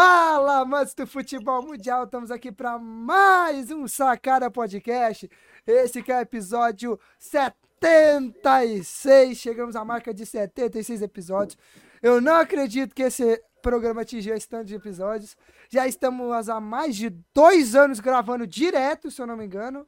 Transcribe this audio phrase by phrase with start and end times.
[0.00, 5.28] Fala, amantes do futebol mundial, estamos aqui para mais um Sacada Podcast.
[5.66, 9.36] Esse que é o episódio 76.
[9.36, 11.58] Chegamos à marca de 76 episódios.
[12.00, 15.36] Eu não acredito que esse programa atingiu esse tanto de episódios.
[15.68, 19.84] Já estamos há mais de dois anos gravando direto, se eu não me engano.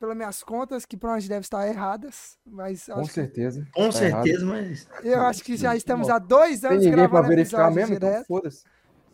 [0.00, 2.36] Pelas minhas contas, que provavelmente devem estar erradas.
[2.44, 3.64] Mas Com certeza.
[3.72, 4.88] Com Tá certeza, mas.
[5.04, 8.24] eu acho que já estamos há dois Tem anos ninguém pra gravando verificar mesmo, então
[8.24, 8.64] foda-se.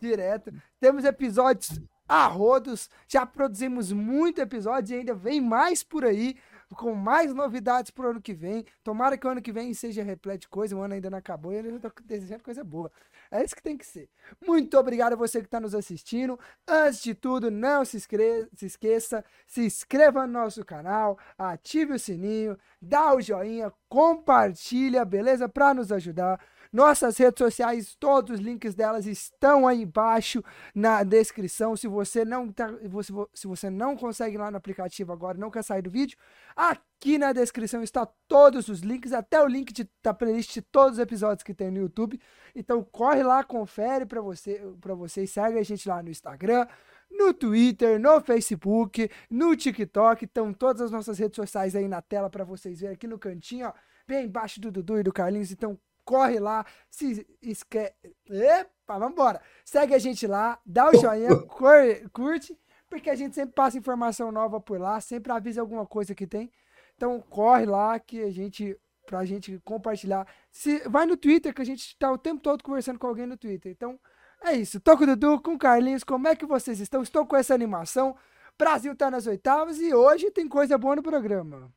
[0.01, 0.53] Direto.
[0.81, 1.81] Temos episódios
[2.11, 6.37] a rodos, já produzimos muito episódio e ainda vem mais por aí,
[6.75, 8.65] com mais novidades pro ano que vem.
[8.83, 11.53] Tomara que o ano que vem seja repleto de coisa, o ano ainda não acabou
[11.53, 12.91] e eu já tô desejando coisa boa.
[13.31, 14.09] É isso que tem que ser.
[14.45, 16.39] Muito obrigado a você que está nos assistindo.
[16.67, 22.59] Antes de tudo, não se, se esqueça, se inscreva no nosso canal, ative o sininho,
[22.83, 25.49] dá o joinha, compartilha, beleza?
[25.49, 26.41] Para nos ajudar.
[26.73, 30.43] Nossas redes sociais, todos os links delas estão aí embaixo
[30.73, 31.77] na descrição.
[31.77, 32.69] Se você não tá,
[33.03, 35.91] se vo- se você não consegue ir lá no aplicativo agora, não quer sair do
[35.91, 36.17] vídeo,
[36.55, 40.93] aqui na descrição está todos os links, até o link de, da playlist de todos
[40.93, 42.21] os episódios que tem no YouTube.
[42.55, 46.69] Então corre lá, confere para você, para vocês, segue a gente lá no Instagram,
[47.11, 52.31] no Twitter, no Facebook, no TikTok, estão todas as nossas redes sociais aí na tela
[52.31, 53.73] para vocês verem aqui no cantinho, ó,
[54.07, 55.51] bem embaixo do Dudu e do Carlinhos.
[55.51, 55.77] Então
[56.11, 57.95] corre lá, se inscreve.
[58.29, 59.41] Epa, vambora!
[59.65, 61.37] Segue a gente lá, dá o joinha,
[62.13, 62.59] curte,
[62.89, 66.51] porque a gente sempre passa informação nova por lá, sempre avisa alguma coisa que tem.
[66.97, 68.77] Então corre lá que a gente
[69.07, 70.27] pra gente compartilhar.
[70.51, 73.37] Se vai no Twitter que a gente tá o tempo todo conversando com alguém no
[73.37, 73.71] Twitter.
[73.71, 73.99] Então
[74.43, 74.81] é isso.
[74.81, 77.03] Tô com o Dudu, com o Carlinhos, como é que vocês estão?
[77.03, 78.17] Estou com essa animação.
[78.59, 81.73] Brasil tá nas oitavas e hoje tem coisa boa no programa.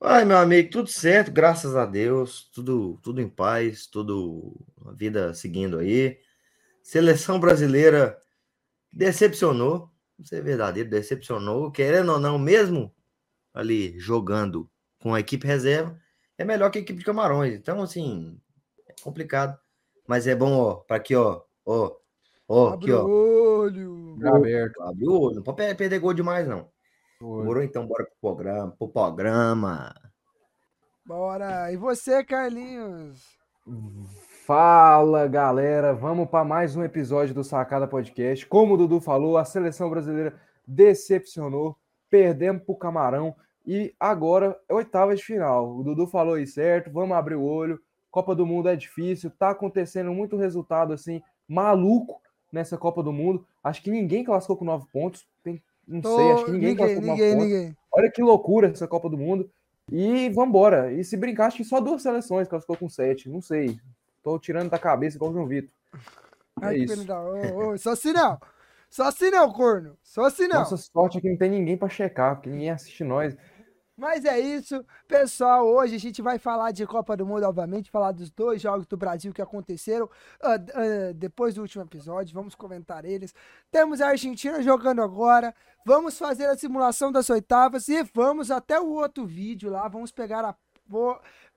[0.00, 2.48] Ai, meu amigo, tudo certo, graças a Deus.
[2.52, 4.54] Tudo, tudo em paz, tudo
[4.86, 6.18] a vida seguindo aí.
[6.82, 8.18] Seleção brasileira
[8.92, 11.70] decepcionou, vou ser verdadeiro, decepcionou.
[11.72, 12.94] Querendo ou não, mesmo
[13.52, 14.70] ali jogando
[15.02, 15.98] com a equipe reserva,
[16.36, 17.54] é melhor que a equipe de Camarões.
[17.54, 18.40] Então, assim,
[18.86, 19.58] é complicado.
[20.06, 21.96] Mas é bom, ó, para aqui, ó, ó,
[22.48, 23.04] ó, aqui, Abre o ó.
[23.04, 24.18] olho.
[24.20, 24.80] Tá aberto.
[24.82, 26.70] Abre o olho, não pode per- perder gol demais, não.
[27.20, 27.40] Foi.
[27.40, 29.94] Demorou, então, bora pro programa, pro programa.
[31.04, 31.72] Bora.
[31.72, 33.36] E você, Carlinhos?
[34.46, 38.46] Fala galera, vamos para mais um episódio do Sacada Podcast.
[38.46, 41.76] Como o Dudu falou, a seleção brasileira decepcionou,
[42.08, 43.34] perdemos para o Camarão
[43.66, 45.76] e agora é oitavas de final.
[45.76, 47.80] O Dudu falou aí certo, vamos abrir o olho.
[48.12, 53.44] Copa do Mundo é difícil, tá acontecendo muito resultado assim maluco nessa Copa do Mundo.
[53.62, 55.26] Acho que ninguém classificou com nove pontos.
[55.88, 57.76] Não sei, acho que ninguém, ninguém, ninguém, ninguém.
[57.90, 59.50] Olha que loucura essa Copa do Mundo.
[59.90, 60.92] E vambora.
[60.92, 63.28] E se brincar, acho que só duas seleções classificou com sete.
[63.28, 63.80] Não sei.
[64.22, 65.70] Tô tirando da cabeça igual o João Vitor.
[66.60, 67.12] É Ai, que isso.
[67.12, 68.38] ô, ô, Só assim não.
[68.90, 69.96] Só assim não, corno.
[70.02, 70.60] Só assim não.
[70.60, 73.34] Nossa sorte é que não tem ninguém pra checar, porque ninguém assiste nós.
[73.98, 75.66] Mas é isso, pessoal.
[75.66, 78.96] Hoje a gente vai falar de Copa do Mundo, obviamente, falar dos dois jogos do
[78.96, 80.08] Brasil que aconteceram
[80.60, 82.32] d- ah, depois do último episódio.
[82.32, 83.34] Vamos comentar eles.
[83.72, 85.52] Temos a Argentina jogando agora.
[85.84, 89.88] Vamos fazer a simulação das oitavas e vamos até o outro vídeo lá.
[89.88, 90.54] Vamos pegar a.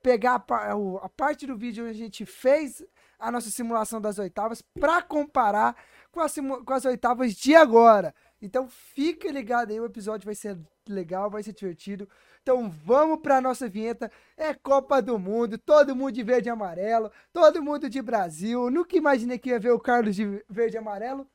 [0.03, 0.72] Pegar a,
[1.06, 2.84] a parte do vídeo onde a gente fez
[3.18, 5.73] a nossa simulação das oitavas para comparar
[6.12, 6.28] com, a
[6.66, 8.13] com as oitavas de agora.
[8.41, 10.58] Então fica ligado aí, o episódio vai ser
[10.90, 12.09] legal, vai ser divertido.
[12.41, 14.12] Então vamos para nossa vinheta.
[14.35, 18.69] É Copa do Mundo, todo mundo de verde e amarelo, todo mundo de Brasil.
[18.72, 21.28] Nunca imaginei que ia ver o Carlos de verde e amarelo,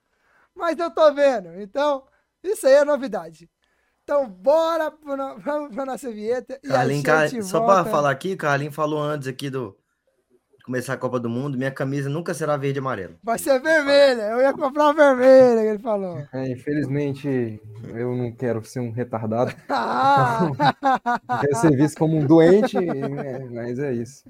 [0.54, 1.60] mas eu tô vendo.
[1.60, 2.04] Então,
[2.42, 3.48] isso aí é novidade.
[4.02, 5.16] Então bora para
[5.86, 7.82] nossa vinheta e Carlinhos, a Car- gente só volta.
[7.82, 9.76] para falar aqui, Carlinhos falou antes aqui do
[10.66, 13.14] começar a Copa do Mundo, minha camisa nunca será verde e amarelo.
[13.22, 16.26] Vai ser vermelha, eu ia comprar uma vermelha, que ele falou.
[16.32, 17.60] É, infelizmente,
[17.94, 19.54] eu não quero ser um retardado.
[19.68, 23.38] Ah, Eu quero ser visto como um doente, né?
[23.52, 24.24] mas é isso.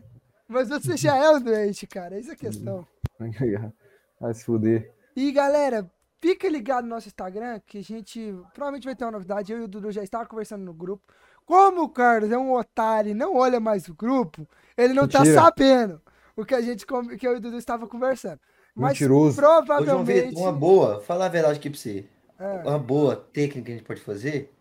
[0.46, 2.86] mas você já é um doente, cara, essa é a questão.
[4.20, 4.92] Vai se fuder.
[5.16, 5.90] E galera,
[6.20, 9.52] fica ligado no nosso Instagram que a gente provavelmente vai ter uma novidade.
[9.52, 11.02] Eu e o Dudu já estava conversando no grupo.
[11.46, 14.46] Como o Carlos é um otário e não olha mais o grupo,
[14.76, 15.40] ele não tá Mentira.
[15.40, 16.02] sabendo
[16.36, 18.38] o que a gente que eu e o Dudu estava conversando.
[18.74, 19.40] Mas Mentiroso.
[19.40, 20.28] Ô, João provavelmente.
[20.28, 22.04] Vitor, uma boa, falar a verdade aqui pra você.
[22.38, 22.68] É.
[22.68, 24.52] Uma boa técnica que a gente pode fazer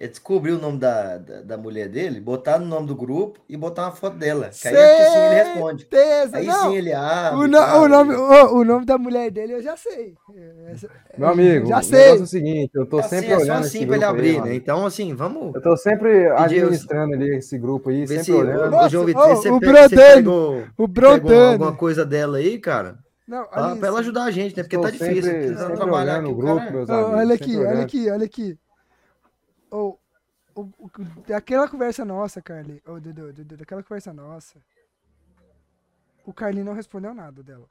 [0.00, 3.56] é descobrir o nome da, da, da mulher dele, botar no nome do grupo e
[3.56, 4.48] botar uma foto dela.
[4.50, 5.80] Que aí é que sim ele responde.
[5.90, 6.70] Certeza, Aí não.
[6.70, 7.38] sim ele abre.
[7.40, 10.14] O, no- o nome, o, o nome da mulher dele eu já sei.
[10.72, 12.10] Essa- Meu amigo, já o sei.
[12.10, 14.04] é o seguinte, eu tô É assim, sempre é só olhando assim esse pra ele
[14.04, 14.46] aí, abrir, mano.
[14.46, 14.54] né?
[14.54, 15.54] Então, assim, vamos.
[15.56, 18.70] Eu tô sempre administrando ali esse grupo aí, sempre se, olhando.
[18.70, 22.56] Nossa, João ô, Vitor, você o pega, você pegou, O pegou alguma coisa dela aí,
[22.58, 22.98] cara?
[23.26, 24.62] Não, Pra, olha pra ela ajudar a gente, né?
[24.62, 25.22] Porque Estou tá difícil.
[25.24, 27.12] sempre, sempre trabalhar olhando aqui, o o grupo, meus amigos.
[27.12, 28.58] olha aqui, olha aqui, olha aqui.
[29.70, 29.96] Ô,
[30.54, 30.90] o, o-
[31.26, 32.82] daquela conversa nossa, Carly.
[32.86, 34.58] Ô, Dudu, Dudu, daquela conversa nossa.
[36.26, 37.66] O Carlinho não respondeu nada dela.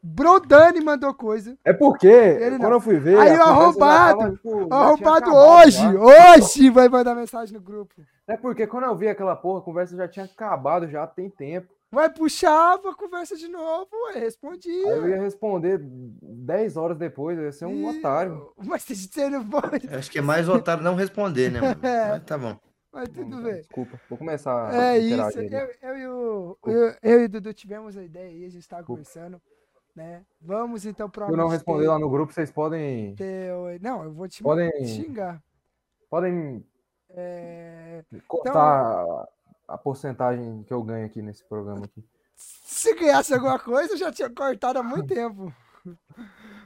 [0.00, 1.58] Brodani mandou coisa.
[1.64, 2.72] É porque, Ele quando não.
[2.72, 3.18] eu fui ver.
[3.18, 5.92] Aí o arrombado, tava, tipo, arrombado hoje, já.
[5.92, 7.94] hoje vai mandar mensagem no grupo.
[8.26, 11.72] É porque quando eu vi aquela porra, a conversa já tinha acabado, já tem tempo.
[11.90, 14.92] Vai puxava a conversa de novo, ué, respondia.
[14.92, 18.52] Aí eu ia responder 10 horas depois, eu ia ser um Ih, otário.
[18.62, 19.88] Mas você não pode.
[19.88, 21.80] Acho que é mais otário não responder, né, mano?
[21.82, 22.08] É.
[22.10, 22.58] Mas tá bom.
[22.92, 23.54] Mas tudo bem.
[23.54, 25.40] Desculpa, vou começar É a isso.
[25.40, 28.62] Eu, eu, e o, eu, eu e o Dudu tivemos a ideia aí, a gente
[28.62, 29.40] estava conversando,
[29.96, 30.22] né?
[30.42, 33.14] Vamos então para Se eu não responder lá no grupo, vocês podem.
[33.80, 35.42] Não, eu vou te Podem, xingar.
[36.10, 36.62] podem
[37.10, 39.28] É, cortar Então-
[39.68, 42.04] a, porcentagem que eu ganho aqui nesse programa aqui.
[42.34, 45.52] Se ganhasse alguma coisa, eu já tinha cortado há muito tempo.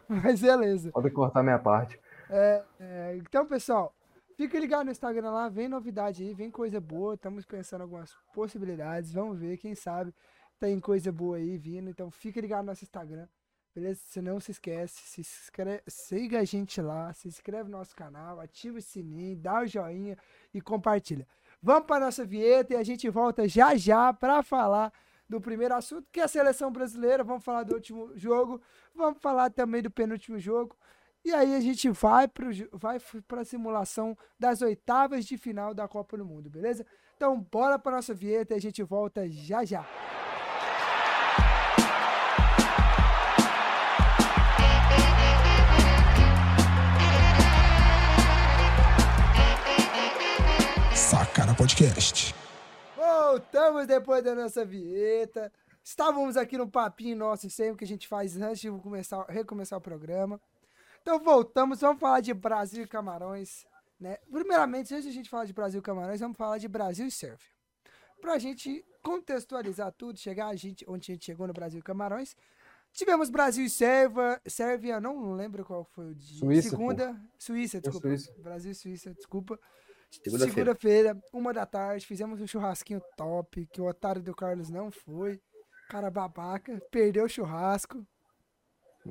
[0.08, 0.90] Mas beleza.
[0.92, 2.00] Podem cortar minha parte.
[2.30, 3.94] É, é, então, pessoal,
[4.36, 7.14] fica ligado no Instagram lá, vem novidade aí, vem coisa boa.
[7.14, 9.12] Estamos pensando algumas possibilidades.
[9.12, 10.14] Vamos ver, quem sabe
[10.62, 11.90] tem coisa boa aí vindo.
[11.90, 13.26] Então, fica ligado no nosso Instagram,
[13.74, 14.00] beleza?
[14.04, 18.38] Se não se esquece, se inscreve, siga a gente lá, se inscreve no nosso canal,
[18.38, 20.16] ativa o sininho, dá o joinha
[20.54, 21.26] e compartilha.
[21.62, 24.92] Vamos para nossa vinheta e a gente volta já já para falar
[25.28, 27.22] do primeiro assunto, que é a seleção brasileira.
[27.22, 28.60] Vamos falar do último jogo,
[28.92, 30.76] vamos falar também do penúltimo jogo.
[31.24, 36.16] E aí a gente vai para vai a simulação das oitavas de final da Copa
[36.16, 36.84] do Mundo, beleza?
[37.16, 39.86] Então bora para nossa vinheta e a gente volta já já.
[51.52, 52.34] Sacana Podcast.
[52.96, 55.52] Voltamos depois da nossa vinheta.
[55.82, 59.82] Estávamos aqui no papinho nosso sempre que a gente faz antes de começar, recomeçar o
[59.82, 60.40] programa.
[61.00, 63.66] Então voltamos, vamos falar de Brasil e Camarões.
[63.98, 64.18] Né?
[64.30, 67.10] Primeiramente, antes de a gente falar de Brasil e Camarões, vamos falar de Brasil e
[67.10, 67.48] Sérvia.
[68.20, 72.36] Pra gente contextualizar tudo, chegar a gente, onde a gente chegou no Brasil e Camarões.
[72.92, 76.38] Tivemos Brasil e Sérvia, Sérvia, não lembro qual foi o dia.
[76.38, 76.76] Suíça, pô.
[76.76, 78.08] Segunda, Suíça, desculpa.
[78.08, 78.34] Suíça.
[78.38, 79.58] Brasil e Suíça, desculpa.
[80.22, 80.52] Segunda-feira.
[80.52, 85.40] Segunda-feira, uma da tarde, fizemos um churrasquinho top, que o otário do Carlos não foi.
[85.88, 88.06] Cara babaca, perdeu o churrasco.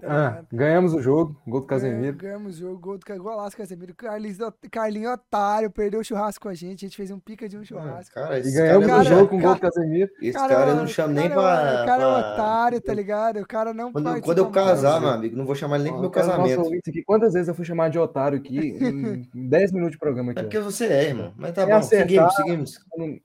[0.03, 0.47] Ah, ligado?
[0.53, 2.15] ganhamos o jogo, gol do Casemiro.
[2.15, 3.93] Ganhamos o jogo, gol do golaço Casemiro.
[3.93, 4.38] Carlinhos,
[4.71, 6.85] Carlinho otário, perdeu o churrasco com a gente.
[6.85, 8.13] A gente fez um pica de um churrasco.
[8.15, 10.09] Cara, E esse ganhamos cara, o cara- jogo com o gol do Casemiro.
[10.21, 11.41] Esse Cara, cara, eu é- não chamo nem é- pra.
[11.83, 13.39] O cara é pra- otário, tá ligado?
[13.41, 16.01] O cara não Quando, quando eu casar, meu amigo, não vou chamar ele nem pro
[16.01, 16.61] meu casamento.
[16.88, 17.03] aqui.
[17.03, 20.41] Quantas vezes eu fui chamado de otário aqui em 10 minutos de programa É aqui?
[20.43, 21.33] porque você é, irmão.
[21.35, 21.75] Mas tá É bom.
[21.75, 22.31] acertar.
[22.31, 23.19] Seguimos, seguimos.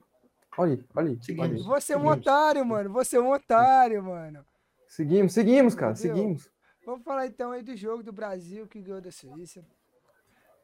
[0.59, 1.19] Olha aí, olha aí.
[1.23, 1.49] Seguimos.
[1.49, 1.63] olha aí.
[1.63, 2.19] Você é um Seguimos.
[2.27, 2.91] otário, mano.
[2.93, 4.41] Você é um otário, mano.
[4.89, 6.17] Seguimos, seguimos, cara, Entendeu?
[6.17, 6.51] seguimos.
[6.87, 9.67] Vamos falar então aí do jogo do Brasil que ganhou da Suíça.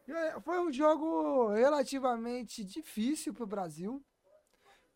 [0.08, 4.00] É, Foi um jogo relativamente difícil pro Brasil.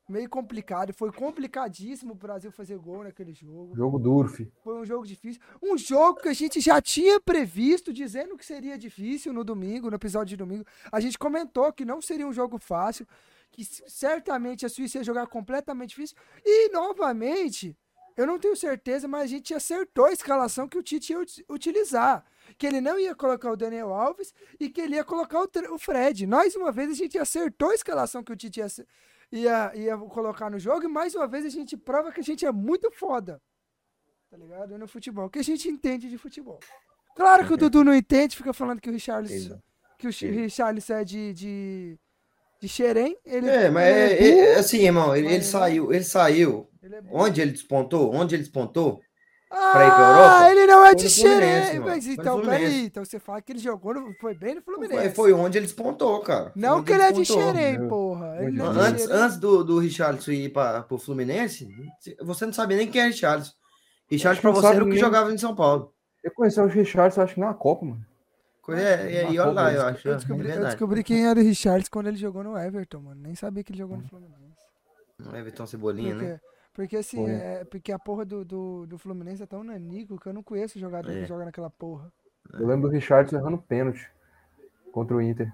[0.08, 0.94] Meio complicado.
[0.94, 3.74] Foi complicadíssimo o Brasil fazer gol naquele jogo.
[3.74, 4.48] Jogo duro, fi.
[4.62, 5.42] Foi um jogo difícil.
[5.60, 9.96] Um jogo que a gente já tinha previsto, dizendo que seria difícil no domingo, no
[9.96, 10.64] episódio de domingo.
[10.92, 13.04] A gente comentou que não seria um jogo fácil,
[13.50, 16.16] que certamente a Suíça ia jogar completamente difícil.
[16.44, 17.76] E, novamente,
[18.16, 21.44] eu não tenho certeza, mas a gente acertou a escalação que o Tite ia ut-
[21.48, 22.24] utilizar.
[22.56, 25.78] Que ele não ia colocar o Daniel Alves e que ele ia colocar o, o
[25.78, 26.26] Fred.
[26.26, 28.66] Mais uma vez, a gente acertou a escalação que o Tite ia,
[29.32, 32.46] ia, ia colocar no jogo e mais uma vez a gente prova que a gente
[32.46, 33.40] é muito foda
[34.28, 34.76] tá ligado?
[34.76, 36.58] No futebol, que a gente entende de futebol.
[37.14, 39.62] Claro que o Dudu não entende, fica falando que o Richarlison,
[39.98, 41.98] que o Richarlison é de, de,
[42.60, 43.16] de Xerém.
[43.24, 46.68] Ele, É, mas ele é, é- é assim, irmão, ele, ele ele- saiu, ele saiu.
[46.82, 47.00] ele é.
[47.12, 48.14] Onde ele despontou?
[48.14, 49.00] Onde ele despontou?
[49.48, 50.50] Ah, ir pra Europa?
[50.50, 51.78] ele não é de Xerém.
[51.80, 55.10] Mas então, peraí, então você fala que ele jogou, no, foi bem no Fluminense.
[55.14, 56.50] Foi, foi onde ele despontou, cara.
[56.50, 57.24] Foi Não que ele é de.
[57.24, 58.38] Xerém, porra.
[58.40, 59.16] Ele não é Antes, Xerém.
[59.22, 61.68] antes do, do Richarlison ir para o Fluminense,
[62.22, 63.52] você não sabia nem quem é Richarlison.
[64.10, 65.92] Richarlison pra você era o que nem- jogava em São Paulo.
[66.24, 68.00] Eu conheci o Richardson, acho que na Copa, mano.
[68.66, 70.08] Coisa- É, e aí, Uma olha lá, eu eu acho.
[70.08, 70.66] Eu é descobri, eu verdade.
[70.74, 73.20] descobri quem era o Richarlison quando ele jogou no Everton, mano.
[73.22, 74.56] Nem sabia que ele jogou no Fluminense.
[75.20, 76.40] Não é Vitão Cebolinha, Porque, né?
[76.74, 80.32] porque assim, é, porque a porra do, do, do Fluminense é tão nanico que eu
[80.32, 81.20] não conheço jogador É.
[81.20, 82.12] que joga naquela porra.
[82.52, 84.10] Eu lembro do Richardson errando pênalti
[84.90, 85.48] contra o Inter.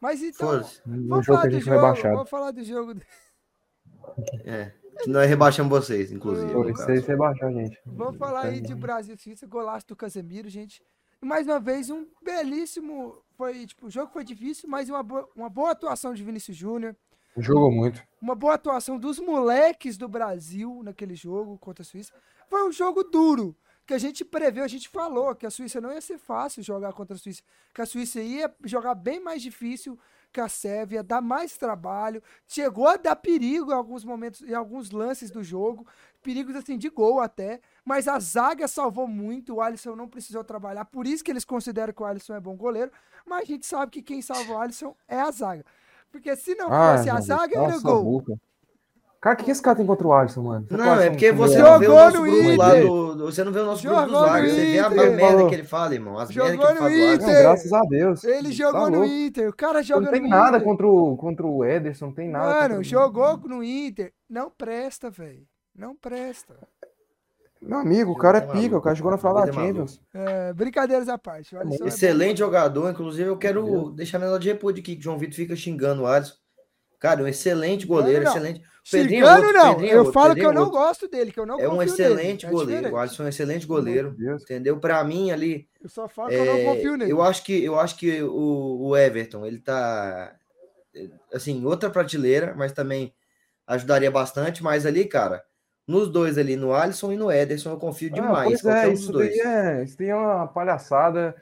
[0.00, 0.52] Mas então.
[0.86, 1.80] No vamos jogo falar que a do jogo,
[2.14, 2.94] vamos falar do jogo.
[4.44, 4.72] É.
[5.06, 6.50] Nós rebaixamos vocês, inclusive.
[6.52, 6.90] Pô, no isso caso.
[6.92, 7.78] aí você baixar, gente.
[7.84, 10.82] Vamos falar aí de Brasil e Suíça, golaço do Casemiro, gente.
[11.22, 13.22] E mais uma vez, um belíssimo.
[13.36, 16.96] Foi, tipo, o jogo foi difícil, mas uma boa, uma boa atuação de Vinícius Júnior.
[17.36, 18.02] Jogou muito.
[18.20, 22.12] Uma boa atuação dos moleques do Brasil naquele jogo contra a Suíça.
[22.48, 23.54] Foi um jogo duro.
[23.86, 26.92] que a gente preveu, a gente falou que a Suíça não ia ser fácil jogar
[26.92, 27.42] contra a Suíça,
[27.72, 29.96] que a Suíça ia jogar bem mais difícil
[30.32, 34.90] que a Sérvia, dar mais trabalho, chegou a dar perigo em alguns momentos, em alguns
[34.90, 35.86] lances do jogo,
[36.20, 40.84] perigos assim de gol até, mas a zaga salvou muito, o Alisson não precisou trabalhar,
[40.84, 42.90] por isso que eles consideram que o Alisson é bom goleiro,
[43.24, 45.64] mas a gente sabe que quem salva o Alisson é a zaga.
[46.10, 48.02] Porque se não Ah, fosse a zaga, era gol.
[48.04, 48.34] boca.
[49.20, 50.66] Cara, o que, que esse cara tem contra o Alisson, mano?
[50.68, 52.86] Você Não, é porque você Jogou não vê o nosso no grupo lá Inter.
[52.86, 54.52] do, do- Você não vê o nosso grupo dos Jogou no zagueiros.
[54.54, 55.16] Você vê a, Inter.
[55.16, 56.18] merda que ele fala, irmão.
[56.18, 57.06] As que Jogou ele fala no do Alisson.
[57.06, 57.42] Não, Inter.
[57.42, 58.24] graças a Deus.
[58.24, 59.12] Ele jogou Tá no louco.
[59.12, 60.62] Inter, o cara joga Não tem no nada Inter.
[60.64, 62.68] contra o, contra o Ederson, não tem nada.
[62.68, 65.44] Mano, jogou no Inter, não presta, velho.
[65.74, 66.54] Não presta.
[67.60, 69.52] Meu amigo, o cara é Tá pica, o cara jogou na final da é.
[69.52, 70.00] Champions.
[70.14, 71.56] É, brincadeiras à parte.
[71.56, 75.02] é Excelente jogador, inclusive eu quero Meu deixar minha nota de repúdio aqui, que o
[75.04, 76.34] João Vitor fica xingando o Alisson.
[76.98, 78.30] Cara, um excelente goleiro, não.
[78.30, 78.60] excelente.
[78.60, 79.74] O Pedrinho é não.
[79.74, 81.58] Pedrinho é eu outro, falo que Pedrinho eu é não gosto dele, que eu não
[81.60, 82.54] É um excelente nele.
[82.54, 82.70] É goleiro.
[82.82, 82.94] diferente.
[82.94, 84.16] O Alisson é um excelente goleiro.
[84.42, 84.78] Entendeu?
[84.78, 87.10] Pra mim, ali, Eu só falo que eu não É, confio nele.
[87.12, 90.34] eu acho que eu acho que o, o Everton ele tá
[91.34, 93.12] assim outra prateleira, mas também
[93.66, 94.62] ajudaria bastante.
[94.62, 95.44] Mas ali, cara,
[95.86, 98.60] nos dois ali, no Alisson e no Ederson, eu confio Ah, demais.
[98.62, 99.28] qualquer é, um isso dois.
[99.36, 101.34] daí é, isso daí é uma palhaçada.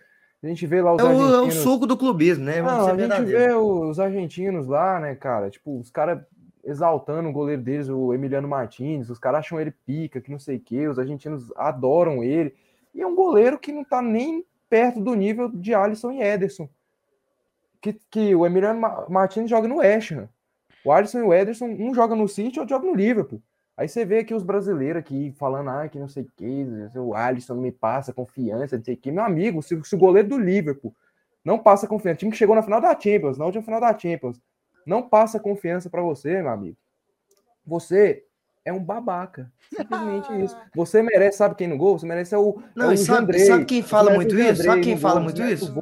[0.42, 2.60] A gente vê lá os É o, é o suco do clubismo, né?
[2.60, 5.48] Não, a gente vê os argentinos lá, né, cara?
[5.48, 6.20] Tipo, os caras
[6.62, 10.56] exaltando o goleiro deles, o Emiliano Martins, os caras acham ele pica, que não sei
[10.56, 12.54] o quê, os argentinos adoram ele.
[12.94, 16.68] E é um goleiro que não tá nem perto do nível de Alisson e Ederson.
[17.80, 20.28] Que, que o Emiliano Ma- Martins joga no West Ham.
[20.84, 23.42] O Alisson e o Ederson, um joga no City, outro joga no Liverpool.
[23.76, 26.66] Aí você vê aqui os brasileiros aqui falando, ah, que não sei o que,
[26.96, 29.10] o Alisson não me passa confiança, não sei o que.
[29.10, 30.94] Meu amigo, se, se o goleiro do Liverpool
[31.44, 34.40] não passa confiança, time que chegou na final da Champions, na última final da Champions,
[34.86, 36.76] não passa confiança pra você, meu amigo.
[37.66, 38.24] Você
[38.64, 39.50] é um babaca.
[39.74, 40.56] Simplesmente isso.
[40.74, 41.98] Você merece, sabe quem no gol?
[41.98, 42.62] Você merece é o.
[42.74, 43.44] Não, é o e sabe- Jandrei.
[43.44, 44.62] sabe quem fala muito o isso?
[44.62, 45.74] Sabe quem fala gol, muito isso?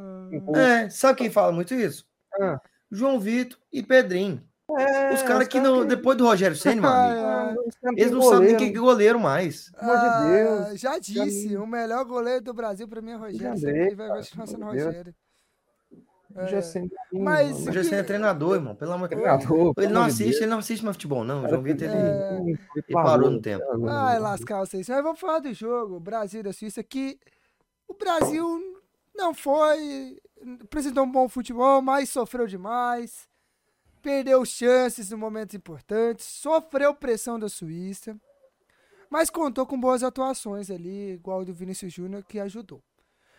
[0.46, 0.56] o.
[0.56, 2.06] É, sabe quem fala muito isso?
[2.40, 2.60] Ah.
[2.90, 4.42] João Vitor e Pedrinho.
[4.78, 8.52] É, os caras que não, depois do Rogério Senna, Ah, caras eles não sabem nem
[8.52, 8.58] goleiro.
[8.58, 9.70] quem é goleiro mais.
[9.70, 10.60] Pelo amor de Deus.
[10.60, 11.56] Ah, já disse, mim.
[11.56, 13.56] o melhor goleiro do Brasil pra mim é Rogério.
[13.56, 14.64] Jandrei, Sempre vai continuar sendo.
[14.64, 15.14] Rogério.
[16.48, 18.74] Já É, sempre- mas- O Senna é treinador, irmão.
[18.74, 19.74] Pelo amor de Deus.
[19.76, 21.44] Ele não assiste, ele não assiste mais futebol, não.
[21.44, 21.94] O João Vitor, ele.
[21.94, 22.38] É.
[22.40, 23.62] ele ele parou no tempo.
[23.86, 24.88] Ai, lascar vocês.
[24.88, 27.18] Mas vamos falar do jogo, Brasil e da Suíça, que
[27.86, 28.46] o Brasil
[29.14, 30.16] não foi.
[30.64, 33.28] apresentou um bom futebol, mas sofreu demais.
[34.02, 36.26] Perdeu chances em momentos importantes.
[36.26, 38.16] Sofreu pressão da Suíça.
[39.08, 42.82] Mas contou com boas atuações ali, igual o do Vinícius Júnior, que ajudou.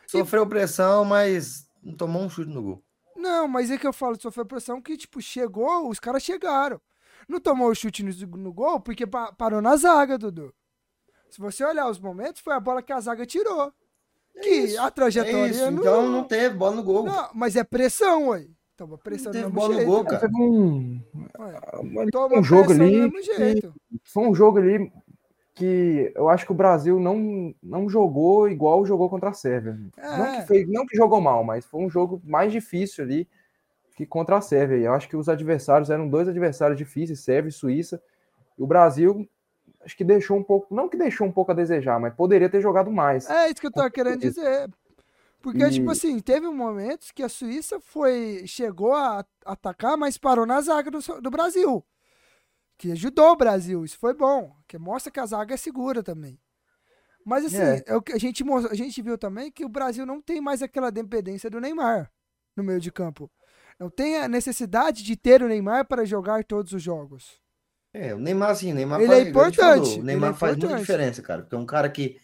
[0.07, 2.83] Sofreu pressão, mas não tomou um chute no gol.
[3.15, 6.79] Não, mas é que eu falo de sofrer pressão que, tipo, chegou, os caras chegaram.
[7.27, 10.53] Não tomou o chute no, no gol porque pa- parou na zaga, Dudu.
[11.29, 13.73] Se você olhar os momentos, foi a bola que a zaga tirou.
[14.41, 17.03] Que isso, a É trajetória isso, não, então não teve bola no gol.
[17.05, 18.47] não, mas é pressão, ué.
[18.75, 19.87] Toma pressão Não do mesmo bola jeito.
[19.87, 20.19] gol, cara.
[20.19, 20.99] Teve um,
[21.39, 21.61] ué.
[21.83, 23.71] mas Toma um jogo ali que-
[24.03, 24.91] foi um jogo ali
[25.53, 29.77] que eu acho que o Brasil não, não jogou igual jogou contra a Sérvia.
[29.97, 30.41] Não, É.
[30.41, 33.27] que fez, não que jogou mal, mas foi um jogo mais difícil ali
[33.95, 34.77] que contra a Sérvia.
[34.77, 38.01] E Eu acho que os adversários eram dois adversários difíceis, Sérvia e Suíça.
[38.57, 39.29] E o Brasil
[39.85, 42.59] acho que deixou um pouco, não que deixou um pouco a desejar, mas poderia ter
[42.61, 43.29] jogado mais.
[43.29, 44.67] É isso que eu tava querendo dizer.
[45.43, 48.47] Porque, E- tipo assim, teve momentos que a Suíça foi.
[48.47, 51.85] chegou a atacar, mas parou na zaga do, do Brasil.
[52.77, 54.55] Que ajudou o Brasil, isso foi bom.
[54.65, 56.39] Que mostra que a zaga é segura também.
[57.25, 57.83] Mas assim, É.
[57.85, 60.89] é que a, gente, a gente viu também que o Brasil não tem mais aquela
[60.89, 62.09] dependência do Neymar
[62.55, 63.29] no meio de campo.
[63.77, 67.41] Não tem a necessidade de ter o Neymar para jogar todos os jogos.
[67.93, 70.57] É, o Neymar, assim, o Neymar Ele faz, é importante, falou, O Neymar é faz
[70.57, 71.41] muita diferença, cara.
[71.41, 72.19] Porque é um cara que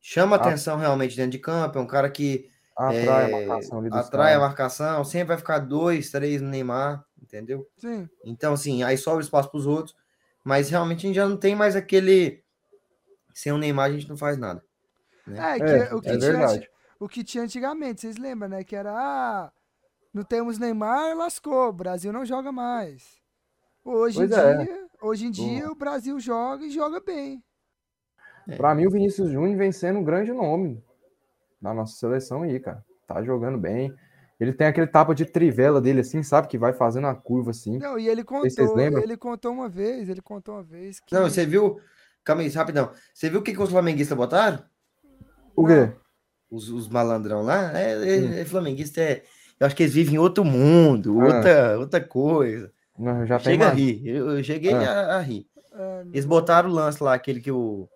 [0.00, 0.40] chama Ah.
[0.40, 3.98] atenção realmente dentro de campo, é um cara que Atrai a é, marcação ali dos
[3.98, 7.68] atrai a marcação, sempre vai ficar dois, três no Neymar, entendeu?
[7.76, 8.08] Sim.
[8.24, 9.96] Então, assim, aí sobra espaço para os outros,
[10.44, 12.40] mas realmente a gente já não tem mais aquele.
[13.34, 14.62] Sem o Neymar a gente não faz nada.
[15.26, 16.70] É, que É, o, que é tinha, verdade.
[17.00, 18.62] o que tinha antigamente, vocês lembram, né?
[18.62, 19.52] Que era, ah,
[20.14, 23.18] não temos Neymar, lascou, o Brasil não joga mais.
[23.84, 24.56] Hoje em Pois é.
[24.64, 27.42] dia, hoje em dia o Brasil joga e joga bem.
[28.56, 30.82] Pra mim, o Vinícius Júnior vem sendo um grande nome
[31.60, 32.84] na nossa seleção aí, cara.
[33.06, 33.92] Tá jogando bem.
[34.40, 36.46] Ele tem aquele tapa de trivela dele, assim, sabe?
[36.48, 37.76] Que vai fazendo a curva assim.
[37.78, 39.02] Não, e ele se vocês contou, lembram.
[39.02, 41.80] ele contou uma vez, ele contou uma vez que Não, você viu.
[42.24, 42.90] Calma aí, rapidão.
[43.12, 44.62] Você viu o que, que os flamenguistas botaram?
[45.56, 45.90] O quê?
[46.50, 47.76] Os, os malandrão lá?
[47.78, 49.22] É, é- é flamenguista, é.
[49.58, 51.24] Eu acho que eles vivem em outro mundo, Ah.
[51.24, 52.70] outra, outra coisa.
[52.96, 54.06] Não, já tem Chega a rir.
[54.06, 54.80] Eu, eu cheguei Ah.
[55.14, 55.46] a, a rir.
[55.74, 57.88] ah, Eles botaram o lance lá, aquele que o.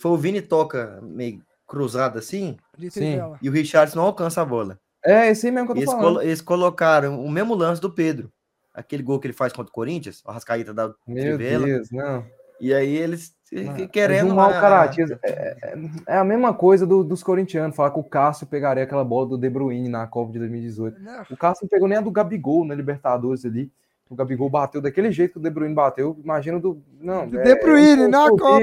[0.00, 2.56] Foi o Vini toca meio cruzada assim
[2.90, 3.18] Sim.
[3.40, 4.78] e o Richardson não alcança a bola.
[5.04, 6.04] É, esse aí mesmo que eu tô Eles, falando.
[6.04, 8.30] colo- eles colocaram o mesmo lance do Pedro.
[8.74, 11.66] Aquele gol que ele faz contra o Corinthians, o Rascaíta da Meu trivela.
[11.66, 12.24] Deus, não.
[12.60, 14.30] E aí eles Mano, querendo.
[14.30, 15.18] é um a- caratismo.
[15.22, 15.78] É, é-
[16.08, 19.38] é a mesma coisa do- dos corintianos, falar que o Cássio pegaria aquela bola do
[19.38, 21.00] De Bruyne na Copa de 2018.
[21.00, 23.72] Não, O Cássio não pegou nem a do Gabigol na Libertadores ali.
[24.10, 26.16] O Gabigol bateu daquele jeito que o De Bruyne bateu.
[26.22, 26.82] Imagina do.
[27.00, 28.60] Não, Do De Bruyne, na o Copa.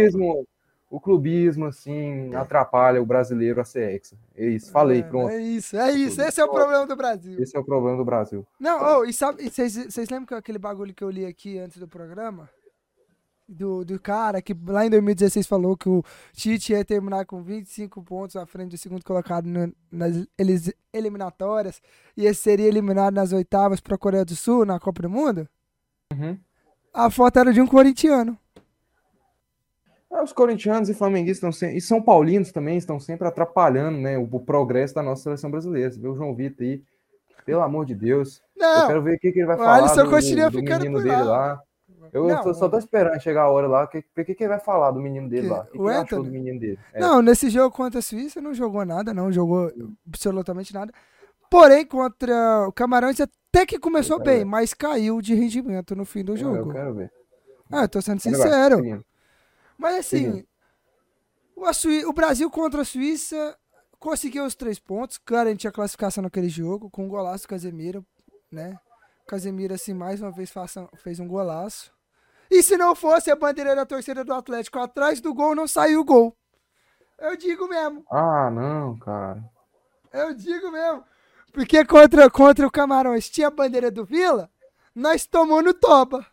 [0.89, 4.15] O clubismo, assim, atrapalha o brasileiro a ser hexa.
[4.35, 5.29] É isso, falei, é, pronto.
[5.29, 6.21] É isso, é isso.
[6.21, 7.37] Esse é o problema do Brasil.
[7.41, 8.47] Esse é o problema do Brasil.
[8.57, 11.87] Não, oh, e sabe, vocês lembram que aquele bagulho que eu li aqui antes do
[11.89, 12.49] programa?
[13.49, 16.03] Do, do cara que lá em 2016 falou que o
[16.33, 21.81] Tite ia terminar com 25 pontos à frente do segundo colocado no- nas elis- eliminatórias
[22.17, 25.47] e esse seria eliminado nas oitavas para a Coreia do Sul na Copa do Mundo?
[26.11, 26.37] Uhum.
[26.93, 28.37] A foto era de um corintiano.
[30.11, 34.17] Ah, Os corintianos e flamenguistas estão sempre, e São Paulinos também estão sempre atrapalhando né,
[34.17, 35.91] o, o progresso da nossa seleção brasileira.
[35.91, 36.81] Você vê o João Vitor aí,
[37.45, 38.41] pelo amor de Deus.
[38.55, 40.59] Eu Não, quero ver o que, que ele vai o falar Alisson do, continua do
[40.59, 41.61] ficando menino dele lá.
[42.13, 44.47] Eu Não, tô- só tô esperando chegar a hora lá, o que, que, que ele
[44.49, 45.59] vai falar do menino dele Que- lá?
[45.73, 46.79] O que, que do menino dele?
[46.93, 47.01] É.
[47.01, 49.69] Não, nesse jogo contra a Suíça não jogou nada, não jogou
[50.07, 50.93] absolutamente nada.
[51.49, 54.45] Porém, contra o Camarões até que começou Eu bem, ver.
[54.45, 56.69] mas caiu de rendimento no fim do Eu- jogo.
[56.69, 57.11] Eu quero ver.
[57.69, 58.77] Ah, eu tô sendo sincero.
[59.77, 60.43] Mas assim,
[61.55, 63.57] o, o Brasil contra a Suíça
[63.99, 68.05] conseguiu os três pontos, garantiu a classificação naquele jogo, com um golaço do Casemiro,
[68.51, 68.79] né?
[69.27, 71.91] Casemiro, assim, mais uma vez faça- fez um golaço.
[72.49, 75.99] E se não fosse a bandeira da torcida do Atlético atrás do gol, não saiu
[75.99, 76.35] o gol.
[77.19, 78.05] Eu digo mesmo.
[78.09, 79.43] Ah, não, cara.
[80.13, 81.03] Eu digo mesmo.
[81.51, 84.49] Porque contra, contra o Camarões tinha a bandeira do Vila,
[84.95, 86.25] nós tomou no toba.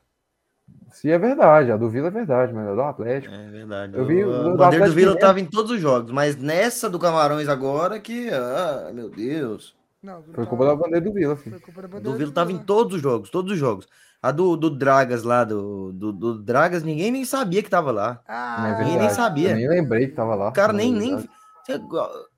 [0.95, 3.35] Se é verdade, a do Vila é verdade, mas a do Atlético.
[3.35, 3.97] É verdade.
[3.97, 5.19] Eu vi a do bandeira do Vila Mineiro.
[5.19, 9.75] tava em todos os jogos, mas nessa do Camarões agora que, ah, meu Deus.
[10.03, 11.57] Não, Foi culpa da bandeira do Vila, filho.
[11.57, 13.87] foi culpa da A bandeira do Vila tava em todos os jogos, todos os jogos.
[14.23, 18.21] A do, do Dragas lá, do, do, do Dragas, ninguém nem sabia que tava lá.
[18.27, 19.15] Ah, Não é Ninguém nem verdade.
[19.15, 19.51] sabia.
[19.51, 20.49] Eu nem lembrei que tava lá.
[20.49, 20.93] O cara nem.
[20.93, 21.17] nem...
[21.19, 21.81] Você-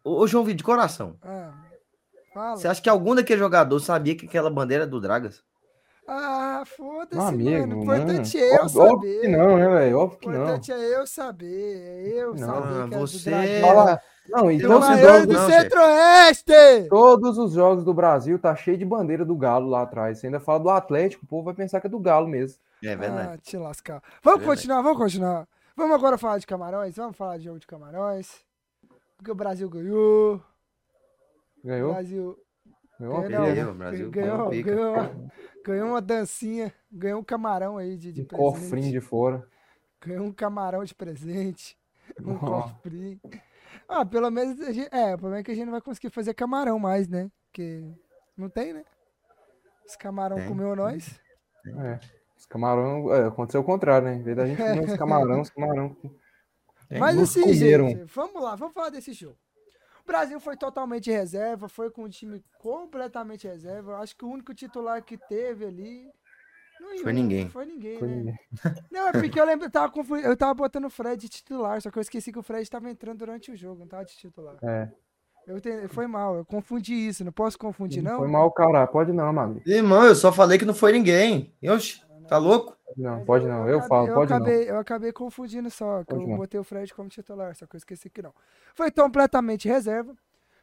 [0.05, 1.17] Ô, ô, João Vitor, de coração.
[1.23, 1.51] ah,
[2.33, 2.57] fala.
[2.57, 5.43] Você acha que algum daquele jogador sabia que aquela bandeira é do Dragas?
[6.09, 7.79] Ah, foda-se, mano.
[7.79, 8.47] O importante mano.
[8.47, 9.21] é eu Óbvio- Óbvio saber.
[9.23, 9.99] que não, né, velho?
[9.99, 10.35] Óbvio O que não.
[10.35, 11.79] importante é eu saber.
[12.07, 13.61] É eu Não, saber que é você-.
[13.61, 16.89] Fala- Não, então Do Não, esses Maior maior jogos, do não, Centro-Oeste!
[16.89, 20.19] todos os jogos do Brasil tá cheio de bandeira do Galo lá atrás.
[20.19, 22.59] Você ainda fala do Atlético, o povo vai pensar que é do Galo mesmo.
[22.85, 23.31] É verdade.
[23.35, 24.03] Ah, te lascar.
[24.23, 24.45] Vamos verdade.
[24.61, 25.49] continuar, vamos continuar.
[25.77, 26.97] Vamos agora falar de Camarões?
[26.97, 28.29] Vamos falar de jogo de Camarões.
[29.17, 30.37] Porque o Brasil ganhou.
[31.63, 31.93] O Ganhou?
[31.93, 32.37] Brasil
[32.99, 35.11] Ganhou ganhou, Ganhou, o Brasil ganhou, ganhou pica.
[35.67, 36.73] Ganhou, uma dancinha.
[36.91, 38.45] Ganhou um camarão aí de, de Um presente.
[38.45, 39.47] cofrinho de fora.
[40.01, 41.77] Ganhou um camarão de presente.
[42.25, 42.63] Um Ó.
[42.63, 43.21] cofrinho.
[43.89, 46.09] Ah, pelo menos a gente, é, o problema é que a gente não vai conseguir
[46.09, 47.29] fazer camarão mais, né?
[47.47, 47.85] Porque
[48.37, 48.85] não tem, né?
[49.85, 50.47] Os camarão Tem.
[50.49, 51.21] comeu nós.
[51.67, 51.99] É.
[52.37, 54.15] Os camarão, é, aconteceu o contrário, né?
[54.15, 55.97] Em vez da gente comer os camarão, os camarão.
[56.91, 57.89] Mas nos assim, comeram.
[57.89, 59.37] gente, vamos lá, vamos falar desse jogo.
[60.07, 63.91] O Brasil foi totalmente reserva, foi com um time completamente reserva.
[63.93, 66.09] Eu acho que o único titular que teve ali.
[66.81, 67.49] Não Foi ninguém.
[67.49, 68.15] Foi ninguém, Foi né?
[68.15, 68.39] ninguém.
[68.93, 71.83] Não, é porque eu lembro, eu tava, confu- eu tava botando o Fred de titular,
[71.83, 74.15] só que eu esqueci que o Fred tava entrando durante o jogo, não tava de
[74.17, 74.57] titular.
[74.63, 74.89] É.
[75.47, 78.19] Eu te- Foi mal, eu confundi isso, não posso confundir, não?
[78.19, 78.87] Foi mal, cara.
[78.87, 79.61] Pode não, mano.
[79.67, 81.53] Irmão, eu só falei que não foi ninguém.
[81.65, 82.77] Oxi, tá louco?
[82.97, 83.69] Não, pode não.
[83.69, 84.37] Eu acabei- falo, eu pode não.
[84.39, 86.37] acabei, Eu acabei confundindo só, que Pode eu não.
[86.37, 88.33] botei o Fred como titular, só que eu esqueci que não.
[88.75, 90.15] Foi completamente reserva.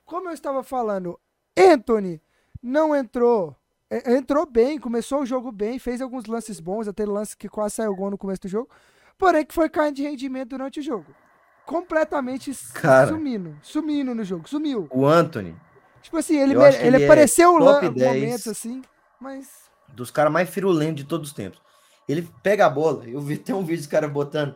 [0.06, 1.19] Como eu estava falando,
[1.58, 2.21] Anthony
[2.62, 3.56] não entrou.
[3.89, 7.76] é, Entrou bem, começou o jogo bem, fez alguns lances bons, até lance que quase
[7.76, 8.69] saiu gol no começo do jogo.
[9.17, 11.13] Porém, que foi caindo de rendimento durante o jogo.
[11.65, 13.08] Completamente Cara.
[13.08, 13.56] sumindo.
[13.62, 14.88] Sumindo no jogo, sumiu.
[14.91, 15.56] O Anthony,
[16.02, 18.13] Tipo assim, ele, Eu ele, ele é apareceu lá top 10.
[18.21, 18.82] momentos assim,
[19.19, 19.71] mas.
[19.93, 21.62] Dos caras mais firulentos de todos os tempos.
[22.08, 24.56] Ele pega a bola, eu vi tem um vídeo dos caras botando.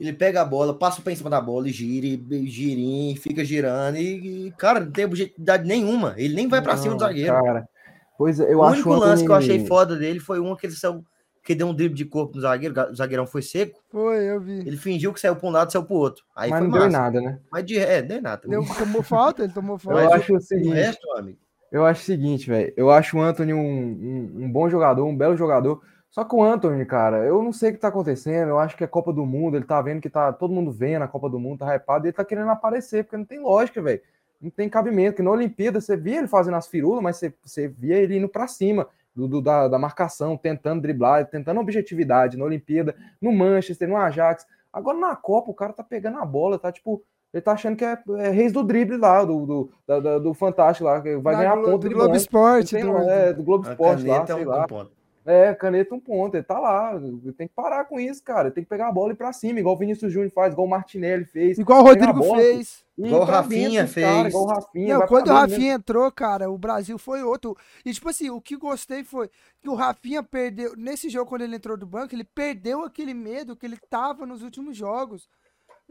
[0.00, 2.80] Ele pega a bola, passa o pé em cima da bola e gira, e gira,
[2.80, 3.96] e fica girando.
[3.96, 6.14] E, e, cara, não tem objetividade nenhuma.
[6.16, 7.32] Ele nem vai pra cima do zagueiro.
[7.34, 7.68] Cara,
[8.16, 10.54] pois é, eu o acho único o lance que eu achei foda dele foi um
[10.54, 11.04] que ele saiu,
[11.42, 13.80] que deu um drible de corpo no zagueiro, o zagueirão foi seco.
[13.90, 14.60] Foi, eu vi.
[14.60, 16.24] Ele fingiu que saiu pra um lado e saiu pro outro.
[16.36, 16.98] Aí Mas foi não deu em massa.
[17.02, 17.40] nada, né?
[17.50, 18.46] Mas de é, deu em nada.
[18.46, 20.04] Deu, tomou falta, ele tomou Eu falta.
[20.04, 21.38] Mas acho o O seguinte, resto, amigo.
[21.70, 22.72] Eu acho o seguinte, velho.
[22.76, 25.82] Eu acho o Anthony um, um, um bom jogador, um belo jogador.
[26.10, 28.48] Só que o Anthony, cara, eu não sei o que tá acontecendo.
[28.48, 31.02] Eu acho que é Copa do Mundo, ele tá vendo que tá todo mundo vendo
[31.02, 33.82] a Copa do Mundo, tá hypado, e ele tá querendo aparecer, porque não tem lógica,
[33.82, 34.00] velho.
[34.40, 35.16] Não tem cabimento.
[35.16, 38.28] Que na Olimpíada você via ele fazendo as firulas, mas você, você via ele indo
[38.28, 43.88] pra cima do, do- da, da marcação, tentando driblar, tentando objetividade na Olimpíada, no Manchester,
[43.88, 44.46] no Ajax.
[44.72, 47.02] Agora na Copa o cara tá pegando a bola, tá tipo
[47.32, 50.32] Ele tá achando que é, é reis do drible lá, do, do, da- da- do
[50.32, 51.94] Fantástico lá, que vai Da ganhar Glo- ponto do.
[51.94, 52.74] Globo Esporte.
[52.76, 54.66] Tem- do- é, do Globo Esporte lá, caneta é sei um, lá.
[54.66, 54.98] ponto.
[55.26, 56.98] É, caneta um ponto, ele tá lá.
[57.36, 58.50] Tem que parar com isso, cara.
[58.50, 60.66] Tem que pegar a bola e ir pra cima, igual o Vinícius Júnior faz, igual
[60.66, 61.58] o Martinelli fez.
[61.58, 62.82] Igual o Rodrigo bola, fez.
[62.96, 64.28] Igual o Rafinha dentro dos cara, fez.
[64.28, 64.98] igual o Rafinha.
[64.98, 67.54] Não, quando o Rafinha entrou, cara, o Brasil foi outro.
[67.84, 69.28] E, tipo assim, o que gostei foi
[69.60, 70.72] que o Rafinha perdeu.
[70.78, 74.42] Nesse jogo, quando ele entrou do banco, ele perdeu aquele medo que ele tava nos
[74.42, 75.28] últimos jogos.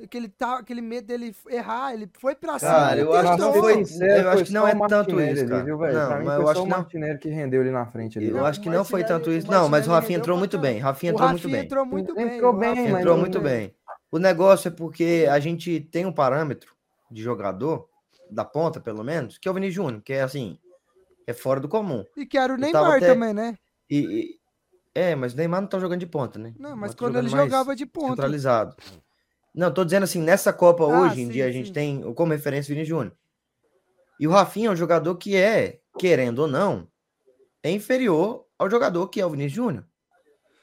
[0.09, 2.71] Que ele tá, aquele medo dele errar, ele foi pra cima.
[2.71, 3.83] Cara, ele eu acho que foi-
[4.21, 5.63] eu acho que não é tanto isso, ali, cara.
[5.63, 5.93] viu, velho?
[5.97, 6.77] Não, mas eu acho o que não.
[6.77, 8.19] Martinelli que rendeu ali na frente.
[8.19, 8.45] Ali, Eu velho.
[8.45, 9.49] acho que não foi tanto isso.
[9.49, 10.77] Não, mas o Rafinha entrou muito bem.
[10.77, 11.65] Rafinha O entrou Rafinha muito bem.
[11.65, 12.35] entrou muito bem.
[12.35, 13.75] Entrou o bem, Rafinha mas Entrou muito bem.
[14.11, 16.71] O negócio é porque a gente tem um parâmetro
[17.09, 17.89] de jogador,
[18.29, 20.59] da ponta pelo menos, que é o Vini Júnior, que é assim,
[21.25, 22.05] é fora do comum.
[22.15, 23.57] E que era o Eu Neymar até- também, né?
[23.89, 24.39] E, e-
[24.93, 26.53] é, mas o Neymar não tá jogando de ponta, né?
[26.59, 28.09] Não, mas Neymar tá quando ele jogava de ponta.
[28.09, 28.75] Centralizado.
[29.57, 31.53] Não, tô dizendo assim, nessa Copa Ah, hoje em sim, dia a sim.
[31.53, 33.11] gente tem como referência o Vini Júnior.
[34.19, 36.87] E o Rafinha é um jogador que é, querendo ou não,
[37.63, 39.83] é inferior ao jogador que é o Vinícius Júnior.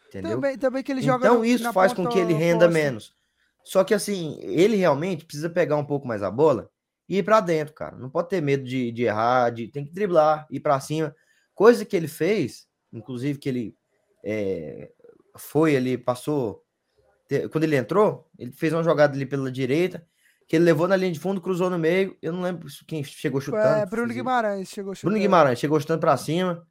[0.08, 0.30] Entendeu?
[0.36, 3.16] Também, também que ele joga Então isso faz com que ele renda menos.
[3.64, 6.70] Só que assim, ele realmente precisa pegar um pouco mais a bola
[7.08, 7.96] e ir pra dentro, cara.
[7.96, 11.14] Não pode ter medo de, de errar, de, tem que driblar, ir pra cima.
[11.52, 13.76] Coisa que ele fez, inclusive que ele
[14.24, 14.92] é,
[15.36, 16.63] foi ali, passou.
[17.50, 20.04] Quando ele entrou, ele fez uma jogada ali pela direita,
[20.46, 22.16] que ele levou na linha de fundo, cruzou no meio.
[22.20, 23.64] Eu não lembro quem chegou chutando.
[23.80, 25.10] É, Bruno fez- Guimarães chegou chutando.
[25.12, 26.66] Bruno Guimarães chegou chutando pra cima.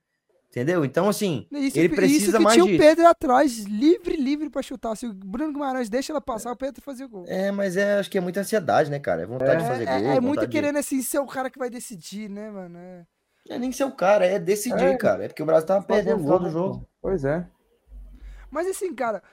[0.49, 0.85] Entendeu?
[0.85, 2.79] Então, assim, Isso, ele isso precisa que mais tinha o disso.
[2.79, 4.95] Pedro atrás, livre, livre pra chutar.
[4.95, 7.25] Se o Bruno Guimarães deixa ela passar, o Pedro fazia gol.
[7.27, 9.23] É, mas é, acho que é muita ansiedade, né, cara?
[9.23, 10.11] É vontade de fazer É, gol.
[10.11, 12.77] é, é muito de- querendo assim ser o cara que vai decidir, né, mano?
[12.77, 13.03] É.
[13.49, 14.91] É nem ser o cara, é decidir, É.
[14.91, 14.95] é.
[14.97, 15.25] cara.
[15.25, 16.87] É porque o Brasil tava perdendo gol, todo o jogo.
[17.01, 17.47] Pois é.
[18.51, 19.23] Mas assim, cara,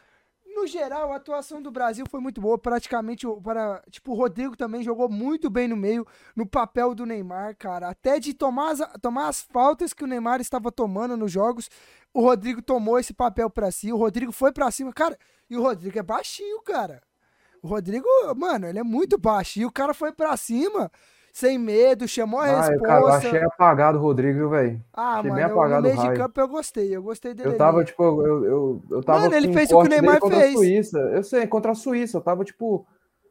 [0.60, 2.58] no geral, a atuação do Brasil foi muito boa.
[2.58, 7.56] Praticamente, para, tipo, o Rodrigo também jogou muito bem no meio, no papel do Neymar,
[7.56, 7.88] cara.
[7.88, 11.70] Até de tomar as, tomar as faltas que o Neymar estava tomando nos jogos,
[12.12, 13.92] o Rodrigo tomou esse papel pra si.
[13.92, 15.18] O Rodrigo foi pra cima, cara.
[15.48, 17.02] E o Rodrigo é baixinho, cara.
[17.62, 19.60] O Rodrigo, mano, ele é muito baixo.
[19.60, 20.90] E o cara foi pra cima,
[21.32, 22.86] sem medo, chamou a Ah, eu, resposta.
[22.86, 24.84] cara, eu achei apagado o Rodrigo, viu, velho?
[24.92, 26.18] Ah, achei mano, bem eu- no apagado meio o de raio.
[26.18, 26.96] campo eu gostei.
[26.96, 27.48] Eu gostei dele.
[27.50, 27.86] Eu tava, ali.
[27.86, 30.54] tipo, eu, eu, eu tava Mano, ele com fez o que o Neymar fez.
[30.54, 30.98] a Suíça.
[30.98, 32.16] Eu sei, contra a Suíça.
[32.18, 32.86] Eu tava, tipo,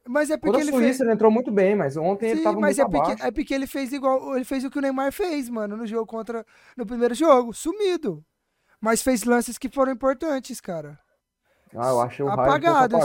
[0.07, 1.01] Mas é porque contra a ele Suíça fez.
[1.01, 3.27] ele entrou muito bem, mas ontem ele Sim, tava mas muito é porque, abaixo.
[3.27, 4.35] é porque ele fez igual.
[4.35, 6.45] Ele fez o que o Neymar fez, mano, no jogo contra.
[6.77, 7.53] No primeiro jogo.
[7.53, 8.23] Sumido.
[8.81, 10.97] Mas fez lances que foram importantes, cara.
[11.75, 12.97] Ah, eu achei o raio um apagado.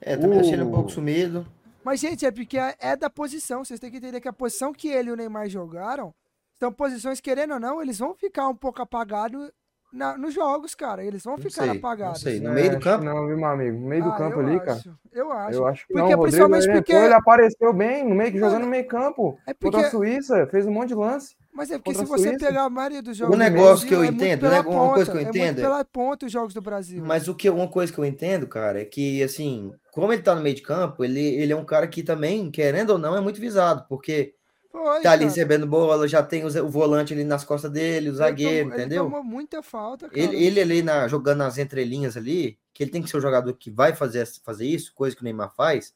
[0.00, 1.46] É, também achei ele um pouco sumido.
[1.84, 3.64] Mas, gente, é porque é é da posição.
[3.64, 6.14] Vocês têm que entender que a posição que ele e o Neymar jogaram
[6.58, 9.50] são posições, querendo ou não, eles vão ficar um pouco apagados
[9.94, 11.04] na- nos jogos, cara.
[11.04, 12.20] Eles vão Não ficar sei, não apagados.
[12.20, 12.40] sei.
[12.40, 13.04] No É, meio do campo?
[13.04, 13.78] Não, viu, meu amigo?
[13.78, 14.72] No meio do Ah, campo ali, cara.
[14.72, 15.56] acho, Eu acho.
[15.58, 16.06] Eu acho que Porque, não.
[16.06, 19.38] O Rodrigo principalmente ele, porque- entrou, ele apareceu bem, no meio, jogando no meio campo.
[19.46, 21.36] É Contra a porque, Suíça, fez um monte de lance.
[21.52, 22.46] mas é porque se você Suíça.
[22.46, 25.16] pegar a maioria dos jogos do negócio que eu é entendo, né, uma coisa que
[25.18, 27.04] eu ponta, entendo É é- muito pela ponta os jogos do Brasil.
[27.06, 30.34] Mas o que, uma coisa que eu entendo, cara, é que, assim, como ele tá
[30.34, 33.20] no meio de campo, ele, ele é um cara que também, querendo ou não, é
[33.20, 34.34] muito visado, porque
[34.74, 35.24] Foi, tá ali cara.
[35.24, 39.04] recebendo bola, já tem o, volante ali nas costas dele, o zagueiro, tomou- entendeu?
[39.04, 40.20] Ele tomou muita falta, cara.
[40.20, 43.54] Ele, ele ali na, jogando nas entrelinhas ali, que ele tem que ser o jogador
[43.54, 45.94] que vai fazer, fazer isso, coisa que o Neymar faz,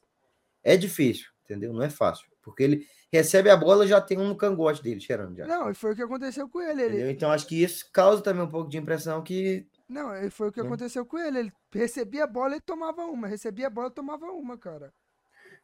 [0.63, 1.73] é difícil, entendeu?
[1.73, 2.29] Não é fácil.
[2.41, 5.45] Porque ele recebe a bola e já tem um no cangote dele, cheirando já.
[5.45, 6.81] Não, e foi o que aconteceu com ele.
[6.83, 7.11] ele?
[7.11, 9.67] Então acho que isso causa também um pouco de impressão que.
[9.89, 10.67] não, e foi o que Né?
[10.67, 11.37] aconteceu com ele.
[11.39, 13.27] Ele recebia a bola e tomava uma.
[13.27, 14.93] Recebia a bola e tomava uma, cara.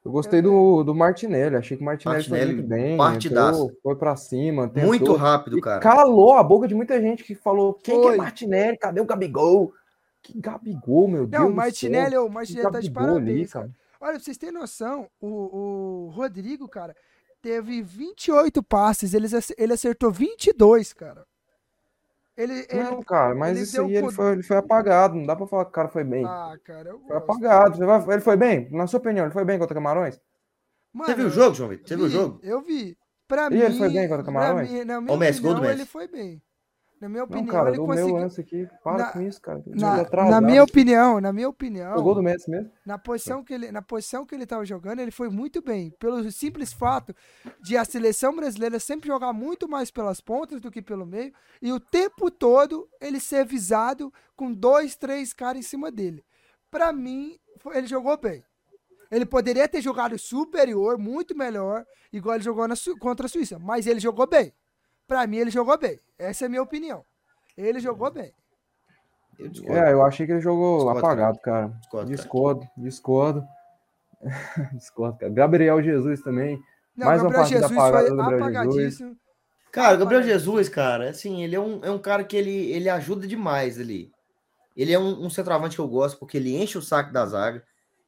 [0.05, 2.95] Eu gostei do, do Martinelli, achei que o Martinelli, foi Martinelli, muito bem.
[2.95, 3.63] partidaço.
[3.63, 4.67] entrou, foi pra cima.
[4.69, 5.79] Tentou, Muito rápido, cara.
[5.79, 8.13] calou a boca de muita gente que falou: quem que Foi.
[8.13, 8.77] é Martinelli?
[8.77, 9.73] Cadê o Gabigol?
[10.21, 11.43] Que Gabigol, meu Deus.
[11.43, 12.25] Não, Martinelli, céu.
[12.25, 13.71] o Que Martinelli tá de parabéns, cara.
[13.99, 16.95] Olha, pra vocês terem noção, o, o Rodrigo, cara,
[17.41, 21.25] teve 28 passes, ele acertou 22, cara.
[22.37, 22.83] Ele, ele...
[22.83, 25.15] Não, cara, mas ele isso aí ele foi, ele foi apagado.
[25.15, 26.25] Não dá pra falar que o cara foi bem.
[26.25, 27.17] Ah, cara, eu foi gosto.
[27.17, 28.11] apagado.
[28.11, 28.69] Ele foi bem?
[28.71, 30.19] Na sua opinião, ele foi bem contra Camarões?
[30.93, 31.87] Mano, Você viu o jogo, João Vitor?
[31.87, 32.39] Você viu o vi, jogo?
[32.41, 32.97] Eu vi.
[33.27, 34.69] Pra E mim, ele foi bem contra Camarões?
[34.69, 35.73] mim, na minha o Messi, gol do opinião, Messi.
[35.73, 36.41] ele foi bem.
[37.01, 38.07] Na minha Não, opinião, cara, ele conseguiu...
[38.07, 38.69] meu lance aqui.
[38.83, 39.61] Para Na- com isso, cara.
[39.67, 42.71] Na, na minha opinião, na minha opinião, Foi gol do Messi mesmo?
[42.85, 46.31] na posição que ele na posição que ele estava jogando, ele foi muito bem, pelo
[46.31, 47.13] simples fato
[47.61, 51.71] de a seleção brasileira sempre jogar muito mais pelas pontas do que pelo meio e
[51.73, 56.23] o tempo todo ele ser visado com dois, três caras em cima dele.
[56.71, 57.37] Pra mim,
[57.73, 58.43] ele jogou bem.
[59.11, 63.85] Ele poderia ter jogado superior, muito melhor, igual ele jogou na contra a Suíça, mas
[63.85, 64.53] ele jogou bem.
[65.07, 65.99] Pra mim, ele jogou bem.
[66.17, 67.03] Essa é a minha opinião.
[67.57, 68.33] Ele jogou bem.
[69.37, 69.77] Eu discordo.
[69.77, 71.67] É, eu achei que ele jogou Discordo, apagado, cara.
[71.67, 72.15] Discordo, cara.
[72.15, 73.47] Discordo, discordo.
[74.73, 75.31] Discordo, cara.
[75.31, 76.59] Gabriel Jesus também.
[76.95, 79.17] Não, Mais uma Gabriel partida Jesus apagada foi Gabriel apagadíssimo.
[79.71, 80.23] Cara, o Gabriel.
[80.23, 84.09] Jesus, cara, assim, ele é um, é um cara que ele, ele ajuda demais ali.
[84.75, 87.63] Ele é um, um centroavante que eu gosto, porque ele enche o saco da zaga.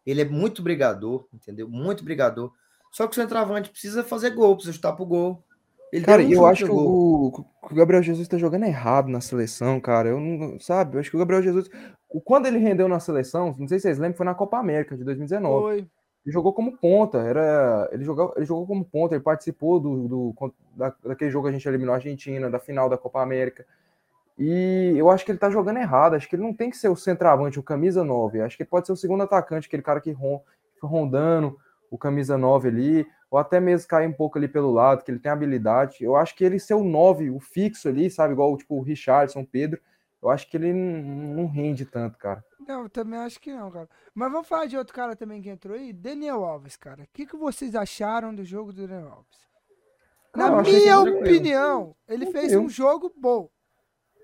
[0.06, 1.68] Ele é muito brigador, entendeu?
[1.68, 2.54] Muito brigador.
[2.92, 5.44] Só que o centroavante precisa fazer gol, precisa chutar pro gol.
[5.92, 9.80] Ele Cara, eu acho que o, que o Gabriel Jesus tá jogando errado na seleção,
[9.80, 10.10] cara.
[10.10, 10.96] Eu não, sabe?
[10.96, 11.70] Eu acho que o Gabriel Jesus,
[12.26, 15.04] quando ele rendeu na seleção, não sei se vocês lembram, foi na Copa América de
[15.04, 15.62] 2019.
[15.62, 15.78] Foi.
[16.28, 20.54] Ele jogou como ponta, era, ele jogou, ele jogou como ponta, ele participou do, do
[20.76, 23.66] da, daquele jogo que a gente eliminou a Argentina, da final da Copa América.
[24.38, 26.90] E eu acho que ele tá jogando errado, acho que ele não tem que ser
[26.90, 28.42] o centroavante, o camisa 9.
[28.42, 30.42] Acho que ele pode ser o segundo atacante, aquele cara que ron,
[30.84, 31.58] rondando
[31.90, 35.20] o camisa 9 ali, ou até mesmo cair um pouco ali pelo lado, que ele
[35.20, 36.04] tem habilidade.
[36.04, 39.44] Eu acho que ele ser o 9, o fixo ali, sabe, igual tipo o Richardson,
[39.44, 39.82] Pedro,
[40.22, 42.44] eu acho que ele não, rende tanto, cara.
[42.60, 43.88] Não, eu também acho que não, cara.
[44.14, 47.04] Mas vamos falar de outro cara também que entrou aí, Daniel Alves, cara.
[47.04, 49.48] O que, que vocês acharam do jogo do Daniel Alves?
[50.34, 53.50] Cara, Na minha opinião, ele fez um jogo bom.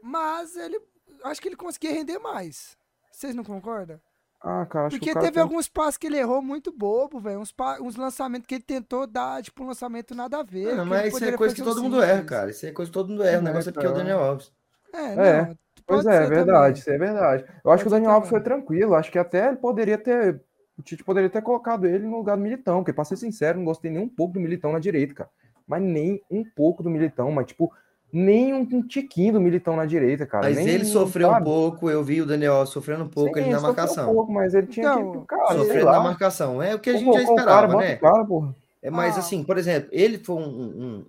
[0.02, 0.80] Mas ele.
[1.24, 2.78] Acho que ele conseguia render mais.
[3.10, 4.02] Vocês não concordam?
[4.46, 6.70] Ah, cara, acho que Porque o cara teve tem- alguns passos que ele errou muito
[6.72, 7.40] bobo, velho.
[7.40, 10.66] Uns, pa- uns lançamentos que ele tentou dar, tipo, um lançamento nada a ver.
[10.66, 12.30] Que ele mas isso é coisa que todo mundo erra, simples.
[12.30, 12.50] cara.
[12.52, 13.38] Isso é coisa que todo mundo erra.
[13.38, 14.04] O É, negócio é porque é o cara.
[14.04, 14.52] Daniel Alves.
[14.94, 15.58] É, É, não.
[15.88, 17.44] Pois é, é verdade, isso é verdade.
[17.44, 18.96] Eu acho Pode que o Daniel Alves foi tranquilo.
[18.96, 20.42] Acho que até ele poderia ter.
[20.78, 23.66] O Tite poderia ter colocado ele no lugar do Militão, porque, pra ser sincero, não
[23.66, 25.30] gostei nem um pouco do Militão na direita, cara.
[25.68, 27.72] Mas nem um pouco do Militão, mas, tipo,
[28.14, 30.46] nem um, um tiquinho do Militão na direita, cara.
[30.46, 31.46] Mas nem, ele sofreu um sabe?
[31.46, 34.12] pouco, eu vi o Daniel sofrendo um pouco Sim, ali na sofreu marcação.
[34.12, 35.28] Um pouco, mas ele tinha Então, que.
[35.28, 36.62] Cara, Sofrendo na marcação.
[36.62, 37.96] É o que a gente Pô, já cara, esperava, bota né?
[37.96, 38.56] cara, porra.
[38.82, 39.20] É, mas Ah.
[39.20, 41.06] assim, por exemplo, ele foi um, um-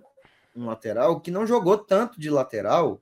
[0.55, 2.99] um lateral que não jogou tanto de lateral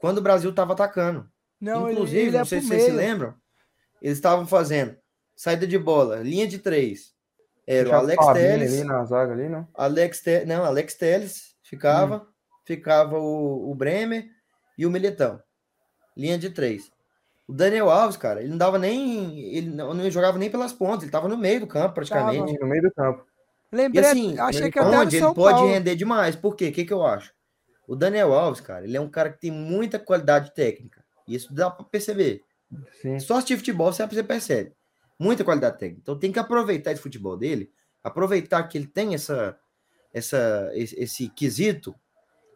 [0.00, 1.26] quando o Brasil estava atacando.
[1.60, 3.34] Não, ele- Inclusive, ele, é não sei pro se vocês se lembram,
[4.00, 4.94] eles estavam fazendo
[5.34, 7.14] saída de bola, linha de três.
[7.66, 9.66] Era o Alex Fabinho Telles, ali na zaga ali, não?
[9.74, 10.44] Alex Te...
[10.44, 12.26] não, Alex Telles ficava, Hum.
[12.66, 14.28] Ficava o, o Bremer
[14.76, 15.40] e o Militão.
[16.16, 16.90] Linha de três.
[17.46, 19.38] O Daniel Alves, cara, ele não dava nem.
[19.54, 22.50] Ele não, não jogava nem pelas pontas, ele tava no meio do campo, praticamente.
[22.50, 23.24] Sim, no meio do campo.
[23.72, 25.70] E Lembrei, assim, achei que até era onde ele São pode Paulo.
[25.70, 26.34] render demais.
[26.34, 26.68] Por quê?
[26.68, 27.32] O que, que eu acho?
[27.86, 31.04] O Daniel Alves, cara, ele é um cara que tem muita qualidade técnica.
[31.26, 32.42] Isso dá pra perceber.
[33.00, 33.20] Sim.
[33.20, 34.72] Só assistir futebol você você percebe.
[35.18, 36.00] Muita qualidade técnica.
[36.02, 37.70] Então tem que aproveitar esse futebol dele,
[38.02, 39.56] aproveitar que ele tem essa,
[40.12, 41.94] essa, esse, esse quesito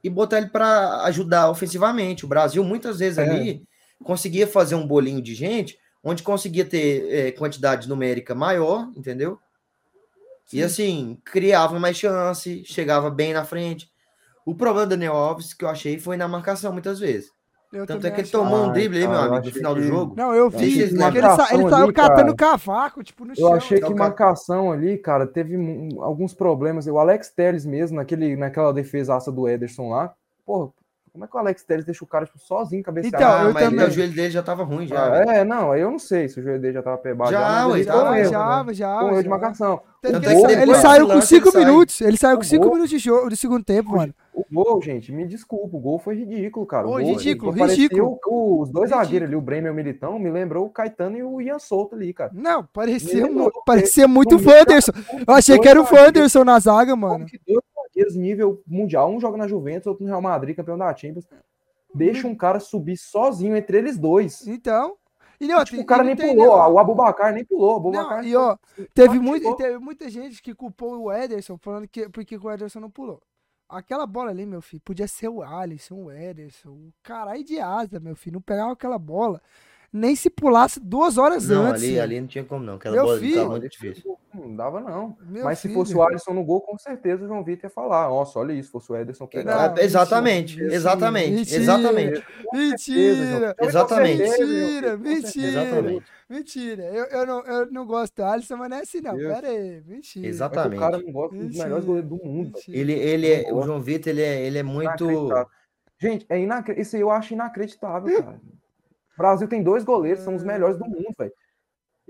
[0.03, 2.25] e botar ele para ajudar ofensivamente.
[2.25, 3.23] O Brasil muitas vezes É.
[3.23, 3.63] ali
[4.03, 9.39] conseguia fazer um bolinho de gente onde conseguia ter eh, quantidade numérica maior, entendeu?
[10.47, 10.63] E Sim.
[10.63, 13.89] assim, criava mais chance, chegava bem na frente.
[14.45, 17.31] O problema do Daniel Alves, que eu achei, foi na marcação muitas vezes.
[17.73, 18.33] Eu Tanto é que ele achei.
[18.41, 20.15] tomou um drible aí, meu eu amigo, no achei final do que- jogo.
[20.17, 20.73] Não, eu Achei vi.
[20.75, 22.51] que Ele, sa- ele marcação saiu ali, catando cara.
[22.53, 23.55] cavaco, tipo, no Eu chão.
[23.55, 25.57] achei É o que marcação ali, cara, teve
[26.01, 26.87] alguns problemas.
[26.89, 30.13] O Alex Telles mesmo, naquele, naquela defesaça do Ederson lá.
[30.45, 30.71] Porra,
[31.13, 33.15] como é que o Alex Telles deixa o cara tipo, sozinho cabecear?
[33.21, 35.13] Então, ah, eu mas também- o joelho dele já tava ruim, já.
[35.13, 37.31] Ah, é, não, aí eu não sei se o joelho dele já tava pebado.
[37.31, 38.75] Já, ué, já, Já, erro, já, né?
[38.75, 39.23] já.
[39.23, 39.81] De marcação.
[40.03, 41.65] É ele, ele depois saiu com lance, 5 ele sai.
[41.67, 42.01] minutos.
[42.01, 44.15] Ele saiu com O 5 gol- minutos de jogo do segundo tempo, mano.
[44.33, 46.87] O gol, gente, me desculpa, o gol foi ridículo, cara.
[46.89, 48.19] O Foi gol, ridículo, gol ridículo.
[48.27, 49.05] o- os dois Ridículo.
[49.05, 51.95] zagueiros ali, o Bremer e o Militão, me lembrou o Caetano e o Ian Souto
[51.97, 52.31] ali, cara.
[52.33, 54.93] Não, parecia, lembrou, parecia muito o Wanderson.
[55.29, 57.13] Eu achei que era o Wanderson na zaga, mano.
[57.15, 57.61] Como que dois
[58.01, 61.27] zagueiros nível mundial, um joga na Juventus, outro no Real Madrid, campeão da Champions,
[61.95, 64.47] deixa um cara subir sozinho entre eles dois.
[64.47, 64.97] Então.
[65.41, 67.81] E, não, Tipo, o cara e nem pulou, ó, o Abubacar nem pulou.
[67.81, 68.59] O Não, e ó,
[68.93, 72.81] teve, muito, teve muita gente que culpou o Ederson, falando que porque que o Ederson
[72.81, 73.23] não pulou.
[73.67, 77.99] Aquela bola ali, meu filho, podia ser o Alisson, o Ederson, o caralho de asa,
[77.99, 78.35] meu filho.
[78.35, 79.41] Não pegava aquela bola,
[79.91, 81.85] nem se pulasse duas horas Não, antes.
[81.85, 82.75] ali, ali não tinha como não.
[82.75, 83.37] Aquela Meu bola filho.
[83.37, 84.19] tava muito difícil.
[84.33, 85.17] Não dava, não.
[85.23, 85.75] Meu Mas se filho.
[85.75, 88.09] fosse o Alisson no gol, com certeza o João Vitor ia falar.
[88.09, 89.69] Nossa, olha isso, fosse o Ederson pegar.
[89.69, 91.61] Não, Ah, exatamente, mentira, exatamente, mentira.
[91.63, 93.57] exatamente, Mentira!
[93.61, 94.23] Exatamente.
[94.23, 96.83] Mentira, mentira, exatamente, mentira.
[96.85, 99.17] Eu, eu, não, eu não gosto do Alisson, mas não é assim, não.
[99.17, 99.35] Deus.
[99.35, 100.27] Pera aí, mentira.
[100.29, 100.57] Exato.
[100.57, 101.07] Mas o cara Exatamente.
[101.07, 102.53] não gosta dos melhores goleiros do mundo.
[102.55, 102.79] mentira.
[102.79, 103.63] Ele, ele é, o.
[103.63, 105.29] João Vitor, ele é, ele é muito.
[105.99, 106.81] Gente, é inacre...
[106.81, 108.41] isso aí eu acho inacreditável, cara.
[109.15, 111.33] O Brasil tem dois goleiros, são os melhores do mundo, velho.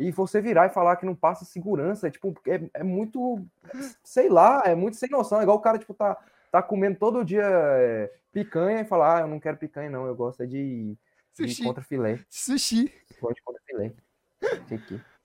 [0.00, 3.44] E você virar e falar que não passa segurança, é tipo, é, é muito,
[4.02, 5.38] sei lá, é muito sem noção.
[5.38, 6.16] É igual o cara, tipo, tá,
[6.50, 10.14] tá comendo todo dia é, picanha e falar, ah, eu não quero picanha, não, eu
[10.16, 10.96] gosto é de,
[11.38, 11.62] de Sushi.
[11.62, 12.18] contra filé.
[12.30, 12.90] Sushi.
[13.20, 13.92] Gosto de contra filé.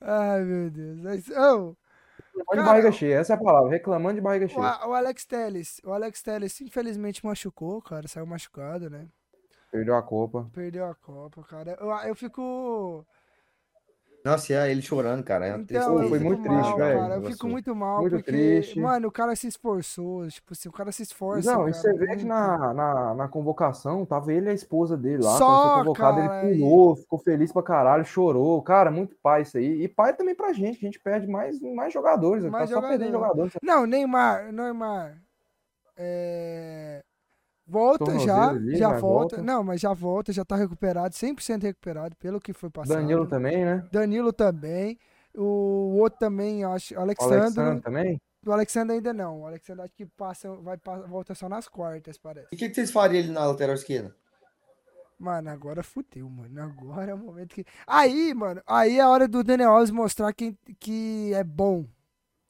[0.01, 0.99] Ai, meu Deus.
[0.99, 1.75] Mas, oh,
[2.35, 4.67] Reclamando Cara, de barriga cheia, essa é a palavra, reclamando de barriga o, cheia.
[4.67, 9.07] A- o Alex Telles, o Alex Telles infelizmente machucou, cara, saiu machucado, né?
[9.71, 10.49] Perdeu a Copa.
[10.53, 11.77] Perdeu a Copa, cara.
[11.79, 13.05] Eu, eu fico.
[14.25, 15.49] Nossa, e aí ele chorando, cara.
[15.49, 16.99] É Então, Pô, foi muito mal, triste, velho.
[16.99, 17.15] cara.
[17.15, 18.79] Eu fico muito mal, muito porque, triste.
[18.79, 20.27] mano, o cara se esforçou.
[20.27, 21.51] Tipo assim, o cara se esforça.
[21.51, 24.97] Não, e cara, você vê que na, na, na convocação tava ele e a esposa
[24.97, 25.37] dele lá.
[25.37, 28.59] Só, convocado, cara, ele pulou, ficou feliz pra caralho, chorou.
[28.63, 29.83] Cara, muito pai isso aí.
[29.83, 32.43] E pai também pra gente, que a gente perde mais, mais jogadores.
[32.45, 33.47] Mais tá só perdendo jogador.
[33.47, 33.53] jogadores.
[33.61, 35.21] Não, Neymar, Neymar.
[35.95, 37.03] É...
[37.67, 39.37] Volta Tornozelo já, ali, já volta.
[39.37, 39.41] volta.
[39.41, 42.97] Não, mas já volta, já tá recuperado, 100% recuperado pelo que foi passado.
[42.97, 43.87] Danilo também, né?
[43.91, 44.99] Danilo também.
[45.35, 47.37] O outro também, eu acho, O Alexandre.
[47.39, 48.21] Alexandre também.
[48.45, 49.41] O Alexandre ainda não.
[49.41, 52.47] O Alexandre acho que passa, vai, volta só nas quartas, parece.
[52.51, 54.15] E o que, que vocês fariam ele na lateral esquerda?
[55.17, 56.61] Mano, agora fudeu, mano.
[56.61, 57.65] Agora é o momento que.
[57.87, 61.85] Aí, mano, aí é a hora do Daniel Alves mostrar quem, que é bom.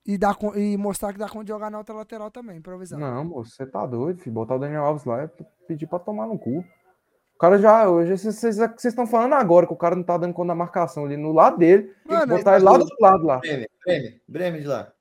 [0.06, 3.00] E, dar, e mostrar que dá conta de jogar na outra lateral também, improvisar.
[3.00, 4.34] Não, moço, você tá doido, filho.
[4.36, 5.28] Botar o Daniel Alves lá é
[5.68, 6.60] pedir pra tomar no cu.
[6.60, 10.34] O cara já, hoje, vocês vocês estão falando agora que o cara não tá dando
[10.34, 11.84] conta da marcação ali no lado dele.
[11.84, 13.38] Tem que Mano, botar ele lá do outro lado lá.
[13.40, 14.94] Bremer, Bremer, Bremer de lá.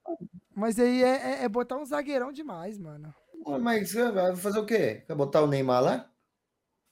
[0.54, 1.08] Mas aí é,
[1.42, 3.14] é- é botar um zagueirão demais, mano.
[3.60, 5.02] Mas você vai fazer o quê?
[5.06, 6.10] Quer botar o Neymar lá?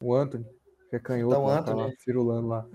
[0.00, 0.44] O Anthony,
[0.90, 1.80] que é canhoto, Tá o lá, Anthony.
[1.80, 2.66] tá lá, firulando lá.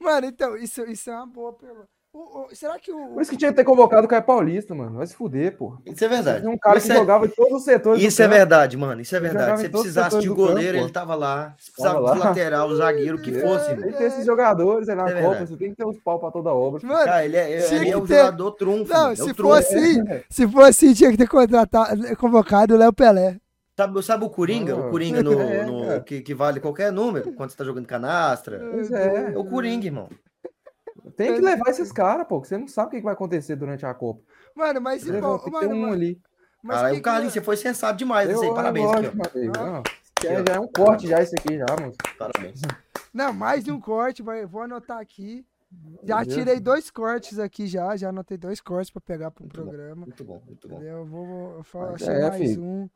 [0.00, 1.88] Mano, então, isso, isso é uma boa pergunta.
[2.12, 3.10] O- o- será que o.
[3.10, 4.96] Por isso que tinha que ter convocado o Caio Paulista, mano.
[4.96, 5.78] Vai se fuder, pô.
[5.86, 6.40] Isso é verdade.
[6.40, 8.00] Tinha um cara Isso que é- jogava em todos os setores.
[8.02, 8.36] do Isso é campo.
[8.36, 9.00] verdade, mano.
[9.00, 9.60] Isso é verdade.
[9.60, 11.54] Se precisasse de goleiro, campo, ele tava lá.
[11.56, 12.24] Se precisava Tava de lá.
[12.30, 13.76] lateral, zagueiro, o que É, fosse.
[13.76, 15.46] Tem que ter esses jogadores aí na É Copa.
[15.46, 16.80] Você tem que ter os pau pra toda obra.
[16.84, 18.92] Mano, Cara, ele é, ele é o ter- jogador trunfo.
[18.92, 19.54] Não, é se trunfo.
[19.54, 23.36] fosse, assim, se for assim, tinha que ter contratado, convocado o Léo Pelé.
[23.78, 24.74] Sabe, sabe o Coringa?
[24.74, 27.86] Ah, O Coringa no, é, no- que, que vale qualquer número quando você tá jogando
[27.86, 28.58] canastra.
[28.72, 29.32] Pois é.
[29.32, 30.08] É o Coringa, irmão.
[31.16, 33.84] Tem que levar esses caras, pô, que você não sabe o que vai acontecer durante
[33.86, 34.20] a Copa.
[34.54, 35.42] Mano, mas igual.
[35.50, 36.20] Mano, um mas, ali.
[36.62, 38.28] mas Caralho, que Carlinhos, você foi sensato demais.
[38.28, 38.54] Eu, isso aí.
[38.54, 39.52] Parabéns, aqui, lógico, Matheus.
[39.58, 39.64] Ah.
[39.66, 39.82] Não,
[40.16, 41.92] que é- já é um corte já isso aqui já, mano.
[42.04, 42.18] ó.
[42.18, 42.60] Parabéns.
[43.12, 45.44] Não, mais de um corte, vai, vou anotar aqui.
[46.02, 49.68] Já tirei dois cortes aqui já, já anotei dois cortes pra pegar pro Muito bom.
[49.68, 50.06] programa.
[50.06, 50.76] Muito bom, muito bom.
[50.76, 50.98] Entendeu?
[50.98, 52.62] Eu vou, vou eu falo, Mas é, mais filho.
[52.62, 52.90] um.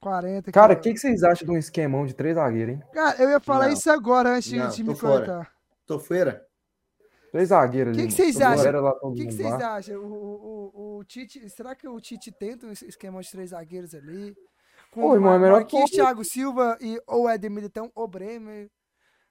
[0.00, 0.76] 40 aqui, Cara, ó.
[0.76, 2.82] o que, que vocês acham de um esquemão de três zagueiros, hein?
[2.92, 3.72] Cara, eu ia falar Não.
[3.72, 5.24] isso agora antes de, Não, de me fora.
[5.26, 5.52] cortar.
[5.86, 6.45] Tô fora?
[7.32, 8.08] Três zagueiros Que ali.
[8.08, 8.98] que vocês acham?
[9.02, 9.96] O que, vocês acham?
[10.00, 13.50] O, o, o, o Tite, será que o Tite tenta um es- esquema de três
[13.50, 14.34] zagueiros ali?
[14.90, 18.70] Com Pô, irmão, é melhor que- Thiago Silva e ou Éder Militão ou Bremer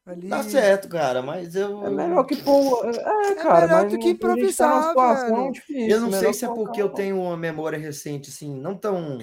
[0.05, 0.29] ali.
[0.29, 1.84] Tá certo, cara, mas eu.
[1.86, 2.86] É melhor que pôr.
[2.88, 5.51] É, cara, melhor mas do que tá improvisar, velho.
[5.51, 5.89] difícil.
[5.89, 9.17] Eu não sei se é porque eu tenho uma memória recente, assim, não tão,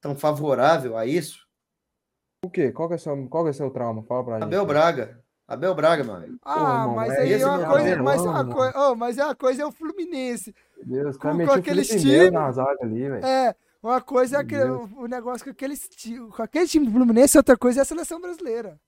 [0.00, 1.40] tão favorável a isso.
[2.44, 2.70] O quê?
[2.72, 4.02] Qual que é o seu, qual que é o seu trauma?
[4.04, 4.44] Fala pra gente.
[4.44, 5.21] Abel Braga.
[5.46, 6.38] Abel Braga, meu amigo.
[6.44, 9.24] Ah, irmão, mas é aí é uma coisa, mas é uma coisa, oh, mas é
[9.24, 10.54] uma coisa é o Fluminense.
[10.86, 12.32] Meu Deus, com- com aqueles times-.
[13.22, 15.88] É, uma coisa é aquele, o, negócio com aqueles
[16.34, 18.78] com aquele time do Fluminense, outra coisa é a seleção brasileira.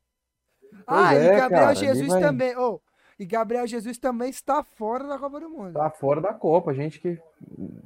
[0.87, 2.57] ah, é, e Gabriel cara, Jesus vai- também.
[2.57, 2.81] Oh,
[3.19, 5.73] e Gabriel Jesus também está fora da Copa do Mundo.
[5.75, 7.19] Tá fora da Copa, a gente que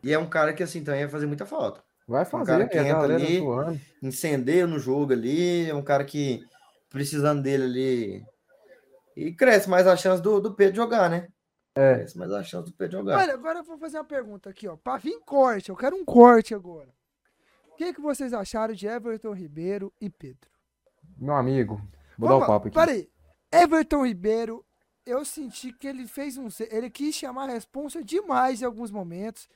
[0.03, 1.83] E é um cara que, assim, também ia fazer muita falta.
[2.07, 2.69] vai Um fazer, cara né?
[2.71, 3.81] que entra galera ali.
[4.03, 5.69] Incendeia no jogo ali.
[5.69, 6.43] É um cara que,
[6.89, 8.27] precisando dele ali.
[9.19, 11.27] E cresce mais a chance do, do Pedro jogar, né?
[11.75, 11.97] É.
[11.97, 13.19] Cresce mais a chance do Pedro jogar.
[13.19, 14.77] Olha, agora eu vou fazer uma pergunta aqui, ó.
[14.77, 16.89] Pra vir corte, eu quero um corte agora.
[17.73, 20.49] O que, que vocês acharam de Everton Ribeiro e Pedro?
[21.17, 21.83] Meu amigo,
[22.17, 22.77] vou dar o papo aqui.
[22.77, 23.11] Peraí.
[23.51, 24.65] Everton Ribeiro,
[25.05, 26.47] eu senti que ele fez um.
[26.71, 29.49] Ele quis chamar a responsa demais em alguns momentos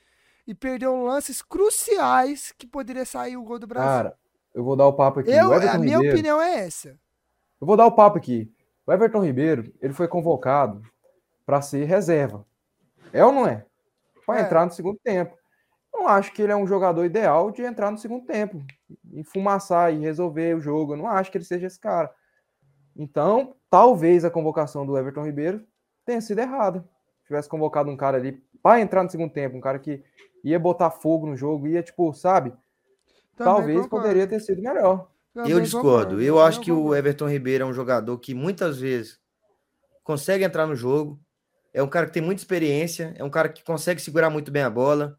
[0.44, 3.88] e perdeu lances cruciais que poderia sair o gol do Brasil.
[3.88, 4.18] Cara,
[4.52, 5.30] eu vou dar o papo aqui.
[5.30, 6.98] eu, a minha Ribeiro, opinião é essa.
[7.60, 8.52] Eu vou dar o papo aqui.
[8.92, 10.82] O Everton Ribeiro, ele foi convocado
[11.46, 12.44] para ser reserva.
[13.10, 13.64] É ou não é?
[14.26, 14.42] Para É.
[14.42, 15.34] entrar no segundo tempo.
[15.90, 18.62] Não acho que ele é um jogador ideal de entrar no segundo tempo,
[19.10, 20.92] enfumaçar e resolver o jogo.
[20.92, 22.12] Eu não acho que ele seja esse cara.
[22.94, 25.64] Então, talvez a convocação do Everton Ribeiro
[26.04, 26.84] tenha sido errada.
[27.26, 30.04] Tivesse convocado um cara ali para entrar no segundo tempo, um cara que
[30.44, 32.50] ia botar fogo no jogo, ia tipo, sabe?
[33.36, 34.02] Também talvez concordo.
[34.04, 35.10] poderia ter sido melhor.
[35.34, 36.20] Também Eu discordo.
[36.20, 36.94] Eu acho que o.
[36.94, 39.18] Everton Ribeiro é um jogador que muitas vezes
[40.04, 41.20] consegue entrar no jogo.
[41.72, 44.62] É um cara que tem muita experiência, é um cara que consegue segurar muito bem
[44.62, 45.18] a bola.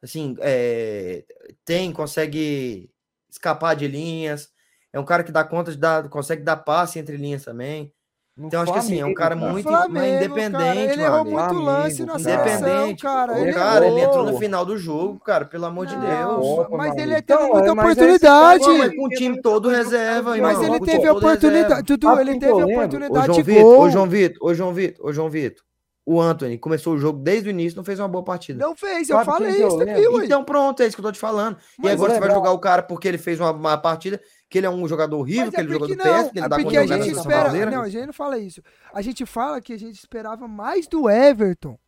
[0.00, 1.24] Assim, é,
[1.64, 2.90] tem, consegue
[3.28, 4.52] escapar de linhas.
[4.92, 7.92] É um cara que dá conta de dar, consegue dar passe entre linhas também.
[8.34, 9.52] No Então, acho que assim, é um Flamengo, cara cara.
[9.52, 12.18] muito Flamengo, mas independente, cara, ele errou muito Flamengo, lance na cara.
[12.18, 13.02] seleção, Independente.
[13.02, 13.32] cara.
[13.34, 16.46] o Ele cara, ele entrou no final do jogo, cara, pelo amor de Não, Deus.
[16.46, 18.78] Opa, mas ele teve Então, muita é, mas é esse oportunidade.
[18.78, 20.62] Mas com o time todo reserva, Mas irmão.
[20.64, 21.82] ele Com o teve oportunidade.
[21.82, 23.80] Dudu, Sabe ele teve oportunidade Ô, João de Vitor, gol.
[23.80, 25.64] ô João Vitor, ô João Vitor, ô João Vitor.
[26.06, 28.64] o Anthony começou o jogo desde o início, não fez uma boa partida.
[28.64, 30.24] Não fez, eu Sabe falei isso aqui.
[30.24, 31.56] Então pronto, é isso que eu tô te falando.
[31.78, 34.18] e Mas agora eu você vai jogar o cara porque ele fez uma, uma partida,
[34.52, 36.44] que ele é um jogador horrível, Mas que é ele jogou do PS, que ele
[36.44, 37.40] é dá porque a de gente espera.
[37.40, 37.70] brasileira.
[37.70, 38.62] Não, a gente não fala isso.
[38.92, 41.78] A gente fala que a gente esperava mais do Everton.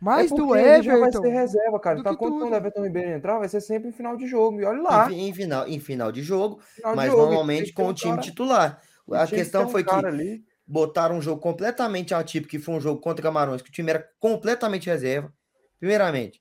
[0.00, 1.22] Mais é do porque ele já vai Everton.
[1.22, 1.98] ser reserva, cara.
[1.98, 2.50] Então, que quando tudo.
[2.50, 4.58] o Everton Ribeiro entrar, vai ser sempre em final de jogo.
[4.58, 5.12] E olha lá.
[5.12, 7.88] Em, em final, em final de jogo, final de mas jogo, normalmente que com um
[7.90, 8.80] o time cara- titular.
[9.12, 10.42] A que questão um foi que cara ali.
[10.66, 14.08] botaram um jogo completamente atípico, que foi um jogo contra Camarões, que o time era
[14.18, 15.30] completamente reserva.
[15.78, 16.40] Primeiramente,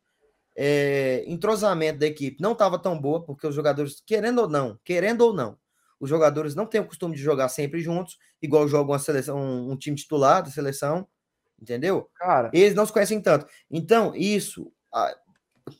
[0.62, 5.22] é, entrosamento da equipe não estava tão boa, porque os jogadores, querendo ou não, querendo
[5.22, 5.57] ou não,
[5.97, 9.72] os jogadores não têm o costume de jogar sempre juntos, igual jogam uma seleção, um,
[9.72, 11.07] um time titular da seleção,
[11.62, 12.10] entendeu?
[12.14, 13.45] Cara, Eles não se conhecem tanto.
[13.72, 14.70] Então, isso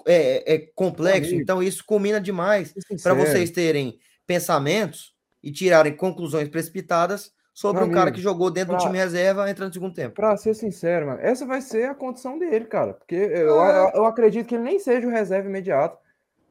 [0.08, 1.42] é, é complexo, Amigo.
[1.42, 2.74] então isso combina demais
[3.04, 5.14] para vocês terem pensamentos
[5.44, 8.98] e tirarem conclusões precipitadas sobre Meu um cara amigo, que jogou dentro do pra- time
[8.98, 10.16] reserva entrando no segundo tempo.
[10.16, 12.94] Pra ser sincero, mano, essa vai ser a condição dele, cara.
[12.94, 13.92] Porque eu, Ah.
[13.94, 15.98] eu, eu acredito que ele nem seja o reserva imediato.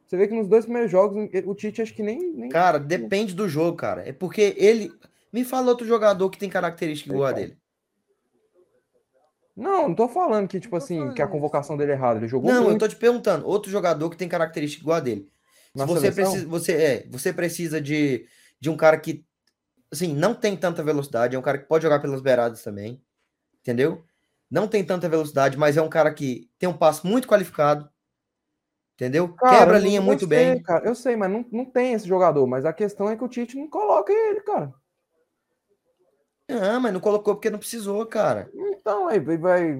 [0.05, 2.31] Você vê que nos dois primeiros jogos, o Tite acho que nem.
[2.33, 2.49] nem...
[2.49, 4.07] Cara, depende do jogo, cara.
[4.07, 4.91] É porque ele.
[5.33, 7.41] Me fala outro jogador que tem característica igual a Então.
[7.43, 7.57] dele.
[9.55, 12.19] Não, não tô falando que, tipo assim, que a convocação dele é errada.
[12.19, 13.45] Ele jogou Não, eu muito tô te perguntando.
[13.47, 15.27] Outro jogador que tem característica igual a dele.
[15.75, 16.23] na Se você seleção.
[16.31, 18.25] precisa, você é, você precisa de,
[18.59, 19.23] de um cara que
[19.91, 23.01] assim, não tem tanta velocidade, é um cara que pode jogar pelas beiradas também,
[23.61, 24.03] entendeu?
[24.49, 27.89] Não tem tanta velocidade, mas é um cara que tem um passo muito qualificado,
[28.95, 29.33] entendeu?
[29.35, 30.63] Cara, Quebra a linha muito sei, bem.
[30.63, 32.45] Cara, eu sei, mas não, não tem esse jogador.
[32.47, 34.73] Mas a questão é que o Tite não coloca ele, cara.
[36.49, 38.49] Ah, mas não colocou porque não precisou, cara.
[38.81, 39.77] Então, aí vai, vai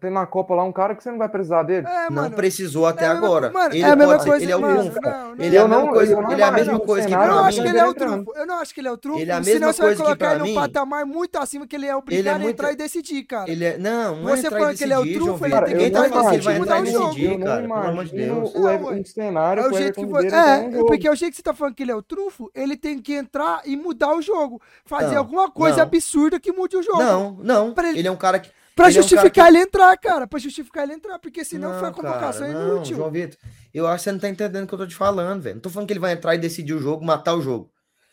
[0.00, 1.86] tem na Copa lá um cara que você não vai precisar dele.
[1.86, 3.50] É, não mano, precisou até é a mesma- agora.
[3.50, 5.00] mano, ele é a mesma pode ser- coisa, ele é o mano, trunfo.
[5.02, 5.44] não, não.
[5.44, 7.10] Ele é a não- mesma coisa, eu não ele é a mesma imagino coisa que
[7.12, 7.62] cenário, Eu não pra acho mim.
[7.64, 8.32] que ele é o trunfo.
[8.36, 9.18] Eu não acho que ele é o trunfo.
[9.20, 11.36] Ele é a senão mesma você vai coisa colocar pra ele num mim- patamar muito
[11.38, 13.50] acima que ele é obrigado a muito- entrar e decidir, cara.
[13.50, 15.84] Ele é, não, não é Você falando que ele é o trunfo, ele tem que
[15.84, 17.04] entrar e ele decidir, entrar e mudar o jogo.
[17.08, 17.62] decidir, eu não cara.
[17.62, 18.54] Pelo amor de Deus.
[18.54, 20.26] Não, um cenário É o jeito que você.
[20.28, 20.86] É, jogo.
[20.86, 23.12] porque o jeito que você tá falando que ele é o trunfo, ele tem que
[23.12, 24.62] entrar e mudar o jogo.
[24.84, 25.88] Fazer Não, alguma coisa não.
[26.06, 26.98] Absurda que mude o jogo.
[26.98, 27.74] Não, não.
[27.74, 28.50] Pra ele- Ele é um cara que.
[28.74, 30.26] Pra ele é um justificar que- ele entrar, cara.
[30.26, 31.18] Pra justificar ele entrar.
[31.18, 32.96] Porque senão foi a Não, convocação cara, não, inútil.
[32.96, 33.38] João Vitor,
[33.72, 35.54] eu acho que você não tá entendendo o que eu tô te falando, velho.
[35.56, 37.72] Não tô falando que ele vai entrar e decidir o jogo, matar o jogo.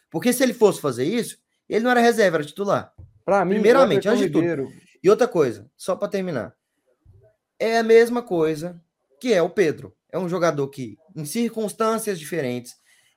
[0.10, 1.38] Porque se ele fosse fazer isso,
[1.68, 2.94] ele não era reserva, era titular.
[3.26, 4.46] Pra mim, Primeiramente, antes de tudo,
[5.04, 6.54] E outra coisa, só pra terminar.
[7.60, 8.82] É a mesma coisa
[9.20, 9.94] que é o Pedro.
[10.12, 12.74] É um jogador que, em circunstâncias diferentes,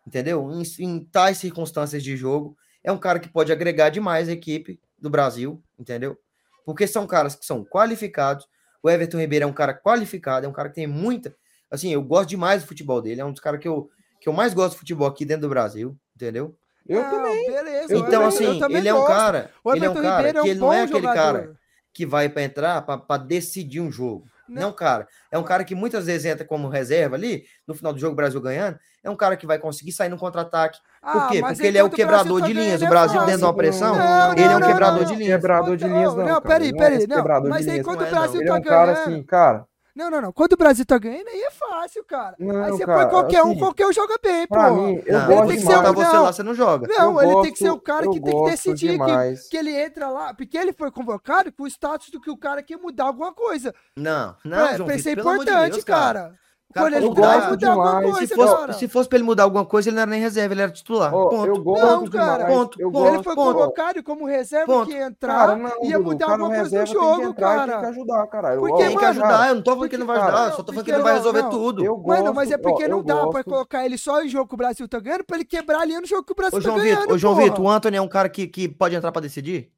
[0.06, 0.50] entendeu?
[0.50, 2.56] Em, em tais circunstâncias de jogo,
[2.86, 6.16] é um cara que pode agregar demais a equipe do Brasil, entendeu?
[6.64, 8.48] Porque são caras que são qualificados.
[8.82, 11.36] O Everton Ribeiro é um cara qualificado, é um cara que tem muita.
[11.70, 13.20] Assim, eu gosto demais do futebol dele.
[13.20, 15.48] É um dos caras que eu, que eu mais gosto de futebol aqui dentro do
[15.48, 16.56] Brasil, entendeu?
[16.88, 17.46] eu Não, também.
[17.50, 19.08] Beleza, Então, Everton- eu assim, também ele é um gosto.
[19.08, 19.50] cara.
[19.74, 21.14] Ele é um cara Ribeiro é que um ele não é aquele jogador.
[21.16, 21.56] cara
[21.92, 24.28] que vai para entrar para decidir um jogo.
[24.48, 24.62] Não.
[24.62, 25.06] Não, cara.
[25.30, 28.16] É um cara que muitas vezes entra como reserva ali, no final do jogo, o
[28.16, 28.78] Brasil ganhando.
[29.02, 30.78] É um cara que vai conseguir sair no contra-ataque.
[31.00, 31.40] Por Ah, quê?
[31.40, 32.80] Porque ele é o quebrador tá de linhas.
[32.80, 35.36] ganhando, O Brasil, dentro de uma pressão, Não, ele é um quebrador de linhas.
[35.40, 36.26] Quebrador de linhas, não.
[36.26, 37.06] não, peraí, é peraí,
[37.48, 38.40] Mas de aí quando o é, Brasil não.
[38.42, 39.08] Ele é tá um cara ganhando.
[39.08, 39.66] assim, cara.
[39.96, 40.30] Não, não, não.
[40.32, 42.36] Quando o Brasil tá ganhando, aí é fácil, cara.
[42.38, 44.54] Não, aí você cara, põe qualquer um, assim, qualquer um joga bem, pô.
[44.54, 46.08] Pra mim, eu Não, ele gosto tem que se ser botar o- demais.
[46.10, 46.22] você não.
[46.22, 46.86] lá, você não joga.
[46.86, 49.48] Não, Eu ele tem que ser o gosto- cara que tem que gosto decidir que,
[49.50, 52.62] que ele entra lá, porque ele foi convocado com o status do que o cara
[52.62, 53.74] quer mudar alguma coisa.
[53.96, 56.20] Não, não, é, João é Vitor, pelo amor de importante, Deus, cara.
[56.20, 56.34] Cara,
[56.74, 58.04] Ele eu gosto demais.
[58.10, 58.72] coisa, Se fosse, cara.
[58.74, 61.14] se fosse pra ele mudar alguma coisa, ele não era nem reserva, ele era titular.
[61.14, 61.46] Ó, Ponto.
[61.46, 62.36] eu gosto Não, cara.
[62.44, 62.54] demais.
[62.54, 63.02] Ponto, eu ponto.
[63.02, 63.52] gosto, ele foi ponto.
[63.54, 64.86] convocado como reserva Ponto.
[64.86, 67.22] que ia entrar, Cara, não, ia mudar cara alguma coisa no reserva tem que jogo,
[67.30, 67.88] entrar e Tem que cara.
[67.88, 68.56] ajudar, cara.
[68.58, 70.42] Porque, Ó, Tem que ajudar, eu não tô falando que ele não vai porque, ajudar,
[70.44, 71.50] cara, só tô falando porque que ele não vai não, resolver não.
[71.50, 71.84] tudo.
[71.84, 73.44] Eu Mano, mas é gosto, porque ó, não eu dá pra gosto.
[73.50, 76.06] colocar ele só em jogo que o Brasil tá ganhando pra ele quebrar ali no
[76.06, 77.34] jogo que o Brasil Ô, tá João ganhando, ô, João.
[77.36, 79.70] Vitor, o Anthony é um cara que, que pode entrar pra decidir?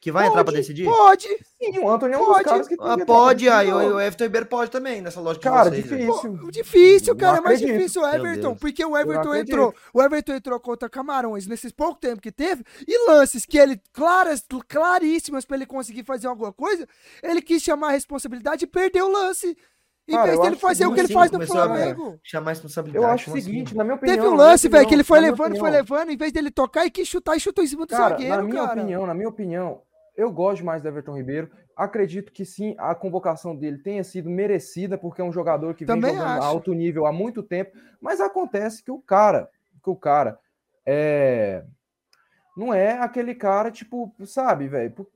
[0.00, 0.86] Que vai entrar pra Pode, decidir?
[0.86, 1.28] Pode.
[1.28, 2.38] Sim, o Antônio é um Pode.
[2.38, 5.20] dos caras que tem Ah, pode, entrar aí decidir o, Everton Ribeiro pode também, nessa
[5.20, 6.00] lógica Cara, de vocês.
[6.00, 6.38] difícil.
[6.38, 10.58] Pô, difícil, cara, é mais difícil o Everton, porque o Everton entrou, o Everton entrou
[10.58, 15.66] contra Camarões nesses pouco tempo que teve, e lances que ele, claras, claríssimas pra ele
[15.66, 16.88] conseguir fazer alguma coisa,
[17.22, 19.54] ele quis chamar a responsabilidade e perdeu o lance.
[20.08, 22.18] Em Cara, vez eu dele acho que fazer o que ele assim faz no Flamengo.
[22.24, 23.04] Chamar a responsabilidade.
[23.04, 23.42] Eu acho o assim?
[23.42, 24.16] seguinte, na minha opinião.
[24.16, 26.90] Teve um lance, velho, que ele foi levando, foi levando, em vez dele tocar e
[26.90, 28.80] quis chutar e chutou em cima do Cara, zagueiro, na minha cara.
[28.80, 29.82] opinião, na minha opinião,
[30.20, 31.50] eu gosto mais do Everton Ribeiro.
[31.76, 36.10] Acredito que sim, a convocação dele tenha sido merecida, porque é um jogador que Também
[36.10, 36.42] vem jogando acho.
[36.42, 37.76] a alto nível há muito tempo.
[38.00, 39.48] Mas acontece que o cara,
[39.82, 40.38] que o cara
[40.84, 41.64] é
[42.56, 45.06] não é aquele cara tipo, sabe, velho?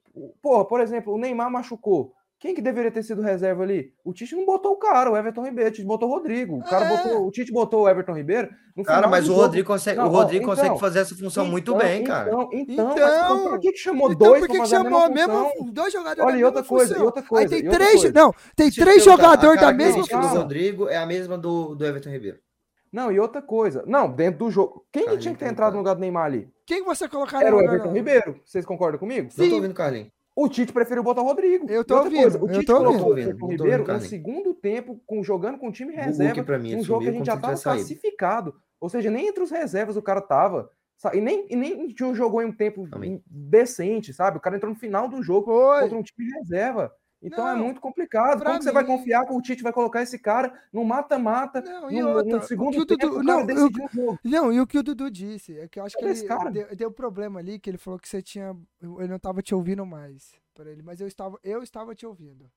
[0.41, 2.15] Porra, por exemplo, o Neymar machucou.
[2.45, 3.91] Quem que deveria ter sido reserva ali?
[4.05, 5.71] O Tite não botou o cara, o Everton Ribeiro.
[5.71, 6.59] O Tite botou o Rodrigo.
[6.59, 6.89] O, cara É.
[6.95, 9.41] botou, o Tite botou o Everton Ribeiro no Cara, final mas o jogo.
[9.41, 12.29] Rodrigo consegue, Não, o ó, Rodrigo consegue então, fazer essa função muito Então, bem, cara.
[12.29, 15.09] Então, então, Então- mas por que que chamou Então dois por que que chamou mesma
[15.09, 15.73] mesmo função?
[15.73, 17.07] dois jogadores Olha, da e outra mesma coisa, e função?
[17.07, 18.13] outra coisa, Aí tem e outra três, coisa.
[18.21, 20.43] não, tem Deixa três perguntar, jogadores da mesma característica do função.
[20.43, 22.37] Rodrigo é a mesma do, do Everton Ribeiro.
[22.93, 23.83] Não, e outra coisa.
[23.87, 24.85] Não, dentro do jogo.
[24.93, 26.47] Quem que tinha que ter entrado no lugar do Neymar ali?
[26.67, 28.41] Quem você colocaria Era o no lugar Everton Ribeiro.
[28.45, 29.31] Vocês concordam comigo?
[29.37, 29.49] Não Sim.
[29.51, 30.14] tô ouvindo o Carlinhos.
[30.37, 31.71] O Tite preferiu botar o Rodrigo.
[31.71, 33.45] Eu tô outra ouvindo, coisa, o eu Tite tô colocou ouvindo.
[33.45, 36.85] o Ribeiro no segundo tempo, com, jogando com o time reserva, pra mim, ele um
[36.85, 37.63] jogo que a gente já saído.
[37.63, 38.55] classificado.
[38.81, 40.69] Ou seja, nem entre os reservas o cara tava.
[41.13, 43.23] E nem, e nem jogou em um tempo Amém.
[43.27, 44.39] decente, sabe?
[44.39, 45.83] O cara entrou no final do jogo Foi.
[45.83, 46.93] contra um time reserva.
[47.27, 48.45] Então é Não, muito complicado.
[48.45, 51.63] Como que você vai mim- confiar que o Tite vai colocar esse cara no mata-mata,
[51.63, 54.19] Não, e no, no segundo que o tempo, Dudu- o cara não, eu- jogo?
[54.23, 56.51] Não, e o que o Dudu disse, é que eu acho que Cadê ele cara?
[56.51, 58.55] deu, deu problema ali, que ele falou que você tinha.
[58.83, 62.51] Ele não tava te ouvindo mais para ele, mas eu estava, eu estava te ouvindo.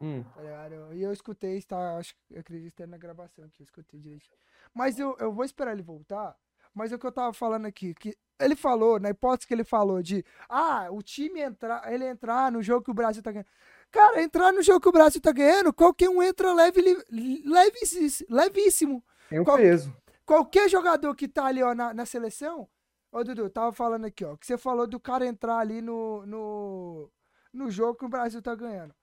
[0.00, 0.22] Hum.
[0.22, 0.68] tá?
[0.94, 4.26] E eu escutei, está, acho, eu acredito que na gravação aqui, eu escutei direito.
[4.74, 6.34] Mas eu, eu vou esperar ele voltar.
[6.74, 10.02] Mas o que eu tava falando aqui, que ele falou, na hipótese que ele falou
[10.02, 13.48] de ah, o time entrar, ele entrar no jogo que o Brasil tá ganhando.
[13.96, 19.04] Cara, entrar no jogo que o Brasil tá ganhando, qualquer um entra leve, levíssimo, levíssimo.
[19.30, 19.96] Tem o Qual- peso.
[20.26, 22.68] Qualquer jogador que tá ali, ó, na, na seleção.
[23.10, 27.10] Ô, Dudu, tava falando aqui, ó, que você falou do cara entrar ali no, no,
[27.52, 28.94] no jogo que o Brasil tá ganhando.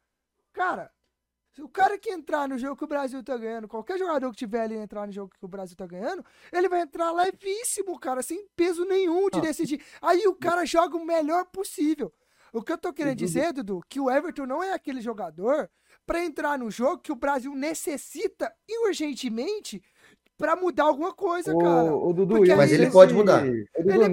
[0.52, 0.92] Cara,
[1.60, 4.62] o cara que entrar no jogo que o Brasil tá ganhando, qualquer jogador que tiver
[4.62, 8.48] ali entrar no jogo que o Brasil tá ganhando, ele vai entrar levíssimo, cara, sem
[8.56, 9.84] peso nenhum de decidir.
[10.02, 12.14] Aí o cara joga o melhor possível.
[12.54, 15.68] O que eu tô querendo dizer, Dudu, que o Everton não é aquele jogador
[16.06, 18.54] pra entrar no jogo que o Brasil necessita
[18.86, 19.82] urgentemente
[20.38, 21.96] pra mudar alguma coisa, cara.
[21.96, 23.44] Ô, Dudu, Porque Mas ele pode mudar.
[23.48, 23.66] Ele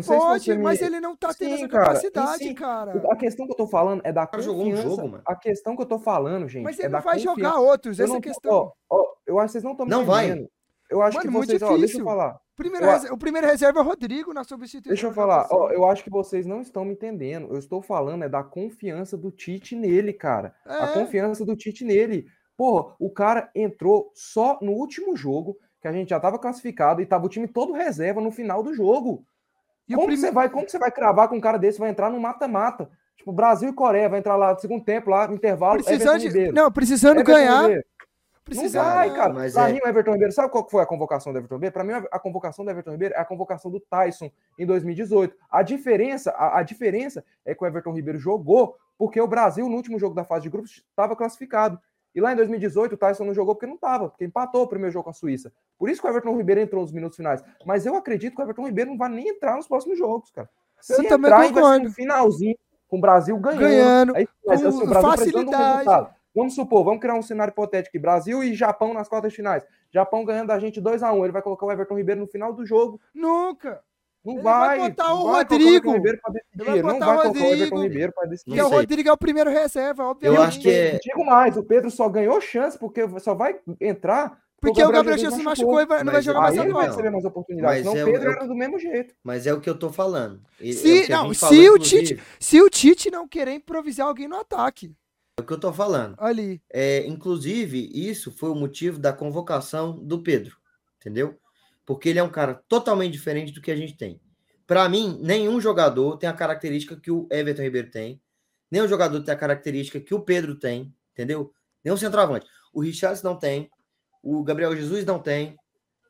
[0.02, 2.92] se pode, você me- mas ele não tá tendo Sim, essa e capacidade, sim, cara.
[3.12, 4.88] A questão que eu tô falando é da cara jogou um confiança.
[4.88, 5.22] jogo, mano.
[5.26, 7.36] A questão que eu tô falando, gente, Mas é ele da não vai confiança.
[7.40, 8.52] jogar outros, Eu essa é não a tô- questão.
[8.52, 10.46] ó, ó, eu acho que vocês não estão me Não vai.
[10.90, 12.40] Eu acho Mano, que vocês, ó, deixa eu falar.
[12.60, 14.90] Primeiro Eu- rese- O primeiro reserva é o Rodrigo na substituição.
[14.90, 17.48] Deixa eu falar, ó, eu acho que vocês não estão me entendendo.
[17.50, 20.54] Eu estou falando é da confiança do Tite nele, cara.
[20.66, 20.92] A É.
[20.92, 22.26] confiança do Tite nele.
[22.56, 27.06] Porra, o cara entrou só no último jogo, que a gente já estava classificado e
[27.06, 29.24] tava o time todo reserva no final do jogo.
[29.88, 31.88] E como, que prime- você vai, como você vai cravar com um cara desse vai
[31.90, 32.90] entrar no mata-mata?
[33.16, 36.52] Tipo, Brasil e Coreia vai entrar lá no segundo tempo, lá no intervalo, Precisando de...
[36.52, 37.60] Não, precisando Everton ganhar.
[37.62, 37.84] Ribeiro.
[38.48, 39.32] Não Precisando vai, cara.
[39.32, 41.72] Mas pra é- mim, o Everton Ribeiro, sabe qual foi a convocação do Everton Ribeiro?
[41.72, 45.36] Pra mim, a convocação do Everton Ribeiro é a convocação do Tyson em 2018.
[45.50, 49.76] A diferença, a, a diferença é que o Everton Ribeiro jogou porque o Brasil, no
[49.76, 51.80] último jogo da fase de grupos, estava classificado.
[52.14, 54.92] E lá em 2018, o Tyson não jogou porque não estava, porque empatou o primeiro
[54.92, 55.52] jogo com a Suíça.
[55.78, 57.42] Por isso que o Everton Ribeiro entrou nos minutos finais.
[57.64, 60.50] Mas eu acredito que o Everton Ribeiro não vai nem entrar nos próximos jogos, cara.
[60.80, 61.84] Se Eu também entrar, aí vai ser concordo.
[61.84, 63.60] no finalzinho, com o Brasil ganhando.
[63.60, 66.10] Ganhando, Aí, mas, com assim, o Brasil um facilidade.
[66.34, 67.98] Vamos supor, vamos criar um cenário hipotético aqui.
[67.98, 69.64] Brasil e Japão nas quartas finais.
[69.92, 71.24] Japão ganhando da gente 2x1.
[71.24, 73.00] Ele vai colocar o Everton Ribeiro no final do jogo.
[73.14, 73.80] Nunca.
[74.24, 74.90] Não Ele vai vai.
[74.90, 75.94] botar não o vai Rodrigo.
[75.94, 76.18] Ele
[76.64, 77.82] vai não botar vai o colocar o Everton.
[77.82, 78.50] Ribeiro pra decidir.
[78.50, 78.68] Porque o.
[78.78, 80.38] Rodrigo é o primeiro reserva, obviamente.
[80.38, 84.38] Eu acho que é- Digo mais, o Pedro só ganhou chance porque só vai entrar.
[84.60, 86.90] Porque o Gabriel Jesus machucou e vai- não vai jogar mais Aí ele vai agora.
[86.92, 87.82] receber mais oportunidades.
[87.86, 89.14] Mas Senão é Pedro o- era do mesmo jeito.
[89.24, 90.42] Mas é o que eu tô falando.
[90.60, 94.36] Se- é o a não, se Tite- Se o Tite não querer improvisar alguém no
[94.36, 94.92] ataque
[95.40, 96.14] É o que eu tô falando.
[96.18, 96.60] ali.
[96.70, 100.56] É, inclusive, isso foi o motivo da convocação do Pedro,
[100.98, 101.38] entendeu?
[101.86, 104.20] Porque ele é um cara totalmente diferente do que a gente tem.
[104.66, 108.20] Para mim, nenhum jogador tem a característica que o Everton Ribeiro tem,
[108.70, 111.52] nenhum jogador tem a característica que o Pedro tem, entendeu?
[111.82, 112.46] Nenhum centroavante.
[112.72, 113.70] O Richards não tem,
[114.22, 115.56] o Gabriel Jesus não tem,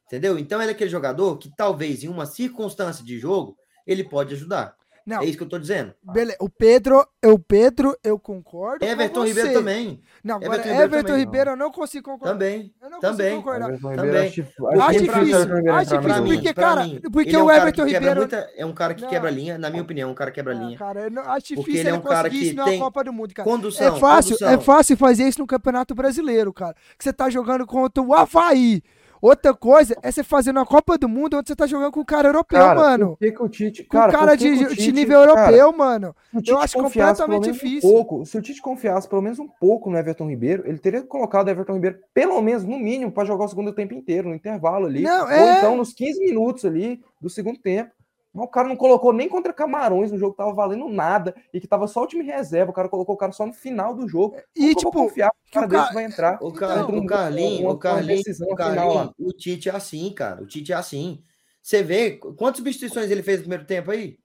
[0.07, 0.39] entendeu?
[0.39, 3.57] Então ele é aquele jogador que talvez em uma circunstância de jogo
[3.87, 4.77] ele pode ajudar.
[5.07, 5.93] Não, É isso que eu tô dizendo.
[6.03, 6.37] beleza.
[6.41, 8.81] O Pedro, o Pedro, eu concordo.
[8.85, 9.29] com Everton você.
[9.29, 10.01] Ribeiro também.
[10.23, 11.21] Não, agora Everton Everton, Ribeiro também.
[11.25, 12.33] Ribeiro eu não consigo concordar.
[12.35, 12.75] Também.
[12.83, 13.17] Eu não Também.
[13.31, 13.69] consigo concordar.
[13.71, 14.29] Everton Também.
[14.29, 17.59] Acho, Acho acho difícil, Everton acho difícil, porque, cara, mim, porque é o um cara
[17.63, 19.09] Everton Ribeiro- muita- é um cara que Não.
[19.09, 20.79] quebra linha, na minha opinião, é um cara que quebra linha.
[20.79, 22.65] cara, eu não, acho Porque difícil ele ele, é um cara conseguir que isso na
[22.65, 23.49] tem Copa do Mundo, cara.
[23.49, 24.49] Condução, É fácil, condução.
[24.51, 26.75] é fácil fazer isso no Campeonato Brasileiro, cara.
[26.99, 28.83] Que você tá jogando contra o Havaí.
[29.21, 32.05] Outra coisa é você fazer na Copa do Mundo onde você tá jogando com o
[32.05, 33.17] cara europeu, Cara, mano.
[33.17, 35.73] por que o Tite, Com cara, o cara de, o de Tite- nível cara, europeu,
[35.77, 36.17] mano.
[36.31, 37.89] Se o Eu Tite acho completamente difícil.
[37.89, 41.03] Um pouco, se o Tite confiasse pelo menos um pouco no Everton Ribeiro, ele teria
[41.03, 44.35] colocado o Everton Ribeiro, pelo menos, no mínimo, para jogar o segundo tempo inteiro, no
[44.35, 45.03] intervalo ali.
[45.03, 45.59] Não, Ou é.
[45.59, 47.91] então nos 15 minutos ali do segundo tempo.
[48.33, 51.61] Mas o cara não colocou nem contra Camarões, no jogo que tava valendo nada, e
[51.61, 52.71] que tava só o time reserva.
[52.71, 54.37] O cara colocou o cara só no final do jogo.
[54.55, 56.39] E, eu vou tipo, confiar o cara o vai entrar.
[56.41, 56.79] O, Car...
[56.79, 60.43] Então, o Carlinho, o Carlinho, o Carlinho, o Tite é assim, cara.
[60.43, 61.23] O Tite é assim.
[61.61, 64.17] Você vê quantas substituições ele fez no primeiro tempo aí?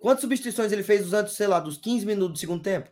[0.00, 2.90] Quantas substituições ele fez durante, sei lá, dos 15 minutos do segundo tempo?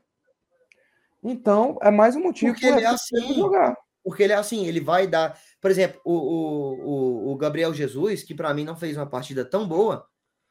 [1.23, 3.35] Então, é mais um motivo Porque ele é assim.
[3.35, 3.77] jogar.
[4.05, 5.37] Porque ele é assim, ele vai dar.
[5.61, 9.67] Por exemplo, o, o, o, Gabriel Jesus, que pra mim não fez uma partida tão
[9.67, 10.07] boa,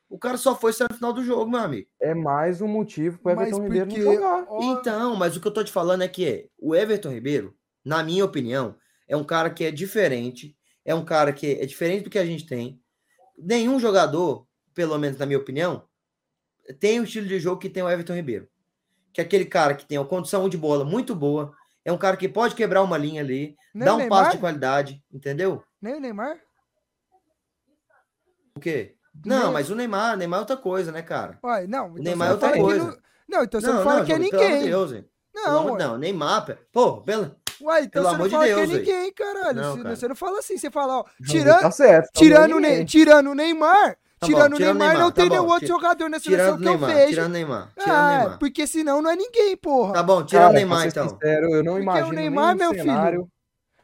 [0.10, 1.88] o cara só foi ser no final do jogo, meu amigo.
[2.02, 4.48] É mais um motivo pro Mas Everton Ribeiro porque- não jogar.
[4.62, 8.26] Então, mas o que eu tô te falando é que o Everton Ribeiro, na minha
[8.26, 8.76] opinião,
[9.08, 12.26] é um cara que é diferente, é um cara que é diferente do que a
[12.26, 12.80] gente tem.
[13.38, 15.88] Nenhum jogador, pelo menos na minha opinião,
[16.80, 18.48] tem o estilo de jogo que tem o Everton Ribeiro.
[19.14, 21.54] Que é aquele cara que tem uma condição de bola muito boa,
[21.86, 24.20] é um cara que pode quebrar uma linha ali, Nem dar o um Neymar?
[24.24, 25.64] passo de qualidade, entendeu?
[25.82, 26.38] Nem o Neymar?
[28.56, 28.96] O quê?
[29.26, 31.40] Não, Nem- mas o Neymar, Neymar é outra coisa, né, cara?
[31.44, 31.92] Ué, não.
[31.92, 32.86] então Neymar você é outra fala coisa.
[32.86, 32.98] Não,
[33.30, 34.70] não, então você não, fala que é Júlio, pelo amor de ninguém.
[34.70, 35.10] Deus, hein?
[35.34, 35.80] Pelo Não, ué.
[35.80, 38.70] não, Neymar, pô, pela, Ué, então Pelo você amor não de fala que é Deus,
[38.70, 39.56] ninguém, caralho.
[39.62, 39.96] Não, Você- cara.
[39.96, 42.06] Você não fala assim, você fala, ó, Não, tirando, tá certo.
[42.08, 45.22] tá tirando, o Ne- tirando o Neymar, tirando o tirando o Neymar, Neymar, não tá
[45.22, 47.10] tem bom, nenhum outro jogador na seleção tirando que eu vejo.
[47.10, 48.40] tirando o Neymar, tirando o Ah, Neymar.
[48.40, 49.94] porque senão não é ninguém, porra.
[49.94, 51.10] Tá bom, tirando Neymar, então.
[51.10, 53.30] sincero, eu não Porque o imagino Neymar, meu filho,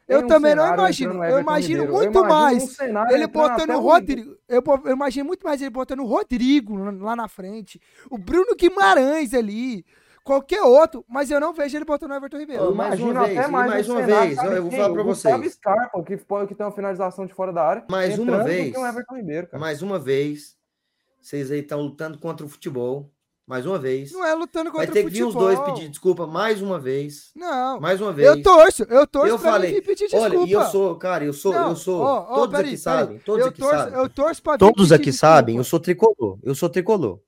[0.08, 1.24] eu também não imagino.
[1.24, 1.92] Eu imagino Ribeiro.
[1.92, 4.36] Eu muito imagino mais um Ele botando o Rodrigo.
[4.48, 7.80] Eu, eu imagino muito mais ele botando o Rodrigo lá- lá na frente.
[8.10, 9.84] O Bruno Guimarães ali.
[10.24, 11.04] Qualquer outro.
[11.08, 12.64] Mas eu não vejo ele botando o Everton Ribeiro.
[12.64, 14.90] Eu mais imagino uma até vez, mais, mais um uma vez, sabe eu vou falar
[14.90, 15.52] pra O Gustavo vocês.
[15.54, 16.16] Scarpa, que,
[16.48, 17.84] que tem uma finalização de fora da área.
[17.90, 18.74] Mais uma vez.
[18.76, 19.60] um Ribeiro, cara.
[19.60, 20.56] Mais uma vez,
[21.20, 23.10] vocês aí estão lutando contra o futebol.
[23.44, 24.12] Mais uma vez.
[24.12, 25.48] Não é lutando contra Vai ter o que vir futebol.
[25.48, 27.32] os dois pedir desculpa mais uma vez.
[27.34, 27.80] Não.
[27.80, 28.28] Mais uma vez.
[28.28, 28.84] Eu torço.
[28.84, 30.26] Eu torço Eu pra falei, pedir desculpa.
[30.26, 32.00] Olha, e eu sou, cara, eu sou, Não, eu sou.
[32.00, 32.98] ó, ó, todos peraí, aqui peraí.
[32.98, 33.94] sabem, todos eu aqui torço, sabem.
[33.98, 35.70] Eu torço pra Todos aqui sabem, eu desculpa.
[35.70, 36.38] sou tricolor.
[36.42, 37.18] Eu sou tricolor.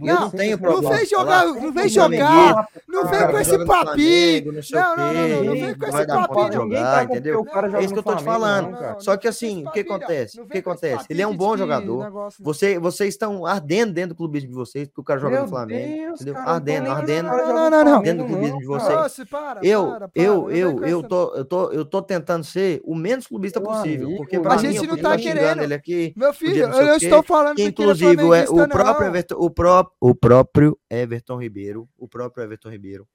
[0.00, 0.96] Não, não tenho Não problema.
[0.96, 2.68] vem Falar, jogar, não vem jogar.
[2.88, 4.52] Não vem cara com esse papinho.
[4.52, 6.70] Não Não, não, não, não, não vem com esse papinho.
[6.82, 7.46] tá entendeu?
[7.78, 8.70] É isso que eu tô te falando.
[8.70, 9.00] não.
[9.00, 10.36] Só que vem assim, o que acontece?
[10.36, 11.06] não O vem que acontece?
[11.10, 12.10] Ele é um bom jogador.
[12.10, 12.28] não.
[12.40, 16.14] Você, vocês estão ardendo dentro do clubismo de vocês, porque o cara joga no Flamengo.
[16.14, 16.36] Entendeu?
[16.38, 17.28] ardendo, ardendo.
[17.28, 18.02] Não, não, não.
[18.02, 19.18] Dentro do clubismo de não, vocês.
[19.62, 23.26] Eu, eu, não vem eu, eu tô, eu tô, eu tô tentando ser o menos
[23.26, 25.62] clubista possível, porque a pra gente não tá querendo.
[25.62, 28.66] ele aqui, Meu filho, eu não não estou falando que é inclusive o, é- o
[28.68, 29.12] próprio não.
[30.00, 33.08] O próprio Everton Ribeiro, o próprio Everton Ribeiro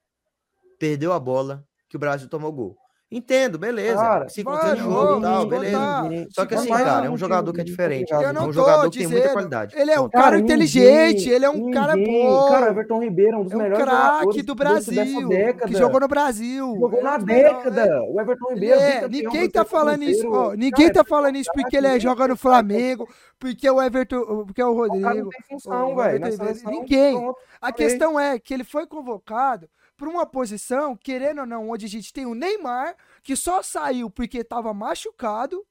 [0.79, 2.77] perdeu a bola que o Brasil tomou gol.
[3.11, 3.95] Entendo, beleza.
[3.95, 5.77] Cara, circunstância de mano, jogo e tal, beleza.
[5.79, 6.03] tá.
[6.29, 8.13] Só que assim, cara, um é um jogador que é diferente.
[8.13, 9.75] Eu É não um tô jogador que tem muita qualidade.
[9.75, 12.49] Ele é um cara, Cara, inteligente, ninguém- ele é um cara ninguém- bom.
[12.49, 15.27] Cara, o Everton Ribeiro é um dos é um melhores craque jogadores do dessa Brasil,
[15.27, 15.65] década.
[15.71, 16.77] que jogou no Brasil.
[16.79, 18.03] Jogou é na um década.
[18.03, 18.79] O Everton Ribeiro.
[18.79, 21.87] é, bicampeão ninguém do tá falando isso, ó, ninguém Cara, tá falando isso porque ele
[21.87, 23.07] é, joga no cara, Flamengo,
[23.39, 25.29] porque o Everton, porque o O cara não Rodrigo.
[25.31, 26.21] tem função, velho.
[26.67, 27.17] Ninguém.
[27.17, 27.39] pronto.
[27.59, 27.73] A Falei.
[27.73, 29.67] questão é que ele foi convocado
[29.99, 34.09] para uma posição, querendo ou não, onde a gente tem o Neymar, que só saiu
[34.09, 35.67] porque estava machucado,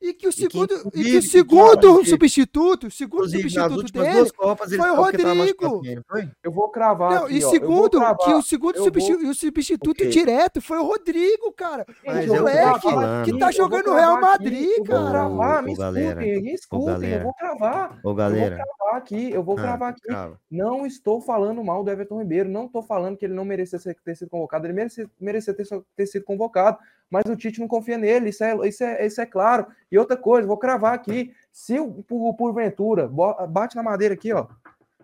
[0.00, 3.50] e que o que, segundo, e que, o que, segundo inclusive- substituto, o segundo Inclusive,
[3.50, 5.82] substituto dele, duas Copas, foi o Rodrigo.
[6.08, 6.30] foi?
[6.42, 8.16] Eu vou cravar não, aqui, e eu segundo, cravar.
[8.18, 10.06] que o segundo eu substitu- vou- e o substituto O quê?
[10.08, 11.84] direto foi o Rodrigo, cara.
[12.06, 14.84] Mas o o que eu moleque que tá Eu jogando Real aqui, Madrid, eu vou
[14.86, 15.10] cara.
[15.10, 17.98] cravar, Ô, me escutem, me escutem, eu vou cravar.
[18.04, 18.56] Ô, Eu galera.
[18.56, 20.00] vou cravar aqui, eu vou Ah, cravar aqui.
[20.02, 20.40] crava.
[20.50, 24.14] Não estou falando mal do Everton Ribeiro, não estou falando que ele não merecia ter
[24.14, 26.78] sido convocado, ele merecia, merecia ter, ter sido convocado,
[27.10, 29.66] mas o Tite não confia nele, isso é, isso, é, isso é claro.
[29.90, 33.08] E outra coisa, vou cravar aqui, se o, por, porventura,
[33.48, 34.46] bate na madeira aqui, ó,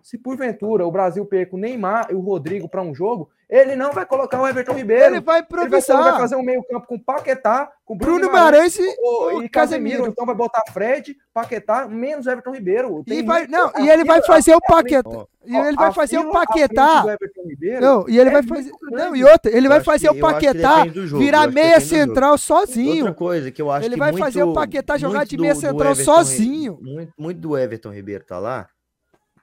[0.05, 3.91] se porventura o Brasil perca o Neymar e o Rodrigo para um jogo, ele não
[3.91, 5.15] vai colocar o Everton Ribeiro.
[5.15, 6.19] Ele vai vai, ele vai improvisar.
[6.19, 9.49] fazer um meio campo com Paquetá, com Bruno Guimarães e o- e Casemiro.
[9.49, 10.07] Casemiro.
[10.07, 13.01] Então vai botar Fred, Paquetá, menos Everton Ribeiro.
[13.01, 15.25] E, Tem vai, muito- não, a e ele vai fila- fazer o Paquetá.
[15.43, 17.01] E ele vai fazer o Paquetá.
[17.01, 18.71] do Everton Ribeiro Não, e ele é vai fazer.
[18.91, 20.83] Não, e outra, ele vai fazer o Paquetá
[21.17, 22.97] virar meia central sozinho.
[23.05, 26.77] Outra coisa que eu acho Ele vai fazer o Paquetá jogar de meia central sozinho.
[26.79, 28.67] Muito, muito do Everton Ribeiro tá lá,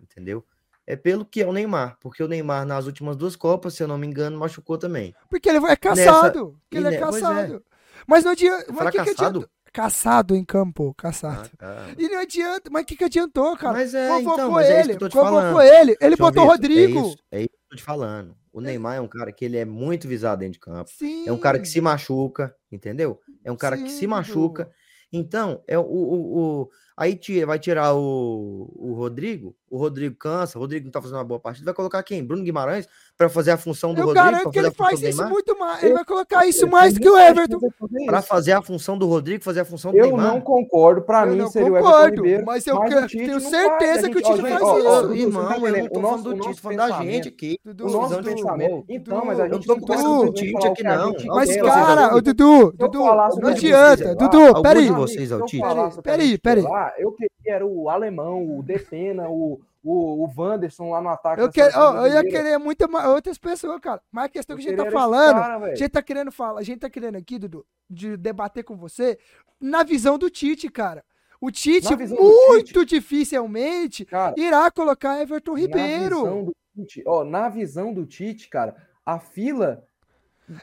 [0.00, 0.44] entendeu?
[0.86, 3.88] É pelo que é o Neymar, porque o Neymar nas últimas duas Copas, se eu
[3.88, 5.14] não me engano, machucou também.
[5.30, 6.58] Porque ele é caçado.
[6.72, 6.98] E ele é ne- é.
[7.00, 7.64] caçado.
[8.06, 8.66] Mas não adianta.
[8.72, 9.38] Mas que que Fracassado?
[9.38, 9.50] adianta?
[9.72, 11.48] Caçado em campo, caçado.
[11.54, 11.86] Ah, tá.
[11.96, 12.68] E não adianta.
[12.70, 13.72] Mas o que, que adiantou, cara?
[13.72, 14.88] Mas é, convocou então, mas é isso ele.
[14.88, 15.62] que eu tô te convocou falando.
[15.62, 15.96] ele.
[16.00, 16.98] Ele João botou o Vitor, Rodrigo.
[16.98, 18.36] É isso, é isso que eu tô te falando.
[18.52, 20.90] O Neymar é um cara que ele é muito visado dentro de campo.
[20.90, 21.26] Sim.
[21.26, 23.18] É um cara que se machuca, entendeu?
[23.42, 24.70] É um cara que Sim, se machuca.
[25.10, 26.68] Então, é o, o, o-
[27.02, 31.16] aí tira, vai tirar o, o Rodrigo, o Rodrigo cansa, o Rodrigo não tá fazendo
[31.16, 32.22] uma boa partida, vai colocar quem?
[32.24, 32.86] Bruno Guimarães
[33.16, 35.30] para fazer a função do Eu Rodrigo, garanto pra que ele faz do isso Neymar?
[35.32, 35.82] muito mais.
[35.82, 37.58] Ele Eu- vai colocar isso Eu mais tenho que o Everton.
[38.06, 40.26] Para fazer a função do Rodrigo, fazer a função do Eu Neymar.
[40.26, 42.44] não concordo, pra Eu mim não seria o Everton concordo, Ribeiro.
[42.46, 45.12] mas eu Tite tenho certeza que o Tite faz isso.
[45.14, 47.58] irmão, não tá eu não tô O falando nosso- do Tite, falando da gente aqui.
[47.66, 48.84] O nosso pensamento.
[48.88, 50.82] Então, mas a gente tô não conversando pode com o simplesmente Tite aqui,
[51.26, 51.34] não.
[51.34, 54.14] Mas, cara, o Dudu, eu Dudu, não adianta.
[54.14, 54.88] Dudu, peraí.
[54.88, 56.64] eu Peraí, peraí.
[56.98, 61.42] Eu queria era o alemão, o Defena, o, o, o Wanderson lá no ataque.
[61.42, 64.00] Eu, que, ó, eu ia querer muita, ma- outras pessoas, cara.
[64.12, 66.60] Mas a questão Eu que a gente tá falando, cara, a gente tá querendo falar,
[66.60, 69.18] a gente tá querendo aqui, Dudu, de debater com você
[69.60, 71.04] na visão do Tite, cara.
[71.40, 76.16] O Tite, Na muito dificilmente, Cara, irá colocar Everton Na Ribeiro.
[76.22, 79.84] visão do Tite, ó, na visão do Tite, cara, a fila.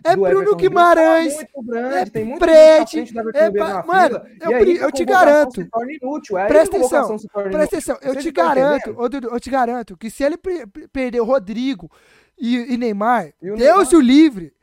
[0.03, 4.55] É Bruno Everton Guimarães, tá muito grande, é tem muito Fred, é pa- mano, eu
[4.55, 5.67] aí eu te garanto.
[6.01, 9.01] inútil, é Presta atenção, Presta atenção, eu Vocês te garanto, entendendo?
[9.01, 11.89] ô, Dudu, eu te garanto que se ele pe- pe- perder o Rodrigo
[12.37, 13.93] e, e Neymar, E o Deus Neymar?
[13.95, 14.53] o livre,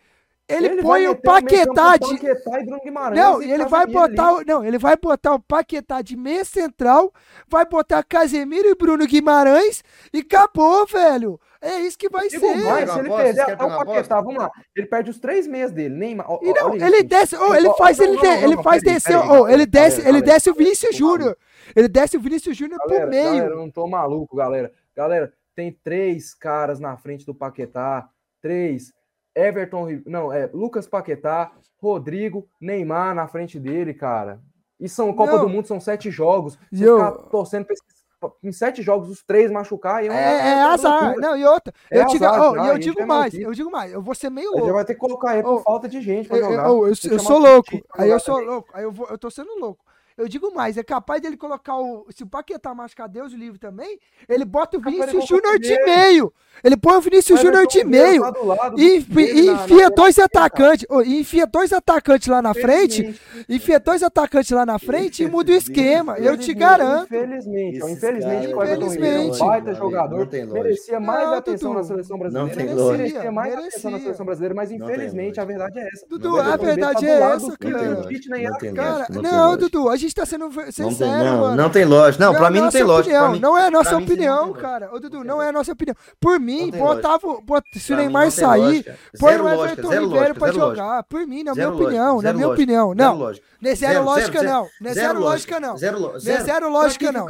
[0.49, 4.45] ele, vai põe o Paquetá de, Paquetá e Bruno Guimarães Não, ele vai botar, o,
[4.47, 7.12] não, ele vai botar o Paquetá de meia central,
[7.49, 11.41] vai botar Casemiro e Bruno Guimarães e acabou, velho.
[11.66, 12.56] É isso que vai Digo ser.
[12.64, 15.94] mais, se ele perder até o Paquetá, vamos lá, ele perde os três meses dele,
[15.94, 17.04] Neymar, ó, E ó, não, olha ele isso.
[17.06, 20.22] desce, oh, ele faz, ele, não, ele não, faz descer, oh, ele desce, galera, ele
[20.26, 20.96] desce o Vinícius.
[20.96, 21.36] Júnior.
[21.74, 23.24] Ele desce o Vinícius Júnior pro meio.
[23.24, 24.72] galera, eu não tô maluco, galera.
[24.94, 28.08] Galera, tem três caras na frente do Paquetá.
[28.40, 28.92] Três.
[29.34, 34.40] Everton, não, é Lucas Paquetá, Rodrigo, Neymar na frente dele, cara.
[34.80, 35.40] E são Copa Não.
[35.42, 36.58] do Mundo, são sete jogos.
[36.70, 37.95] E Você eu- ficar torcendo pra esses-
[38.43, 40.05] em sete jogos, os três machucar.
[40.05, 41.16] E É, é azar.
[41.16, 41.72] Não, e outra.
[41.91, 44.49] É eu, azar, oh, eu digo é mais, eu digo mais, eu vou ser meio
[44.49, 44.74] Aí já louco.
[44.74, 46.68] vai ter que colocar ele Ô, por falta de gente pra Eu, eu- jogar.
[46.68, 47.70] eu- eu- que eu chamar sou louco.
[47.97, 48.51] Aí eu sou também.
[48.51, 48.68] louco.
[48.74, 49.85] Aí eu, vou, eu tô sendo louco.
[50.16, 52.07] Eu digo mais, é capaz dele colocar o.
[52.11, 56.33] Se o Paquetá machucar Deus o livre também, ele bota o Vinícius Júnior de meio.
[56.64, 58.22] Ele põe o Vinícius Júnior de meio.
[58.22, 60.86] lá do lado E, e na- na enfia ponta dois atacantes.
[61.04, 63.02] e enfia dois atacantes lá na frente.
[63.02, 63.46] Infelizmente.
[63.48, 66.14] Enfia dois atacantes lá na frente e muda o esquema.
[66.18, 67.04] Eu te Infelizmente, garanto.
[67.04, 69.38] Infelizmente, ó, Esses infelizmente, Everton Ribeiro é um Infelizmente.
[69.38, 70.18] baita jogador.
[70.18, 70.62] não tem lógica.
[70.62, 71.80] merecia mais Não, atenção Dudu.
[71.80, 72.48] na seleção brasileira.
[72.54, 73.32] tem merecia, lógica.
[73.32, 73.68] mais Merecia.
[73.70, 76.07] atenção na seleção brasileira, mas infelizmente a verdade é essa.
[76.09, 79.07] Dudu, a tá verdade do é lado essa, cara.
[79.11, 79.57] Não Cara.
[79.57, 81.57] Dudu, a gente tá sendo sincero, mano.
[81.57, 82.24] não tem lógica.
[82.24, 83.16] Não, pra é mim não tem lógica.
[83.18, 84.90] Pra não é a nossa pra opinião, cara.
[84.94, 85.94] Ô, Dudu, Não é a nossa opinião.
[86.20, 90.34] Por mim, Não botava, bot- se o Pra Neymar sair, põe o Everton Ribeiro lógica,
[90.38, 90.76] pra zero lógica.
[90.82, 91.03] jogar.
[91.03, 92.94] Por mim, na minha opinião, na minha lógica, opinião.
[92.94, 94.68] Não, não é zero lógica, não.
[94.80, 95.76] Não é zero lógica, não.
[95.76, 96.44] Zero, lo- Não é zero.
[96.61, 97.26] Pra lógica, não.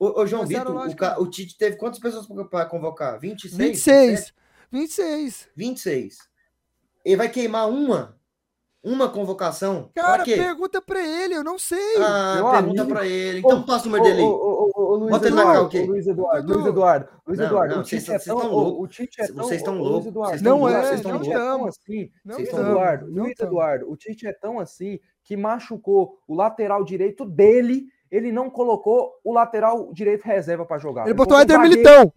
[0.00, 0.76] Ô, João Vitor,
[1.18, 3.18] o, Tite teve quantas pessoas para convocar?
[3.18, 3.56] 26?
[3.56, 4.32] 26.
[4.70, 5.48] 26.
[5.56, 6.18] 26.
[7.04, 8.16] Ele vai queimar uma?
[8.80, 9.90] Uma convocação?
[9.94, 11.96] Cara, pra pergunta pra ele, eu não sei.
[11.96, 12.94] Ah, Meu pergunta amigo.
[12.96, 13.38] pra ele.
[13.40, 14.67] Então Ô, passa o número dele ô,
[14.98, 15.82] Luiz Bota ele na Eduardo, ok?
[15.82, 16.52] ô, Luiz Eduardo.
[16.54, 18.84] Luiz Eduardo, Luiz Eduardo, não, o vocês Tite é estão- tão, estão loucos.
[18.84, 20.06] o Tite é tão, Vocês estão ô, Luiz loucos.
[20.08, 21.68] Eduardo, Vocês Não estão é, loucos, vocês não estão é loucos.
[21.78, 23.40] assim, Não Luiz tão, Eduardo, não Luiz.
[23.40, 29.12] Eduardo, o Tite é tão assim que machucou o lateral direito dele, ele não colocou
[29.22, 31.04] o lateral direito reserva pra jogar.
[31.04, 32.12] Ele botou o Éder Militão.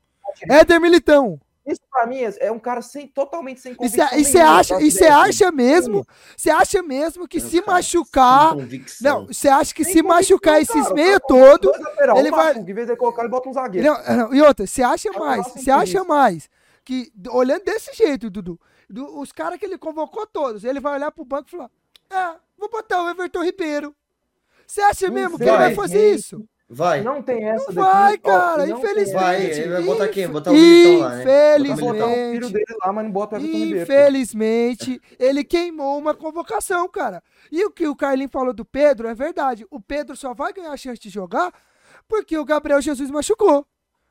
[0.49, 1.39] Éder Militão.
[1.65, 4.81] Isso pra mim é é um cara sem, totalmente sem E convicção você nenhuma, acha,
[4.81, 8.55] e acha mesmo, você acha mesmo que Não, se cara, machucar,
[9.01, 12.31] não, você acha que sem se machucar convicção, esses cara, meia cara todo, lateral, ele
[12.31, 13.87] vai- em vez de ele colocar, ele bota um zagueiro.
[13.87, 16.49] não, não, e outra, você acha mais, você acha mais
[16.83, 18.59] que olhando desse jeito, Dudu,
[18.89, 21.69] do- os caras que ele convocou todos, ele vai olhar pro banco e falar:
[22.09, 23.95] "Ah, vou botar o Everton Ribeiro".
[24.65, 26.43] Você acha mesmo que ele vai fazer isso?
[26.73, 27.01] Vai.
[27.01, 27.93] Não tem essa Não daqui.
[27.97, 29.13] vai, cara, não infelizmente.
[29.21, 30.27] Vai, ele vai botar quem?
[30.29, 31.23] Botar o Militão lá, né?
[31.25, 32.53] Vai Botar o filho Infelizmente.
[32.53, 33.41] dele lá, mas não bota o.
[33.41, 37.21] Infelizmente, ele queimou uma convocação, cara.
[37.51, 39.65] E o que o Carlinhos falou do Pedro é verdade.
[39.69, 41.51] O Pedro só vai ganhar a chance de jogar
[42.07, 43.65] porque o Gabriel Jesus machucou.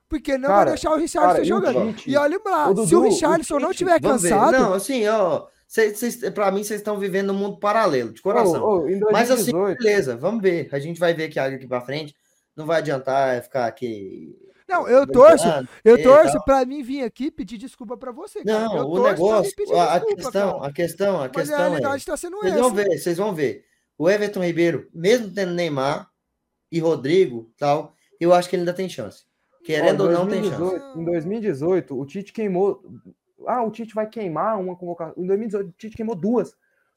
[0.09, 1.95] Porque não vai Cara, deixar o Richardson cara, e o jogando.
[2.05, 4.31] E olha lá, Ô, Dudu, se o o Richardson não Tite- tiver Vamos ver.
[4.31, 5.47] cansado, Não, assim, ó.
[5.69, 8.61] Cês, cês, pra mim, vocês estão vivendo um mundo paralelo, de coração.
[8.61, 10.69] Ô, em Mas assim, 2018, beleza, vamos ver.
[10.73, 12.13] A gente vai ver que aqui pra frente.
[12.61, 14.37] Não vai adiantar ficar aqui.
[14.69, 15.47] Não, eu torço,
[15.85, 16.45] eu torço tal.
[16.45, 18.45] pra mim vir aqui pedir desculpa pra você.
[18.45, 18.61] cara.
[18.61, 20.67] Não, eu o torço pra negócio, mim pedir a, a desculpa, questão, cara.
[20.67, 21.69] a questão, a Mas a questão é.
[21.69, 22.63] realidade tá sendo Vocês essa.
[22.63, 23.65] vão ver, vocês vão ver.
[23.99, 26.09] O Everton Ribeiro, mesmo tendo Neymar
[26.71, 29.25] e Rodrigo, tal, eu acho que ele ainda tem chance.
[29.65, 30.57] Querendo ó, ou não, tem chance.
[30.57, 32.83] 2018 Em 2018, o Tite queimou.
[33.47, 35.15] Ah, o Tite vai queimar uma convocação.
[35.21, 36.51] Em 2018, o Tite queimou duas.
[36.53, 36.57] O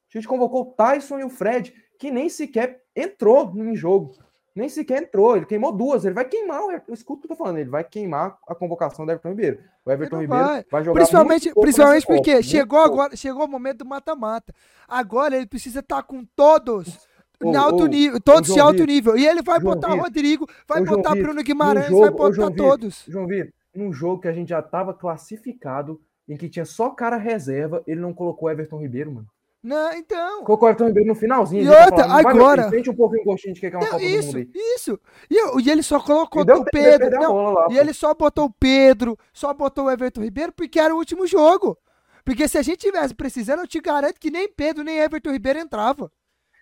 [0.10, 4.16] Tite convocou o Tyson e o Fred, que nem sequer entrou em jogo.
[4.56, 5.36] Nem sequer entrou.
[5.36, 6.06] Ele queimou duas.
[6.06, 6.62] Ele vai queimar.
[6.62, 7.58] o Everton- Escuta o que eu tô falando.
[7.58, 9.60] Ele vai queimar a convocação do Everton Ribeiro.
[9.86, 10.66] O Everton não Ribeiro vai.
[10.70, 11.00] vai, jogar.
[11.00, 12.94] Principalmente, muito principalmente Copa, porque chegou pouco.
[12.94, 14.54] agora, chegou o momento do mata-mata.
[14.88, 17.08] Agora ele precisa estar com todos
[17.44, 19.18] em alto nível, todos de alto Vitor, nível.
[19.18, 22.52] E ele vai João botar Vitor, Rodrigo, vai botar Vitor, Bruno Guimarães, jogo- vai botar
[22.56, 23.04] todos.
[23.08, 26.00] João Vitor, num jogo que a gente já tava classificado,
[26.30, 29.28] em que tinha só cara reserva, ele não colocou Everton Ribeiro, mano.
[29.64, 30.44] Não, então.
[30.44, 31.62] Colocou o Everton Ribeiro no finalzinho.
[31.62, 33.70] E já outra, falava, "Vai, meu agora- Sente um pouco o gostinho de que é
[33.70, 34.50] uma Não, Copa do isso, Mundo aí.
[34.76, 35.00] isso.
[35.32, 37.18] E, e ele só colocou E deu o Pedro.
[37.20, 37.80] não, lá, e pô.
[37.80, 41.78] ele só botou o Pedro, só botou o Everton Ribeiro porque era o último jogo.
[42.26, 45.60] Porque se a gente tivesse precisando, eu te garanto que nem Pedro nem Everton Ribeiro
[45.60, 46.12] entrava.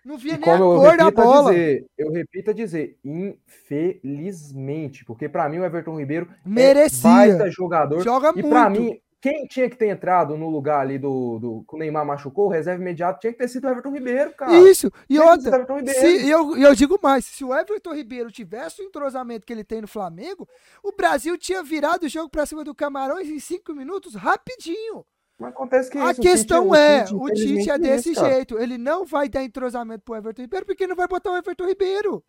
[0.04, 1.52] Não via E nem a cor da bola.
[1.52, 7.08] dizer, eu repito a dizer, infelizmente, porque pra mim o Everton Ribeiro é Merecia.
[7.10, 8.00] baita jogador.
[8.02, 8.48] Joga E muito.
[8.48, 12.04] pra mim, quem tinha que ter entrado no lugar ali do, do que o Neymar
[12.04, 14.52] machucou, o reserva imediato, tinha que ter sido o Everton Ribeiro, cara.
[14.68, 14.88] Isso.
[15.08, 16.00] E Tinha o outra, Everton Ribeiro.
[16.00, 19.62] se, e eu, eu digo mais, se o Everton Ribeiro tivesse o entrosamento que ele
[19.62, 20.48] tem no Flamengo,
[20.82, 25.06] o Brasil tinha virado o jogo pra cima do Camarões em cinco minutos, rapidinho.
[25.38, 28.58] Mas acontece que A isso, o questão Tite- é, o Tite infelizmente, é desse jeito.
[28.58, 32.24] Ele não vai dar entrosamento pro Everton Ribeiro porque não vai botar o Everton Ribeiro.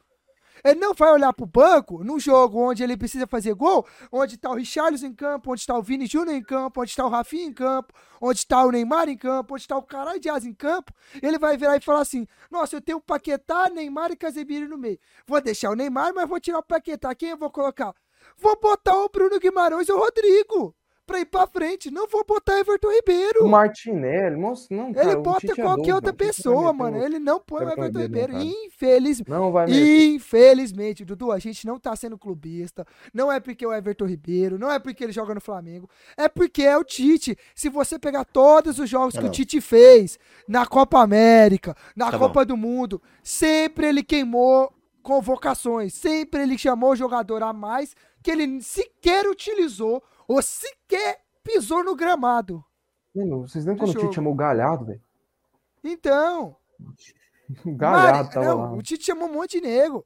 [0.64, 4.50] Ele não vai olhar pro banco num jogo onde ele precisa fazer gol, onde tá
[4.50, 7.46] o Richarlison em campo, onde tá o Vini Júnior em campo, onde tá o Rafinha
[7.46, 10.54] em campo, onde tá o Neymar em campo, onde tá o caralho de Asa em
[10.54, 10.94] campo.
[11.22, 14.78] Ele vai virar e falar assim: Nossa, eu tenho o Paquetá, Neymar e Casemiro no
[14.78, 15.00] meio.
[15.28, 17.14] Vou deixar o Neymar, mas vou tirar o Paquetá.
[17.14, 17.94] Quem eu vou colocar?
[18.38, 20.76] Vou botar o Bruno Guimarães ou o Rodrigo
[21.14, 21.92] pra ir pra frente.
[21.92, 23.46] Não vou botar Everton Ribeiro.
[23.46, 26.18] O Martinelli, nossa, não, cara, Ele bota é qualquer doido, outra mano.
[26.18, 26.98] Pessoa, mano.
[26.98, 28.42] o- Ele não põe o Everton Ribeiro, não.
[28.42, 29.30] Infelizmente.
[29.30, 30.14] Não vai meter.
[30.16, 32.86] Infelizmente, Dudu, a gente não tá sendo clubista.
[33.14, 35.88] Não é porque o Everton Ribeiro, não é porque ele joga no Flamengo.
[36.18, 37.38] É porque é o Tite.
[37.54, 39.32] Se você pegar todos os jogos Tá que o não.
[39.32, 45.94] Tite fez na Copa América, na Tá Copa do Mundo, sempre ele queimou convocações.
[45.94, 51.96] Sempre ele chamou o jogador a mais que ele sequer utilizou ou sequer pisou no
[51.96, 52.64] gramado.
[53.16, 54.06] Mano, vocês lembram Do quando o.
[54.08, 55.02] Tite chamou o Galhardo, velho?
[55.84, 56.56] Então,
[57.66, 58.72] O Galhardo Mari- tava não, lá.
[58.74, 60.06] O Tite chamou um monte de nego.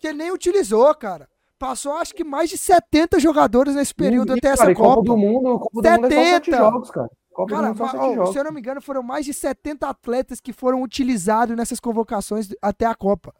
[0.00, 1.28] Que ele nem utilizou, cara.
[1.58, 5.02] Passou acho que mais de 70 jogadores nesse período E, até cara, essa Copa Copa.
[5.04, 6.56] do Mundo, Copa do Mundo é só sete 70.
[6.56, 7.08] jogos, cara.
[7.32, 10.52] Copa Cara, é ó, se eu não me engano, foram mais de 70 atletas que
[10.52, 13.34] foram utilizados nessas convocações até a Copa.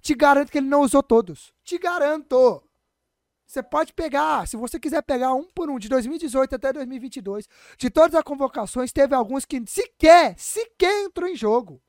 [0.00, 1.52] Te garanto que ele não usou todos.
[1.64, 2.62] Te garanto.
[3.46, 7.88] Você pode pegar, se você quiser pegar um por um, de 2018 até 2022, de
[7.90, 11.80] todas as convocações, teve alguns que sequer, sequer entrou em jogo.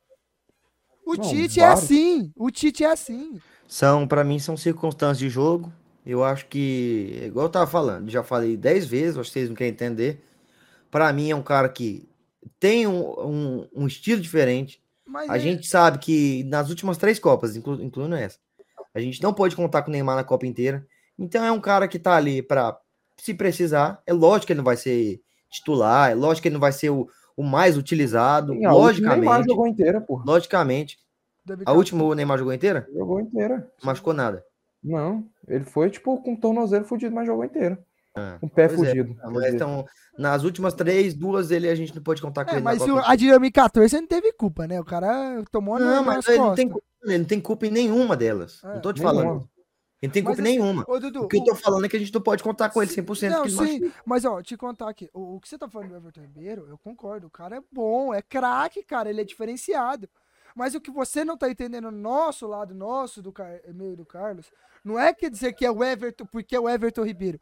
[1.05, 1.84] O Não, Tite é vários.
[1.86, 2.32] assim.
[2.36, 3.41] O Tite é assim.
[3.68, 5.72] São, para mim, são circunstâncias de jogo.
[6.05, 9.55] Eu acho que, igual eu tava falando, já falei dez vezes, acho que vocês não
[9.55, 10.24] querem entender.
[10.91, 12.08] Para mim, é um cara que
[12.60, 14.82] tem um, um, um estilo diferente.
[15.05, 18.38] Mas A é- gente sabe que nas últimas três Copas, inclu- incluindo essa,
[18.93, 20.86] a gente não pode contar com o Neymar na Copa inteira.
[21.18, 22.78] Então é um cara que tá ali para
[23.18, 24.01] se precisar.
[24.05, 26.89] É lógico que ele não vai ser titular, é lógico que ele não vai ser
[26.89, 29.45] o, o mais utilizado, Sim, a o Neymar logicamente.
[29.49, 30.24] jogou inteira, porra.
[30.26, 30.97] Logicamente.
[31.45, 31.78] A 2014.
[31.78, 32.88] última o Neymar jogou inteira?
[32.93, 33.55] Jogou inteira.
[33.82, 34.43] Não machucou nada.
[34.84, 37.78] Não, ele foi, tipo, com o tornozelo fudido, mas jogou inteiro.
[38.15, 38.86] Ah, Com o pé pois é.
[38.88, 39.15] fudido.
[39.15, 39.86] quer Mas então,
[40.18, 42.63] nas últimas três, duas ele a gente não pode contar com É, ele.
[42.63, 44.80] mas o- a de 2014 ele não teve culpa, né?
[44.80, 47.65] O cara tomou Não, na- mas nas ele não, tem, culpa- ele não tem culpa
[47.68, 48.61] em nenhuma delas.
[48.63, 49.22] É, não tô te nenhuma.
[49.24, 49.49] falando.
[50.01, 50.85] Ele não tem Mas culpa assim, nenhuma.
[50.87, 52.81] Ô, Dudu, O que eu tô falando é que a gente não pode contar com
[52.81, 53.29] ele 100%.
[53.29, 54.01] Não, sim, machuca.
[54.05, 56.77] mas ó, te contar aqui, o, o que você tá falando do Everton Ribeiro, eu
[56.77, 60.07] concordo, o cara é bom, é craque, cara, ele é diferenciado.
[60.55, 63.33] Mas o que você não tá entendendo no nosso lado, nosso, do
[63.73, 64.51] meio do Carlos,
[64.83, 67.39] não é quer dizer que é o Everton, porque é o Everton Ribeiro.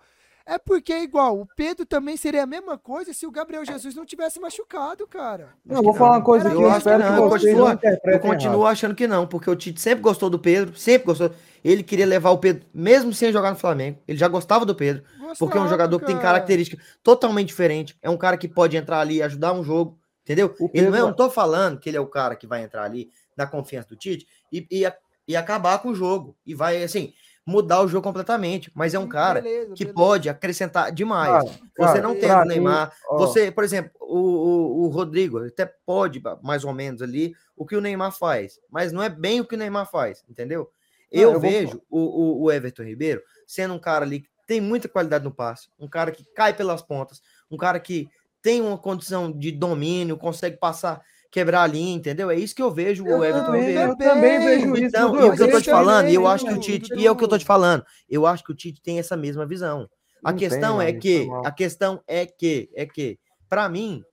[0.48, 3.96] É porque é igual, o Pedro também seria a mesma coisa se o Gabriel Jesus
[3.96, 5.50] não tivesse machucado, cara.
[5.66, 7.30] Não, eu vou falar uma coisa Era aqui, Eu eu que espero que não, eu
[7.30, 7.80] vocês continuo,
[8.14, 11.32] eu continuo achando que não, porque o Tite sempre gostou do Pedro, sempre gostou.
[11.64, 13.98] Ele queria levar o Pedro, mesmo sem jogar no Flamengo.
[14.08, 15.30] Ele já gostava do Pedro, porque é um
[15.64, 16.28] Gostava, jogador que tem cara.
[16.34, 17.98] característica totalmente diferente.
[18.00, 20.56] É um cara que pode entrar ali e ajudar um jogo, entendeu?
[20.60, 22.46] O Ele não, é, Pedro- eu não tô falando que ele é o cara que
[22.46, 24.84] vai entrar ali na confiança do Tite e, e,
[25.28, 26.38] e acabar com o jogo.
[26.46, 27.14] E vai, assim,
[27.46, 28.72] mudar o jogo completamente.
[28.74, 29.94] Mas é um cara Beleza, que beleza.
[29.94, 31.44] pode acrescentar demais.
[31.44, 32.94] Cara, Você cara, não tem o mim, Neymar.
[33.08, 37.66] ó, Você, por exemplo, o, o, o Rodrigo até pode, mais ou menos, ali, o
[37.66, 38.60] que o Neymar faz.
[38.70, 40.70] Mas não é bem o que o Neymar faz, entendeu?
[41.14, 44.30] Não, eu, eu vou- vejo o, o, o Everton Ribeiro sendo um cara ali que
[44.48, 48.10] tem muita qualidade no passe, um cara que cai pelas pontas, um cara que
[48.42, 51.02] tem uma condição de domínio, consegue passar,
[51.32, 52.30] quebrar a linha, entendeu?
[52.30, 53.92] É isso que eu vejo Eu o Everton também, Ribeiro.
[53.92, 54.86] eu também vejo isso.
[54.86, 57.06] Então, e o que eu tô te falando, e eu acho que o Tite, e
[57.06, 59.46] é o que eu tô te falando, eu acho que o Tite tem essa mesma
[59.46, 59.90] visão.
[60.24, 61.46] A Não questão tem, é que, mal.
[61.46, 63.20] a questão é que, é que,
[63.50, 64.04] pra mim,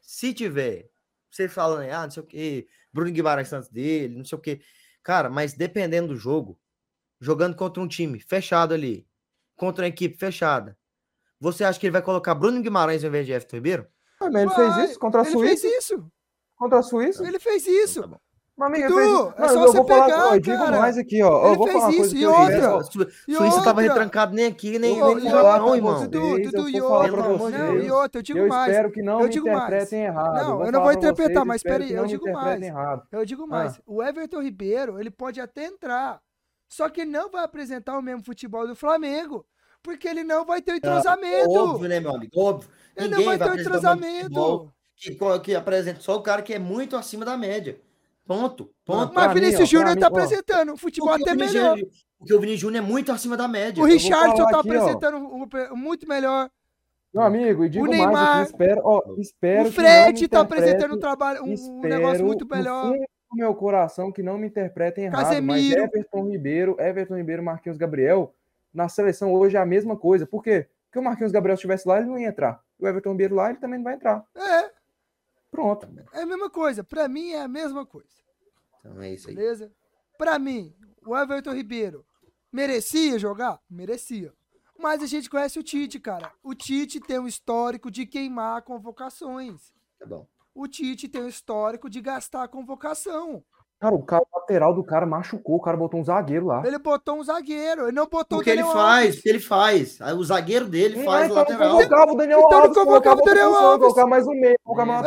[0.00, 0.88] se tiver,
[1.30, 4.60] você falando, ah, não sei o que, Bruno Guimarães antes dele, não sei o que,
[5.02, 6.58] cara, mas dependendo do jogo,
[7.20, 9.06] jogando contra um time fechado ali,
[9.56, 10.76] contra uma equipe fechada,
[11.40, 13.86] você acha que ele vai colocar Bruno Guimarães ao invés de Everton Ribeiro?
[14.20, 15.62] Ah, mas ele fez isso contra a Ele Suíça?
[15.62, 16.06] fez isso.
[16.62, 17.26] Contra a Suíça?
[17.26, 17.98] Ele fez isso.
[17.98, 20.78] Então tá ele fez é só eu você vou falar, pegar, ó, eu digo cara.
[20.78, 21.38] mais aqui, ó.
[21.46, 22.82] Ele Eu vou fez falar coisa isso, e eu outra?
[22.84, 26.00] Su- E Suíça tava retrancado nem aqui, nem, Ô, nem no Japão, irmão.
[26.02, 27.58] Dudu, eu e falar outra.
[27.58, 28.70] Não, e outra, eu digo eu mais.
[28.70, 29.58] espero que não eu me digo mais.
[29.58, 30.34] interpretem errado.
[30.34, 32.08] Não, vou eu não falar vou interpretar, vocês, mas espero espera aí, que eu me
[32.08, 32.62] digo mais.
[32.62, 33.02] errado.
[33.10, 33.80] Eu digo mais.
[33.86, 36.20] O Everton Ribeiro, ele pode até entrar.
[36.68, 39.44] Só que ele não vai apresentar o mesmo futebol do Flamengo.
[39.82, 41.50] Porque ele não vai ter o entrosamento.
[41.50, 42.30] Óbvio, né, meu amigo?
[42.36, 42.70] Óbvio.
[42.96, 44.72] ele não Ninguém vai ter o entrosamento.
[44.96, 47.80] Que, que apresenta só o cara que é muito acima da média.
[48.26, 48.70] Ponto.
[48.84, 49.12] Ponto.
[49.14, 50.08] Mas Vinícius ó, Júnior tá ó.
[50.08, 51.76] apresentando um futebol até o melhor.
[51.76, 51.88] Júnior-
[52.18, 53.82] Porque o Vinícius Júnior é muito acima da média.
[53.82, 54.58] O Richardson tá aqui, ó.
[54.60, 56.48] apresentando um- muito melhor.
[57.12, 60.98] Meu amigo, e digo mais Neymar- aqui, espero, ó, espero o Fred tá apresentando um
[60.98, 62.84] trabalho, um, um negócio muito no melhor.
[62.92, 65.82] fundo do meu coração que não me interpretem errado, Casemiro.
[65.82, 68.32] mas Everton Ribeiro, Everton Ribeiro, Marquinhos Gabriel,
[68.72, 70.26] na seleção hoje é a mesma coisa.
[70.26, 70.66] Por quê?
[70.86, 72.62] Porque o Marquinhos Gabriel estivesse lá, ele não ia entrar.
[72.78, 74.24] O Everton Ribeiro lá, ele também não vai entrar.
[74.34, 74.70] É,
[75.52, 75.86] Pronto.
[76.12, 76.82] é a mesma coisa.
[76.82, 78.08] Pra mim é a mesma coisa.
[78.80, 79.36] Então é isso aí.
[79.36, 79.70] Beleza?
[80.18, 80.74] Pra mim,
[81.06, 82.04] o Everton Ribeiro
[82.50, 83.60] merecia jogar?
[83.70, 84.32] Merecia.
[84.78, 86.32] Mas a gente conhece o Tite, cara.
[86.42, 89.72] O Tite tem um histórico de queimar convocações.
[89.98, 90.26] Tá bom.
[90.54, 93.44] O Tite tem um histórico de gastar convocação.
[93.82, 96.62] Cara, o cara o lateral do cara machucou, o cara botou um zagueiro lá.
[96.64, 99.14] Ele botou um zagueiro, ele não botou Porque o ele Daniel faz, Alves.
[99.16, 100.00] porque ele faz.
[100.00, 101.68] Aí O zagueiro dele Ah, faz o então lateral.
[101.68, 103.80] não convocava o Daniel Então não Alves, convocava o Daniel Alves.
[103.80, 105.00] Colocar mais um meio, colocar mais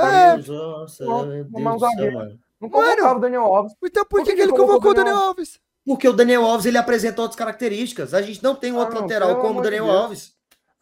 [0.50, 2.40] um um zagueiro.
[2.60, 3.74] Não convocava o Daniel Alves.
[3.82, 5.58] Então por que, que que ele ele convocou o Daniel Alves?
[5.86, 8.14] Porque o Daniel Alves ele apresenta outras características.
[8.14, 9.96] A gente não tem um outro Ah, lateral como o Daniel Deus.
[9.98, 10.35] Alves.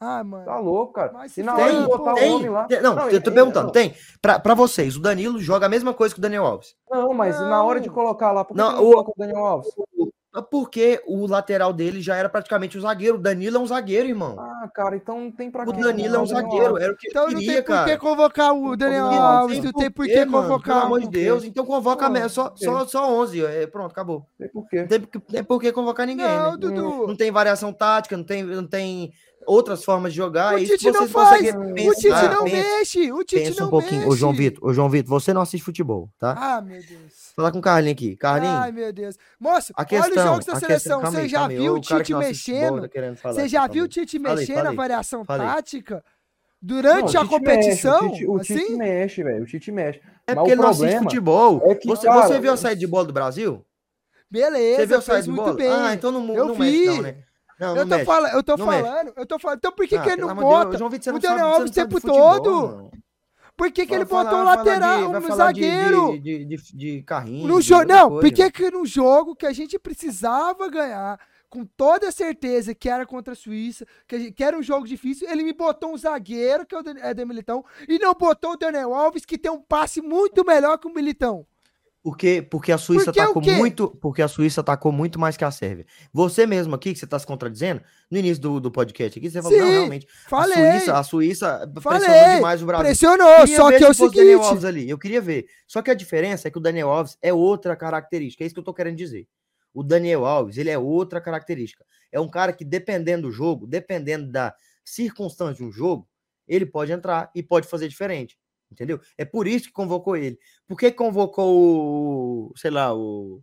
[0.03, 0.45] Ah, mano.
[0.45, 1.11] Tá louco, cara.
[1.13, 2.31] Mas se E na tem, hora de Tem, botar o tem.
[2.33, 2.63] homem lá.
[2.65, 3.71] tem- Não, eu tô ele- perguntando, não.
[3.71, 3.93] tem?
[4.21, 6.75] Pra, pra vocês, o Danilo joga a mesma coisa que o Daniel Alves.
[6.89, 7.93] Não, mas na hora de Não.
[7.95, 9.69] colocar lá, por que Não, não o- coloca o Daniel Alves?
[10.49, 13.17] Porque o lateral dele já era praticamente o zagueiro.
[13.17, 14.35] O Danilo é um zagueiro, irmão.
[14.39, 16.65] Ah, cara, então não tem pra O Danilo é um o zagueiro.
[16.69, 16.83] Alves.
[16.83, 17.97] Era o que Então ele não tem queria, por que cara.
[17.99, 20.85] convocar o Daniel Não Alves, não tem por que mano, Pelo convocar.
[20.85, 21.43] amor de um- Deus.
[21.43, 22.29] Então convoca mesmo.
[22.29, 23.45] Só, só, só 11.
[23.45, 24.21] É, pronto, acabou.
[24.21, 24.79] Não sei por quê.
[24.81, 26.57] Não tem, por que- tem por que convocar ninguém, Não, né?
[26.57, 27.07] Dudu.
[27.07, 29.11] Não tem variação tática, não tem, não tem
[29.45, 30.53] outras formas de jogar.
[30.53, 31.29] O é isso Tite não faz.
[31.41, 33.11] conseguem O pensar, Tite não pensa- mexe.
[33.11, 34.01] O Tite Pensa não um pouquinho.
[34.01, 34.11] mexe.
[34.13, 36.35] Ô, João Vitor, ô, João Vitor, você não assiste futebol, tá?
[36.37, 37.33] Ah, meu Deus.
[37.35, 38.15] Falar com o Carlinhos aqui.
[38.15, 39.17] Carlinhos, Ai, meu Deus.
[39.39, 40.09] Moço, a questão.
[40.11, 40.67] olha os jogos da seleção.
[40.67, 42.87] questão, calma Você já viu o Tite mexendo?
[42.87, 43.87] tá Você já viu o.
[43.87, 46.03] Tite mexendo na variação tática?
[46.61, 48.03] Durante Não, a o competição?
[48.03, 48.77] Mexe, o Tite, o Tite assim?
[48.77, 49.43] mexe, velho.
[49.43, 49.99] O Tite mexe.
[50.25, 51.61] É porque o ele não assiste futebol.
[51.65, 53.65] é que, você, cara, você viu a saída de bola do Brasil?
[54.31, 55.57] Beleza, Você viu a fez saída de muito bola?
[55.57, 55.69] bem.
[55.69, 56.85] Ah, então não, Eu não mexe, vi.
[56.87, 57.15] não, né?
[57.63, 58.05] Não, eu não tô, mexe.
[58.05, 58.83] fala, eu tô Não mexe.
[58.83, 59.57] falando, eu tô falando.
[59.57, 61.71] Então por que, Ah, que ele não Deus, bota João Vitor, você o Daniel Alves
[61.71, 62.51] o tempo futebol, todo?
[62.77, 62.91] não.
[63.55, 66.19] Por que, que ele botou falar- vai falar lateral, de- um zagueiro?
[66.19, 67.47] De, de, de, carrinho.
[67.47, 68.21] No jogo, não, coisa.
[68.27, 73.33] porque que no jogo que a gente precisava ganhar, com toda certeza que era contra
[73.33, 76.73] a Suíça, que, gente- que era um jogo difícil, ele me botou um zagueiro, que
[76.73, 80.01] é o Dan- Éder Militão, e não botou o Daniel Alves, que tem um passe
[80.01, 81.45] muito melhor que o Militão.
[82.03, 83.87] Porque, porque a Suíça Porque atacou muito.
[83.87, 85.85] Porque a Suíça atacou muito mais que a Sérvia.
[86.11, 87.81] Você mesmo aqui, que você está se contradizendo,
[88.11, 90.07] no início do, do podcast aqui, você falou, não, Sim, realmente.
[90.27, 92.85] Falei, A Suíça, a Suíça Falei, pressionou demais o Brasil.
[92.85, 94.89] pressionou, só que é o se fosse Daniel seguinte, Alves ali.
[94.89, 95.45] Eu queria ver.
[95.65, 98.43] Só que a diferença é que o Daniel Alves é outra característica.
[98.43, 99.25] É isso que eu tô querendo dizer.
[99.73, 101.85] O Daniel Alves, ele é outra característica.
[102.11, 106.05] É um cara que, dependendo do jogo, dependendo da circunstância de um jogo,
[106.45, 108.37] ele pode entrar e pode fazer diferente.
[108.73, 108.99] Entendeu?
[109.17, 110.37] É por isso que convocou ele.
[110.67, 113.41] Por que convocou o, sei lá, o,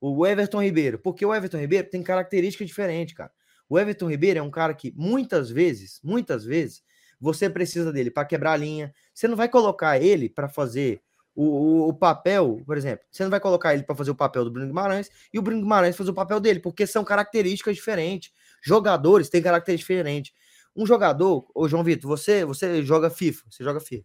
[0.00, 0.98] o Everton Ribeiro?
[0.98, 3.30] Porque o Everton Ribeiro tem características diferentes, cara.
[3.68, 6.82] O Everton Ribeiro é um cara que muitas vezes, muitas vezes,
[7.20, 8.94] você precisa dele para quebrar a linha.
[9.12, 11.02] Você não vai colocar ele para fazer
[11.34, 14.44] o, o, o papel, por exemplo, você não vai colocar ele para fazer o papel
[14.44, 18.32] do Bruno Guimarães e o Bruno Guimarães fazer o papel dele, porque são características diferentes.
[18.60, 20.32] Jogadores têm características diferentes.
[20.74, 24.04] Um jogador, ô João Vitor, você, você joga FIFA, você joga FIFA.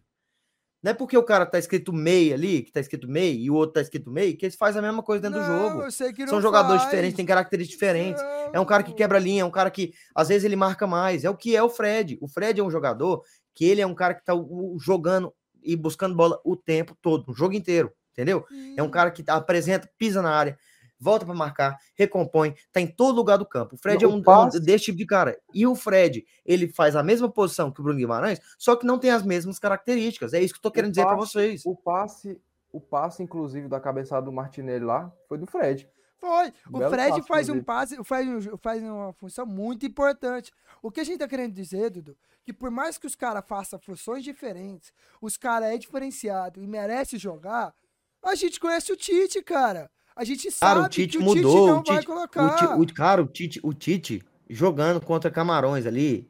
[0.84, 3.54] Não é porque o cara tá escrito MEI ali, que tá escrito MEI, e o
[3.54, 6.14] outro tá escrito MEI, que eles fazem a mesma coisa dentro do Não, jogo.
[6.14, 6.90] que não São jogadores faz.
[6.90, 8.22] diferentes, têm características diferentes.
[8.52, 11.24] É um cara que quebra linha, é um cara que às vezes ele marca mais.
[11.24, 12.18] É o que é o Fred.
[12.20, 13.22] O Fred é um jogador
[13.54, 14.34] que ele é um cara que tá
[14.78, 15.32] jogando
[15.62, 18.44] e buscando bola o tempo todo, o jogo inteiro, entendeu?
[18.76, 20.58] É um cara que apresenta, pisa na área,
[21.04, 23.74] volta para marcar, recompõe, tá em todo lugar do campo.
[23.74, 25.38] O Fred O é um, um passe- desse tipo de cara.
[25.52, 28.98] E o Fred, ele faz a mesma posição que o Bruno Guimarães, só que não
[28.98, 30.32] tem as mesmas características.
[30.32, 31.62] É isso que eu tô querendo dizer para passe- vocês.
[31.66, 32.40] O passe,
[32.72, 35.88] o passe, inclusive, da cabeçada do Martinelli lá, foi do Fred.
[36.18, 36.52] Foi.
[36.72, 40.50] O Fred passe, faz um passe, faz, um, faz uma função muito importante.
[40.82, 43.78] O que a gente tá querendo dizer, Dudu, que por mais que os caras façam
[43.78, 44.90] funções diferentes,
[45.20, 47.74] os caras é diferenciado e merece jogar,
[48.22, 49.90] a gente conhece o Tite, cara.
[50.16, 51.42] A gente sabe Cara, o Tite que o mudou.
[51.52, 52.78] Tite não o vai Tite, colocar.
[52.80, 56.28] o cara, o Tite, o Tite jogando contra Camarões ali.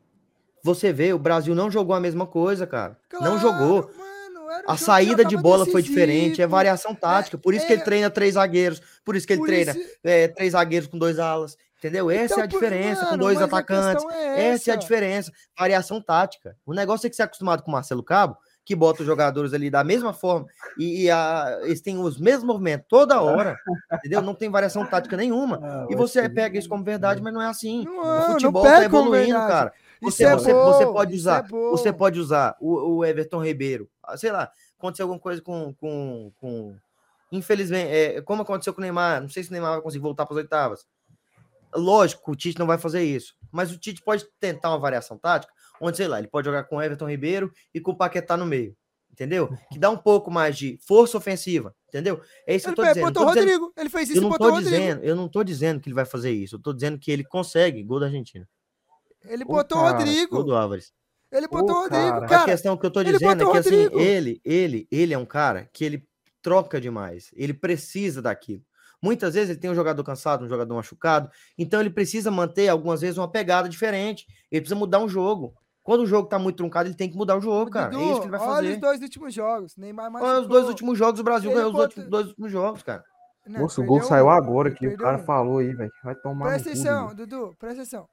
[0.63, 2.97] Você vê, o Brasil não jogou a mesma coisa, cara.
[3.13, 3.91] não Claro, jogou.
[3.99, 6.49] mano, um A saída de bola foi diferente, é decisivo.
[6.51, 7.37] variação tática.
[7.37, 9.91] Por isso que ele é- treina três zagueiros, por isso que ele Por treina isso-
[10.03, 11.57] é, três zagueiros com dois alas.
[11.79, 12.11] Entendeu?
[12.11, 14.05] Essa Então, é a por- diferença, com mano, dois mas a atacantes.
[14.07, 14.77] é Essa é a essa.
[14.79, 15.33] diferença.
[15.59, 16.57] Variação tática.
[16.65, 19.53] O negócio é que você é acostumado com o Marcelo Cabo, que bota os jogadores
[19.53, 20.47] ali da mesma forma
[20.79, 23.59] e, e a- eles têm os mesmos movimentos toda hora,
[23.93, 24.23] entendeu?
[24.23, 25.61] Não tem variação tática nenhuma.
[25.63, 27.85] Ah, E você pega isso como verdade, mas não é assim.
[27.85, 29.73] Não, o futebol tá evoluindo, cara.
[30.01, 31.71] Você, é você, você pode é usar, bom.
[31.71, 36.33] você pode usar o, o Everton Ribeiro, ah, sei lá, aconteceu alguma coisa com, com,
[36.41, 36.75] com
[37.33, 40.25] Infelizmente, é, como aconteceu com o Neymar, não sei se o Neymar vai conseguir voltar
[40.25, 40.87] para as oitavas.
[41.75, 45.53] Lógico, o Tite não vai fazer isso, mas o Tite pode tentar uma variação tática,
[45.81, 48.45] onde, sei lá, ele pode jogar com o Everton Ribeiro e com o Paquetá no
[48.45, 48.77] meio,
[49.11, 49.49] entendeu?
[49.71, 52.21] Que dá um pouco mais de força ofensiva, entendeu?
[52.47, 53.05] É isso que eu Ele tô dizendo.
[53.07, 53.73] botou Eu o tô dizendo- Rodrigo.
[53.81, 54.77] Ele fez isso eu e não botou o tô Rodrigo.
[54.77, 56.57] dizendo, eu não tô dizendo que ele vai fazer isso.
[56.57, 58.49] Eu tô dizendo que ele consegue gol da Argentina.
[59.25, 60.35] Ele botou o Rodrigo.
[60.37, 60.93] Gol do Álvares.
[61.33, 62.27] Ele botou o Rodrigo, cara.
[62.27, 62.45] a cara.
[62.45, 64.01] questão que eu tô ele dizendo é que o assim, Rodrigo.
[64.01, 66.07] ele, ele, ele é um cara que ele
[66.43, 67.31] troca demais.
[67.35, 68.63] Ele precisa daquilo.
[69.05, 73.03] Muitas vezes ele tem um jogador cansado, um jogador machucado, então ele precisa manter algumas
[73.03, 74.27] vezes uma pegada diferente.
[74.51, 75.53] Ele precisa mudar um jogo.
[75.83, 77.91] Quando o jogo tá muito truncado, ele tem que mudar o jogo, cara.
[77.91, 78.73] Dudu, é isso que ele vai Olha fazer.
[78.73, 79.77] os dois últimos jogos.
[79.77, 82.83] Neymar mais Olha os dois últimos jogos, o Brasil Ele ganhou os dois últimos jogos,
[82.83, 83.05] cara.
[83.47, 84.87] Nossa, o gol saiu agora aqui.
[84.89, 85.93] O cara falou aí, velho.
[86.03, 87.27] Vai tomar Presta no cu, atenção, Dudu.
[87.27, 88.01] Dudu, presta atenção.
[88.01, 88.09] Bom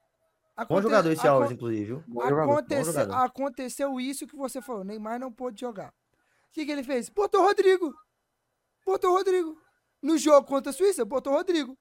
[0.58, 2.04] Aconte- jogador esse Alves, inclusive, viu?
[2.06, 3.24] Bom jogador, Aconteceu, bom jogador.
[3.24, 4.84] aconteceu isso que você falou.
[4.84, 5.88] Neymar não pôde jogar.
[5.88, 7.08] O que, que ele fez?
[7.08, 7.94] Botou o Rodrigo.
[8.86, 9.58] Botou o Rodrigo.
[10.02, 11.78] No jogo contra a Suíça, botou o Rodrigo.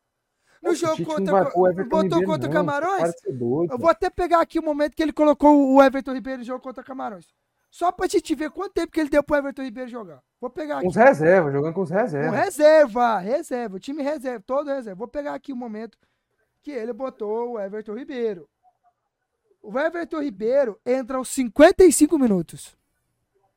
[0.62, 3.14] No O jogo contra, o botou contra não, Camarões.
[3.27, 6.45] doido, Eu vou até pegar aqui o momento que ele colocou o Everton Ribeiro no
[6.45, 7.27] jogo contra Camarões.
[7.71, 10.21] Só pra gente ver quanto tempo que ele deu pro Everton Ribeiro jogar.
[10.39, 10.85] Vou pegar aqui.
[10.85, 12.39] Com os reservas, jogando com os reservas.
[12.39, 14.99] reserva, reserva, o time reserva, todo reserva.
[14.99, 15.97] Vou pegar aqui o momento
[16.62, 18.49] que ele botou o Everton Ribeiro.
[19.62, 22.77] O Everton Ribeiro entra aos 55 minutos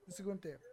[0.08, 0.64] no segundo tempo.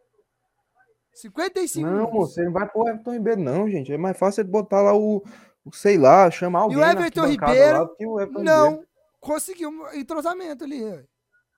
[1.15, 2.15] 55 Não, minutos.
[2.15, 3.93] moço, você não vai pôr o Everton Ribeiro, não, gente.
[3.93, 5.23] É mais fácil ele botar lá o,
[5.65, 6.77] o sei lá, chamar alguém.
[6.79, 8.43] o na Everton Ribeiro lá o Everton Ribeiro.
[8.45, 8.85] não
[9.21, 10.81] conseguiu um entrosamento ali.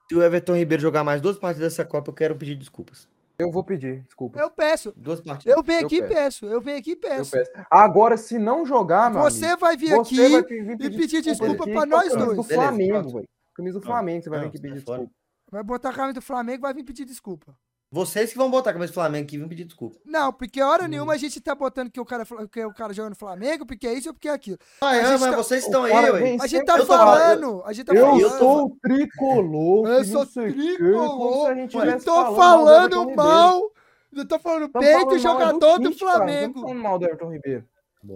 [0.08, 3.08] Se o Everton Ribeiro jogar mais duas partidas dessa Copa, eu quero pedir desculpas.
[3.38, 4.38] Eu vou pedir, desculpa.
[4.38, 4.92] Eu peço.
[4.96, 5.56] Duas partidas.
[5.56, 6.14] Eu venho Eu aqui e peço.
[6.14, 6.46] peço.
[6.46, 7.30] Eu venho aqui e peço.
[7.30, 7.50] peço.
[7.70, 10.42] Agora, se não jogar, meu Você amigo, vai vir você aqui vai
[10.76, 12.36] vir e pedir desculpa aqui pra com a nós camisa dois.
[12.36, 13.28] do Flamengo, velho.
[13.54, 14.98] Camisa do Não, Flamengo, você vai não, vir aqui pedir fora.
[14.98, 15.12] desculpa.
[15.50, 17.56] Vai botar a camisa do Flamengo vai vir pedir desculpa.
[17.94, 19.98] Vocês que vão botar a camisa do Flamengo aqui, vão pedir desculpa.
[20.06, 23.10] Não, porque hora nenhuma a gente tá botando que o cara, que o cara joga
[23.10, 24.56] no Flamengo, porque é isso ou porque é aquilo.
[24.80, 26.36] Ah, é, mas tá- vocês estão aí, ué.
[26.40, 28.38] A gente tá eu tô falando, a gente tá Eu falando.
[28.38, 29.86] sou o tricolor.
[29.88, 31.50] Eu sou tricolor.
[31.58, 33.70] Eu tô falando mal.
[34.14, 36.60] Eu tô falando bem do jogador do, Tite, cara, não Flamengo.
[36.60, 37.64] falando mal do Everton Ribeiro.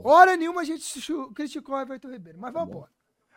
[0.05, 0.85] Hora nenhuma a gente
[1.35, 2.39] criticou o Everton Ribeiro.
[2.41, 2.91] Mas vamos embora.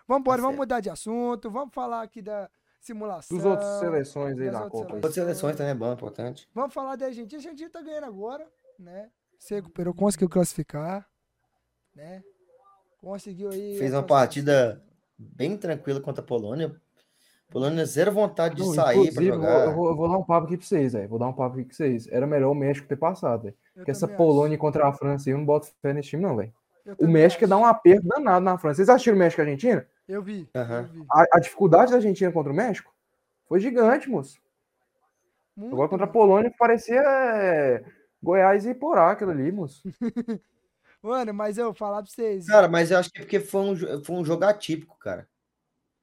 [0.07, 1.51] Vamos embora, Tá vamos mudar de assunto.
[1.51, 2.49] Vamos falar aqui da
[2.79, 3.37] simulação.
[3.37, 4.95] Dos outros seleções aí da outras Copa.
[4.95, 6.49] Outras seleções também é bom, importante.
[6.53, 7.39] Vamos falar da Argentina.
[7.39, 9.09] A Argentina tá ganhando agora, né?
[9.37, 11.07] Se recuperou, conseguiu classificar,
[11.95, 12.23] né?
[13.01, 13.77] Conseguiu aí.
[13.77, 14.83] Fez uma partida
[15.17, 16.75] bem tranquila contra a Polônia.
[17.49, 19.65] Polônia zero vontade de Não, sair jogar.
[19.65, 21.09] Eu vou, eu vou dar um papo aqui pra vocês, velho.
[21.09, 22.07] Vou dar um papo aqui pra vocês.
[22.07, 23.55] Era melhor o México ter passado, velho.
[23.73, 26.53] Porque essa Polônia contra a França aí, eu não boto fé nesse time, não, velho.
[26.85, 27.03] acho.
[27.03, 27.49] O México ia acho.
[27.49, 28.75] dar um aperto danado na França.
[28.75, 29.87] Vocês assistiram o México e a Argentina?
[30.09, 30.49] Eu vi.
[30.55, 30.79] Aham.
[30.79, 31.05] Eu vi.
[31.11, 32.91] A, a dificuldade da Argentina contra o México
[33.47, 34.39] foi gigante, moço.
[35.55, 36.09] Muito, Agora contra a.
[36.09, 37.85] Polônia parecia é,
[38.21, 39.83] Goiás e Porá, aquilo ali, moço.
[41.01, 42.47] Mano, mas eu vou falar pra vocês.
[42.47, 45.29] Cara, mas eu acho que é porque foi um, foi um jogo atípico, cara.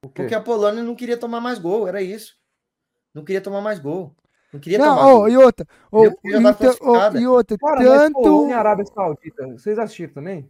[0.01, 2.37] Porque a Polônia não queria tomar mais gol, era isso.
[3.13, 4.15] Não queria tomar mais gol.
[4.53, 5.29] Não queria Não, tomar gol.
[5.29, 5.67] e outra.
[5.91, 7.21] classificada.
[7.21, 8.13] e outra, Cara, mas tanto.
[8.13, 10.49] Polônia e Arábia Saudita, vocês assistiram também?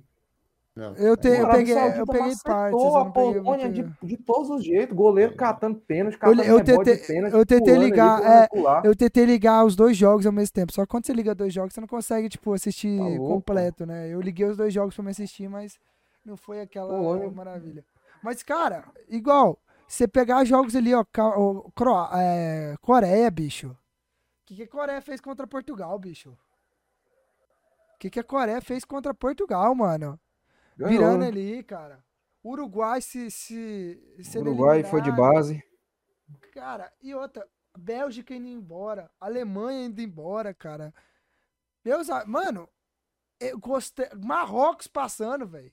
[0.77, 0.95] Não.
[0.97, 2.83] Eu, te, A eu peguei, eu peguei partes.
[2.85, 6.21] Eu a não peguei Polônia muito- de, de todos os jeitos, goleiro catando pênalti, Eu,
[6.21, 8.49] catando eu rebote tentei, de pênalti, eu tentei ligar, é,
[8.85, 10.73] eu tentei ligar os dois jogos ao mesmo tempo.
[10.75, 14.07] Só que quando você liga dois jogos, você não consegue, tipo, assistir Tá completo, né?
[14.11, 15.79] Eu liguei os dois jogos pra me assistir, mas
[16.23, 17.31] não foi aquela Polônia.
[17.31, 17.83] maravilha.
[18.23, 19.59] Mas, cara, igual,
[19.89, 23.69] você pegar jogos ali, ó, Cro- é, Coreia, bicho.
[23.69, 23.77] O
[24.45, 26.31] que, que a Coreia fez contra Portugal, bicho?
[27.95, 30.21] O que, que a Coreia fez contra Portugal, mano?
[30.77, 31.29] Ganhou, Virando né?
[31.29, 32.05] ali, cara.
[32.45, 33.31] Uruguai se.
[33.31, 35.63] se sendo Uruguai foi de base.
[36.53, 37.47] Cara, e outra,
[37.77, 40.93] Bélgica indo embora, Alemanha indo embora, cara.
[41.85, 42.69] Meus, a- mano,
[43.41, 45.73] eu gostei, Marrocos passando, velho.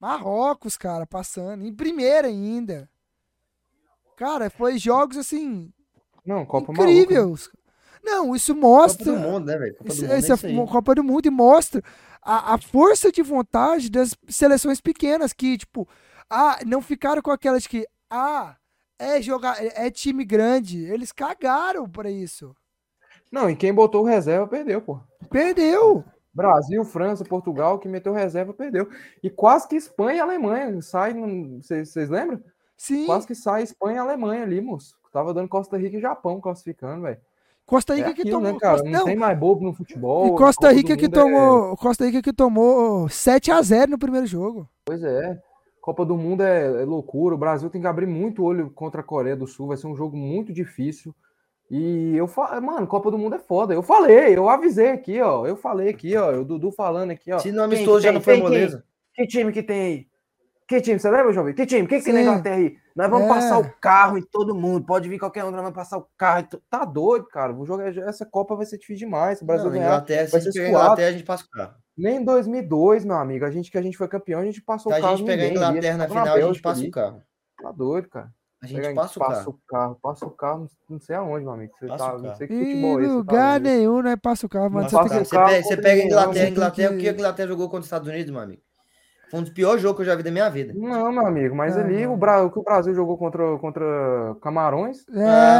[0.00, 2.90] Marrocos, cara, passando, em primeira ainda.
[4.16, 5.72] Cara, foi jogos assim
[6.24, 6.84] Não, Copa Maluca.
[8.04, 9.74] Não, isso Copa mostra do Mundo, né, velho?
[9.76, 10.54] Copa isso, do Mundo é é isso aí.
[10.54, 11.82] uma Copa do Mundo e mostra
[12.22, 15.88] a, a força de vontade das seleções pequenas que, tipo,
[16.28, 18.56] ah, não ficaram com aquelas que, ah,
[18.98, 20.84] é jogar, é, é time grande.
[20.84, 22.54] Eles cagaram pra isso.
[23.32, 25.00] Não, e quem botou reserva perdeu, pô.
[25.30, 26.04] Perdeu.
[26.32, 28.88] Brasil, França, Portugal, que meteu reserva perdeu.
[29.22, 31.14] E quase que Espanha e Alemanha sai,
[31.62, 32.42] vocês lembram?
[32.76, 33.06] Sim.
[33.06, 34.96] Quase que sai Espanha e Alemanha ali, moço.
[35.12, 37.20] Tava dando Costa Rica e Japão classificando, velho.
[37.66, 38.52] Costa É Rica que aquilo, tomou.
[38.52, 38.72] né, cara?
[38.74, 40.26] Costa- Não, não, tem mais bobo no futebol.
[40.26, 41.76] e a Costa Copa do Rica que Mundo é- tomou.
[41.76, 44.68] Costa Rica que tomou 7 a 0 no primeiro jogo.
[44.84, 45.38] Pois é.
[45.80, 47.34] Copa do Mundo é, é loucura.
[47.34, 49.68] O Brasil tem que abrir muito olho contra a Coreia do Sul.
[49.68, 51.14] Vai ser um jogo muito difícil.
[51.70, 53.72] E eu falei, mano, Copa do Mundo é foda.
[53.74, 55.46] Eu falei, eu avisei aqui, ó.
[55.46, 56.32] Eu falei aqui, ó.
[56.40, 57.38] O Dudu falando aqui, ó.
[57.38, 58.84] Se não amistoso já não foi moleza.
[59.14, 60.06] Que time que tem aí?
[60.66, 60.98] Que time?
[60.98, 61.56] Você lembra, João Vitor?
[61.64, 61.82] Que time?
[61.82, 62.22] O que, que tem na.
[62.22, 62.76] Inglaterra aí?
[62.96, 63.28] Nós vamos É.
[63.28, 64.86] passar o carro em todo mundo.
[64.86, 66.46] Pode vir qualquer um, nós vamos passar o carro.
[66.70, 67.52] Tá doido, cara.
[67.52, 69.38] O jogo, é- essa Copa vai ser difícil demais.
[69.38, 69.86] Se o Brasil Não, ganhar.
[69.88, 70.68] Inglaterra, se vai a gente ser a.
[70.70, 71.74] Inglaterra, a gente passa o carro.
[71.98, 73.44] Nem em 2002, meu amigo.
[73.44, 75.16] A gente que a gente foi campeão, a gente passou Se o a carro.
[75.18, 76.88] gente pegar a Inglaterra na tava final, a gente passa ali.
[76.88, 77.22] o carro.
[77.62, 78.30] Tá doido, cara.
[78.62, 79.50] A gente Pega- passa o passa carro.
[79.50, 81.72] o carro, passa o carro, não sei aonde, meu amigo.
[81.78, 83.10] Você Passa tá, o não sei que futebol é esse.
[83.10, 83.64] tá lugar vendo.
[83.72, 84.16] nenhum, né?
[84.16, 87.08] Passa o carro, mas Passa você pega, você pega a Inglaterra, Inglaterra, o que- que
[87.10, 88.62] a Inglaterra jogou contra os Estados Unidos, meu amigo?
[89.34, 90.72] Foi um dos piores jogos que eu já vi da minha vida.
[90.76, 92.44] Não, meu amigo, mas Ah, ali o, Bra...
[92.44, 93.84] o que o Brasil jogou contra, contra
[94.40, 94.98] Camarões.
[95.10, 95.14] Ah,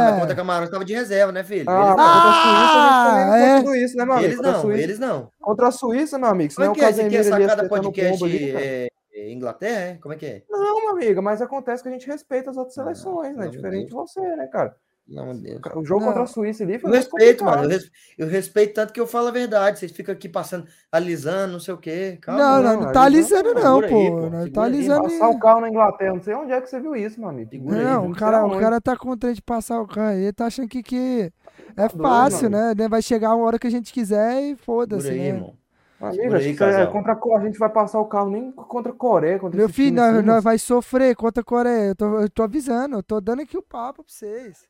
[0.05, 0.19] mas É.
[0.21, 1.65] contra Camarões tava de reserva, né, filho?
[1.69, 1.95] Ah, eles não.
[1.97, 3.59] contra a Suíça a não é.
[3.59, 4.27] tudo isso, né, meu amigo?
[4.27, 5.29] Eles Contra a não, Suíça, eles não.
[5.41, 6.53] Contra a Suíça, meu amigo.
[6.55, 6.89] Como é que é?
[6.89, 8.65] Esse aqui é acertando o podcast ali, cara.
[8.65, 9.93] é, é Inglaterra, é?
[9.95, 10.43] Como é que é?
[10.49, 13.49] Não, meu amigo, mas acontece que a gente respeita as outras Ah, seleções, né?
[13.49, 14.73] Diferente de você, né, cara?
[15.07, 15.61] Não, meu Deus.
[15.75, 16.07] O jogo Não.
[16.07, 17.57] contra a Suíça ali foi Eu respeito, mano.
[17.57, 17.81] Eu, complicado.
[17.83, 19.77] res- eu respeito tanto que eu falo a verdade.
[19.77, 22.17] Vocês ficam aqui passando, alisando, não sei o quê.
[22.21, 22.41] Calma.
[22.41, 23.85] Não, não, não, não tá alisando não, pô.
[23.85, 25.03] aí, pô, Não tá aí, alisando.
[25.03, 27.51] Passar o carro na Inglaterra, não sei onde é que você viu isso, meu amigo.
[27.51, 28.11] Segura aí, Não, viu?
[28.11, 30.81] o cara, o cara tá contente de passar o carro aí, ele tá achando que,
[30.81, 31.31] que
[31.77, 32.73] é doido, fácil, mano.
[32.75, 32.87] né?
[32.89, 35.27] Vai chegar uma hora que a gente quiser e foda-se, aí, né?
[35.27, 35.53] irmão.
[36.01, 39.39] Amigo, aí, é contra a a gente vai passar o carro nem contra a Coreia,
[39.39, 41.89] contra Meu filho, nós, assim, nós vai sofrer contra a Coreia.
[41.89, 44.67] Eu tô, eu tô avisando, eu tô dando aqui o papo pra vocês.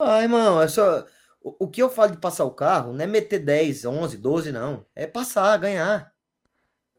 [0.00, 1.04] Ah, irmão, é só.
[1.42, 4.52] O, o que eu falo de passar o carro não é meter 10, 11, 12,
[4.52, 4.84] não.
[4.94, 6.12] É passar, ganhar.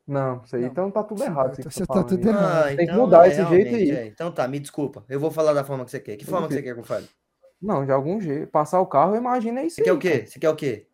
[0.07, 0.69] Não, isso aí Não.
[0.69, 1.56] então tá tudo errado.
[1.56, 2.36] que Você tá tudo aí.
[2.36, 2.64] errado.
[2.64, 3.91] Ah, Tem que então mudar é, esse jeito aí.
[3.91, 4.07] é.
[4.07, 5.06] Então tá, me desculpa.
[5.07, 6.18] Eu vou falar da forma que você quer.
[6.18, 7.07] Que forma que você quer que eu fale?
[7.61, 8.48] Não, de algum jeito.
[8.52, 10.26] Passar o carro, imagina isso Você quer aí, o quê?
[10.26, 10.88] Você quer o quê?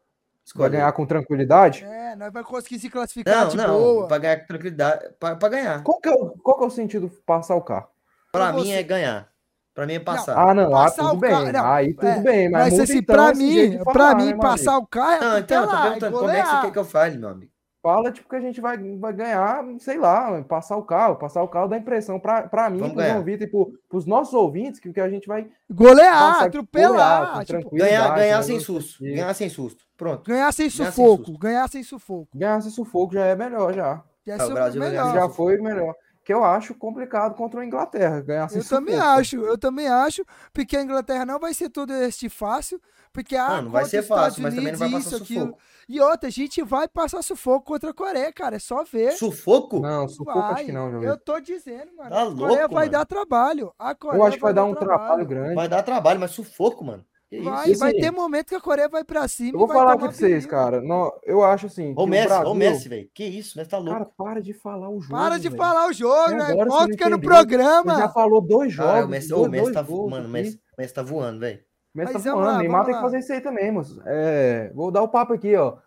[0.53, 0.59] cara.
[0.61, 1.83] Vai ganhar com tranquilidade?
[1.85, 3.67] É, nós vamos conseguir se classificar Não, de não.
[3.79, 4.07] boa.
[4.07, 5.09] Pra ganhar com tranquilidade.
[5.19, 5.83] Pra, pra ganhar.
[5.83, 7.87] Qual que, é o, qual que é o sentido de passar o carro?
[8.31, 8.71] Pra Pra mim você.
[8.73, 9.29] é ganhar.
[9.77, 10.35] Pra mim é passar.
[10.35, 11.29] Ah, não, ah, Passar tudo o bem.
[11.29, 14.25] carro- não, aí tudo é, bem, mas, Mas assim, então, pra esse mim, falar, mim,
[14.25, 14.83] né, passar amigo?
[14.85, 16.61] o carro é Não, então, eu tô perguntando como é que você golear.
[16.63, 17.51] quer que eu fale, meu amigo.
[17.83, 21.15] Fala, tipo, que a gente vai, vai ganhar, sei lá, passar o carro.
[21.17, 23.13] Passar o carro dá impressão pra, pra mim, Vamos pro ganhar.
[23.13, 27.45] João Vitor e pro, pros nossos ouvintes, que, que a gente vai Golear, passar, atropelar.
[27.45, 29.05] tipo, Ganhar, ganhar né, sem não- susto.
[29.05, 29.85] e- Ganhar sem susto.
[29.95, 30.23] Pronto.
[30.27, 31.37] ganhar sem Ganhar sem sufoco.
[31.37, 32.27] ganhar sem sufoco.
[32.35, 34.01] Ganhar esse sufoco já é melhor, já.
[34.25, 35.11] Já é Ah, o Brasil ganhar melhor.
[35.11, 35.93] sem Já foi melhor.
[36.27, 39.11] Que eu acho complicado contra a Inglaterra, ganhar Eu também sufoco.
[39.17, 42.81] acho, eu também acho, porque a Inglaterra não vai ser todo este fácil,
[43.13, 45.45] porque ah, Não, vai ser fácil, mas também não vai Unidos, passar isso, aquilo.
[45.45, 45.61] sufoco.
[45.87, 49.13] E outra, a gente vai passar sufoco contra a Coreia, cara, é só ver.
[49.13, 49.79] Sufoco?
[49.79, 52.09] Não, sufoco acho que não, eu tô dizendo, mano.
[52.09, 52.91] Tá a Coreia louco, vai mano.
[52.91, 53.73] dar trabalho.
[53.79, 54.99] A Coreia Eu acho que vai dar um trabalho.
[54.99, 55.55] trabalho grande.
[55.55, 57.05] Vai dar trabalho, mas sufoco, mano.
[57.43, 59.77] Vai, vai Assim, ter momento que a Coreia vai pra cima Eu vou e vai
[59.77, 60.49] falar aqui pra vocês, perigo.
[60.49, 60.81] cara.
[60.81, 61.93] Não, eu acho assim.
[61.97, 62.47] Ô Messi, o Brasil...
[62.49, 63.09] ô Messi, velho.
[63.13, 63.91] Que isso, Messi tá louco.
[63.93, 65.13] Cara, para de falar o jogo.
[65.13, 65.61] Para de velho.
[65.61, 66.65] falar o jogo, Até né?
[66.65, 67.17] não que é no.
[67.17, 68.09] Você já programa.
[68.09, 68.93] falou dois jogos.
[68.93, 70.29] Cara, o Messi, ô, dois, o Messi tá, gols mano.
[70.29, 71.59] Messi, Messi tá voando, velho.
[71.93, 72.47] Messi Mas tá voando.
[72.47, 74.01] lá, Neymar tem que fazer isso aí também, moço.
[74.05, 75.77] É, vou dar o papo aqui, ó.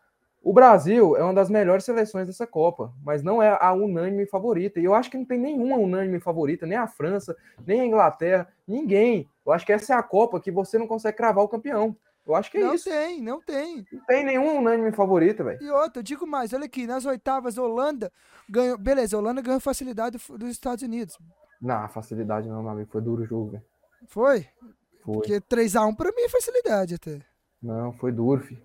[0.42, 4.80] O Brasil é uma das melhores seleções dessa Copa, mas não é a unânime favorita.
[4.80, 7.36] E eu acho que não tem nenhuma unânime favorita, nem a França,
[7.66, 9.28] nem a Inglaterra, ninguém.
[9.44, 11.94] Eu acho que essa é a Copa que você não consegue cravar o campeão.
[12.26, 12.88] Eu acho que é Não isso.
[12.88, 13.84] tem, não tem.
[13.92, 15.62] Não tem nenhuma unânime favorita, velho.
[15.62, 18.10] E outra, eu digo mais, olha aqui, nas oitavas, Holanda
[18.48, 18.78] ganhou.
[18.78, 21.18] Beleza, Holanda ganhou facilidade do- dos Estados Unidos.
[21.60, 22.90] Não, facilidade não, meu amigo.
[22.90, 23.64] Foi duro o jogo, velho.
[24.06, 24.46] Foi?
[25.04, 25.14] Foi.
[25.14, 27.20] Porque 3x1 pra mim é facilidade até.
[27.62, 28.62] Não, foi duro, filho.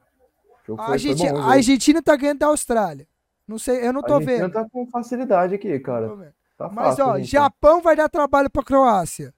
[0.78, 1.46] A, Argentina, foi bom.
[1.48, 1.52] a.
[1.54, 3.08] Argentina tá ganhando da Austrália.
[3.48, 4.54] Não sei, eu não tô A Argentina vendo.
[4.54, 6.36] tá com facilidade aqui, Não cara.
[6.58, 7.30] Tá Mas fácil, ó, gente.
[7.32, 9.34] Japão vai dar trabalho pra Croácia.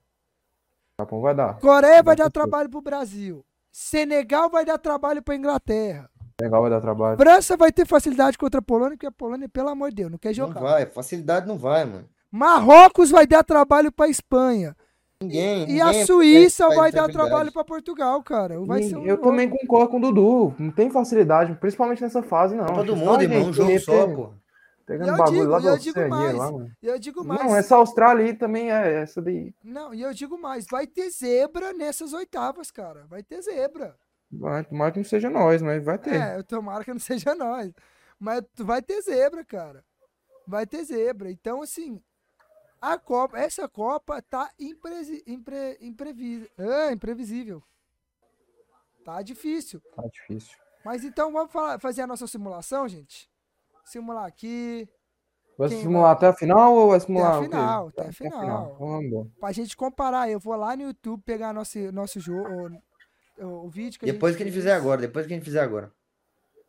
[1.00, 1.58] Japão vai dar.
[1.58, 3.44] Coreia vai Vai dar trabalho pro Brasil.
[3.70, 6.08] Senegal vai dar trabalho pra Inglaterra.
[6.40, 7.18] Legal, vai dar trabalho.
[7.18, 10.18] França vai ter facilidade contra a Polônia, porque a Polônia, pelo amor de Deus, não
[10.18, 10.60] quer Não jogar.
[10.60, 12.08] vai, facilidade não vai, mano.
[12.30, 14.76] Marrocos vai dar trabalho pra Espanha.
[15.22, 15.68] Ninguém.
[15.68, 18.60] E a ninguém Suíça faz vai dar trabalho pra Portugal, cara.
[18.60, 19.22] Vai ser um eu jogo.
[19.22, 20.54] também concordo com o Dudu.
[20.58, 22.66] Não tem facilidade, principalmente nessa fase, não.
[22.66, 23.48] Copa Acho do que só mundo, a irmão.
[23.48, 24.30] Um jogo só, pô.
[24.86, 26.34] Pegando eu bagulho digo- lá da Oceania, mais.
[26.36, 26.70] lá, mano.
[26.80, 27.42] E eu digo mais.
[27.42, 29.52] Não, essa Austrália aí também é essa daí.
[29.62, 33.04] Não, e eu digo mais, vai ter zebra nessas oitavas, cara.
[33.10, 33.96] Vai ter zebra.
[34.30, 36.14] Vai, tomara que não seja nós, mas vai ter.
[36.14, 37.70] É, eu tomara que não seja nós.
[38.20, 39.84] Mas tu vai ter zebra, cara.
[40.46, 41.30] Vai ter zebra.
[41.30, 42.00] Então, assim,
[42.80, 47.62] a Copa, essa Copa tá impresi, impre, imprevi, ah, imprevisível.
[49.04, 49.80] Tá difícil.
[49.94, 50.56] Tá difícil.
[50.84, 53.28] Mas então vamos falar- fazer a nossa simulação, gente?
[53.84, 54.88] Simular aqui,
[55.56, 57.48] Vai simular até a final ou vai simular o quê?
[57.48, 58.76] final, até a Até final.
[58.78, 60.30] Vamos pra gente comparar.
[60.30, 62.70] Eu vou lá no YouTube pegar nosso, nosso jogo,
[63.38, 64.72] o, o, vídeo que Depois a que a gente gente fez.
[64.72, 65.92] fizer agora, depois que a gente fizer agora.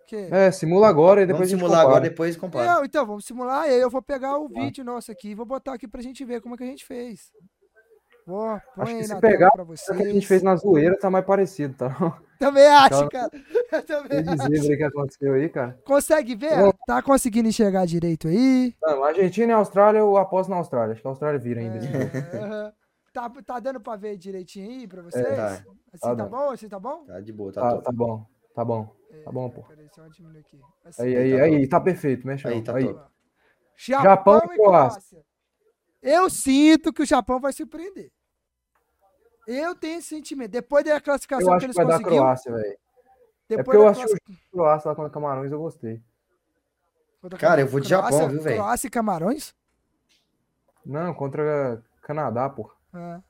[0.10, 0.27] Que?
[0.31, 2.65] É, simula agora e Vamos depois a gente simular agora, depois compara.
[2.73, 3.68] Não, então, vamos simular.
[3.68, 4.60] E aí eu vou pegar o Tá.
[4.60, 6.84] vídeo nosso aqui e vou botar aqui pra gente ver como é que a gente
[6.84, 7.31] fez.
[8.26, 10.98] Pô, põe que aí se na pegar, pra Só que a gente fez na zoeira
[10.98, 12.19] tá mais parecido, tá?
[12.40, 13.31] Também acho, Aquela- cara.
[13.72, 14.77] Eu também Que acho.
[14.77, 15.80] que aconteceu aí, cara.
[15.86, 16.57] Consegue ver?
[16.57, 16.73] Não.
[16.88, 18.73] Tá conseguindo enxergar direito aí?
[18.81, 20.94] Não, Argentina e Austrália, eu aposto na Austrália.
[20.94, 21.77] Acho que a Austrália vira ainda.
[21.77, 22.72] É,
[23.14, 25.36] tá, tá dando pra ver direitinho aí pra vocês?
[25.36, 25.48] tá.
[25.94, 26.49] Assim Tá tá bom?
[26.52, 27.03] Assim tá bom?
[27.06, 28.26] Tá de boa, tá, Tá, tá bom,
[28.56, 28.98] tá bom.
[29.23, 29.64] Tá bom, pô.
[29.64, 30.60] Peraí, só diminuir aqui.
[30.86, 31.02] Assim.
[31.03, 32.86] Aí, aí, tá aí, tá perfeito, mexe Aí, tá aí.
[33.76, 35.02] Japão, Japão e Croácia.
[35.02, 35.26] Croácia.
[36.02, 38.11] Eu sinto que o Japão vai surpreender.
[39.48, 40.52] Eu tenho esse sentimento.
[40.52, 42.18] Depois da classificação Eu que acho que eles vai dar conseguiram.
[42.23, 42.65] Croácia, velho.
[42.73, 42.77] É
[43.57, 46.02] Depois porque eu acho que o Croácia lá contra Camarões eu gostei.
[47.40, 48.56] Cara, eu vou de Croácia- Japão, viu, velho?
[48.57, 49.56] Croácia e Camarões?
[50.86, 52.72] Não, contra Canadá, pô.
[52.94, 53.22] Ah.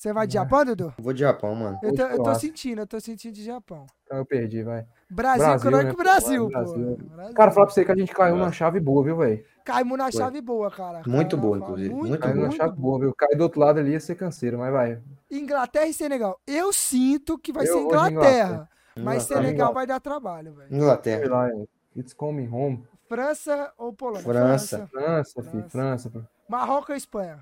[0.00, 0.42] Você vai de Né?
[0.42, 0.94] Japão, Dudu?
[0.96, 1.78] Eu Vou de Japão, mano.
[1.82, 3.84] Eu tô, eu tô sentindo, eu tô sentindo de Japão.
[4.06, 4.86] Então eu perdi, vai.
[5.10, 5.92] Brasil, Brasil, Brasil né?
[5.94, 6.48] Brasil, pô.
[6.50, 6.96] Brasil.
[7.10, 7.34] Brasil.
[7.34, 9.44] Cara, falar pra você que a gente caiu numa chave boa, viu, velho?
[9.62, 10.12] Caímos na Foi.
[10.12, 11.02] chave boa, cara.
[11.06, 11.90] Muito Cara, boa, inclusive.
[11.90, 12.98] Muito, Muito Caiu muito chave boa.
[12.98, 13.14] viu?
[13.14, 15.02] Cair do outro lado ali ia ser canseiro, mas vai.
[15.30, 16.40] Inglaterra e Senegal.
[16.46, 18.10] Eu sinto que vai Eu ser Inglaterra.
[18.10, 18.68] Inglaterra.
[18.96, 19.42] Mas Inglaterra.
[19.42, 20.68] Senegal vai dar trabalho, velho.
[20.70, 21.28] Sei Inglaterra.
[21.28, 21.48] lá,
[21.94, 22.82] it's coming home.
[23.06, 24.22] França ou Polônia?
[24.22, 24.88] França.
[24.90, 25.68] França, França.
[25.68, 26.08] França.
[26.10, 26.20] pô.
[26.48, 27.40] Marrocos ou Espanha?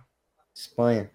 [0.53, 1.09] Espanha.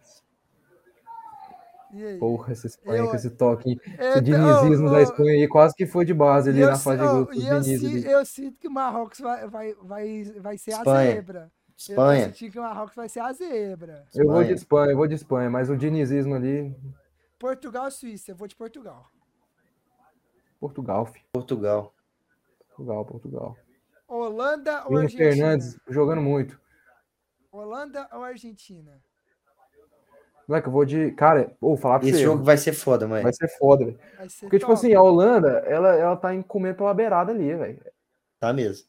[1.94, 2.18] E aí?
[2.18, 3.82] Porra, essa Espanha Eu- com esse toque, hein?
[4.00, 7.02] Eu- esse dinizismo da Espanha aí quase que foi de base ali eu na fase
[7.02, 7.34] de ô, grupo.
[7.34, 10.78] e os eu, Diniz eu sinto que o Marrocos vai, vai, vai, vai ser a
[10.78, 11.12] Espanha.
[11.14, 11.52] zebra.
[11.68, 12.26] Eu Espanha.
[12.26, 14.06] senti que o Marrocos vai ser a zebra.
[14.16, 14.54] Eu vou de Espanha.
[14.54, 16.76] Espanha, eu vou de Espanha, mas o dinizismo ali,
[17.38, 18.32] Portugal ou Suíça?
[18.32, 19.08] Eu vou de Portugal.
[20.60, 21.22] Portugal, fi.
[21.34, 21.94] Portugal.
[22.70, 23.58] Portugal, Portugal.
[24.08, 25.30] Holanda ou Argentina?
[25.32, 26.60] Fernandes jogando muito.
[27.52, 29.00] Holanda ou Argentina?
[30.48, 31.12] Moleque, eu vou de.
[31.12, 32.24] Cara, vou falar pra Esse você.
[32.24, 33.24] jogo vai ser foda, mãe.
[33.24, 34.00] vai ser foda, velho.
[34.42, 34.74] Porque, tipo top.
[34.74, 37.80] assim, a Holanda, ela, ela tá indo comendo pela beirada ali, velho.
[38.40, 38.86] Tá mesmo.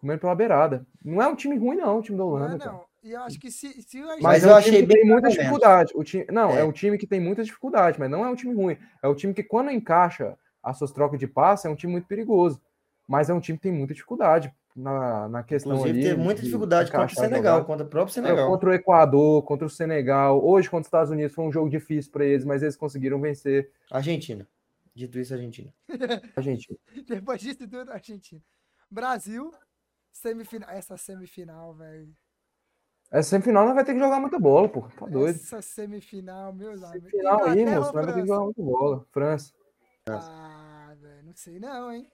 [0.00, 0.86] Comendo pela beirada.
[1.04, 2.72] Não é um time ruim, não, o time da Não, Holanda, é cara.
[2.72, 2.88] não.
[3.02, 5.02] E eu acho que se, se o Mas eu é um achei time que bem
[5.02, 5.92] tem muita dificuldade.
[5.94, 6.60] O time, não, é.
[6.60, 6.64] É.
[6.64, 8.76] um time que tem muita dificuldade, mas não é um time ruim.
[9.02, 12.06] É um time que, quando encaixa as suas trocas de passe, é um time muito
[12.06, 12.60] perigoso.
[13.06, 16.08] Mas é um time que tem muita dificuldade na, na questão Inclusive, ali.
[16.08, 18.48] teve muita de dificuldade contra o Senegal, contra o próprio É, Senegal.
[18.48, 20.44] Contra o Equador, contra o Senegal.
[20.44, 23.72] Hoje, contra os Estados Unidos, foi um jogo difícil para eles, mas eles conseguiram vencer
[23.90, 24.46] Argentina.
[24.94, 25.72] Dito isso, Argentina.
[26.36, 26.78] a gente.
[27.06, 28.40] Depois disso tudo, Argentina.
[28.90, 29.50] Brasil,
[30.12, 30.70] semifinal.
[30.70, 32.14] Essa semifinal, velho.
[33.10, 34.82] Essa semifinal nós vai ter que jogar muita bola, pô.
[34.96, 35.34] Tá doido.
[35.36, 37.10] Essa semifinal, meus amigos.
[37.10, 37.80] Final aí, moço.
[37.80, 39.06] Nós vamos ter que jogar muita bola.
[39.10, 39.52] França.
[40.08, 42.08] Ah, velho, não sei não, hein?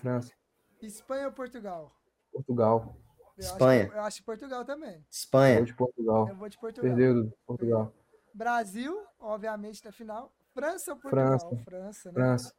[0.00, 0.37] França.
[0.86, 1.92] Espanha ou Portugal?
[2.32, 2.96] Portugal.
[3.36, 3.88] Eu acho Espanha.
[3.88, 5.04] que- eu acho que Portugal também.
[5.10, 5.56] Espanha.
[5.58, 6.28] Foi de Portugal.
[6.28, 6.88] Eu vou de Portugal.
[6.96, 7.92] Perdeu Portugal.
[8.34, 10.32] Brasil, obviamente, na final.
[10.54, 11.38] França ou Portugal?
[11.38, 11.64] França.
[11.64, 12.14] França, né?
[12.14, 12.54] França.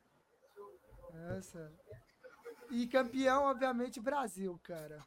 [1.12, 1.72] França.
[2.72, 5.00] E campeão, obviamente, Brasil, cara.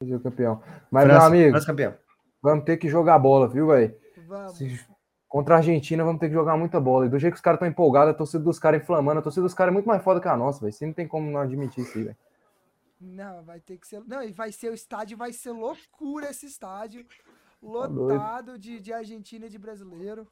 [0.00, 0.62] Brasil campeão.
[0.90, 1.98] Mas, meu França, amigo, França campeão.
[2.42, 3.98] vamos ter que jogar bola, viu, velho?
[4.26, 4.56] Vamos.
[4.56, 4.86] Se-
[5.36, 7.04] Contra a Argentina, vamos ter que jogar muita bola.
[7.04, 9.42] E do jeito que os caras estão empolgados, a torcida dos caras inflamando, a torcida
[9.42, 10.72] dos caras é muito mais foda que a nossa, velho.
[10.72, 12.16] Você não tem como não admitir isso aí, velho.
[12.98, 14.02] Não, vai ter que ser.
[14.06, 17.04] Não, e vai ser o estádio, vai ser loucura esse estádio.
[17.04, 17.14] Tá.
[17.62, 20.26] Lotado de, de Argentina e de brasileiro.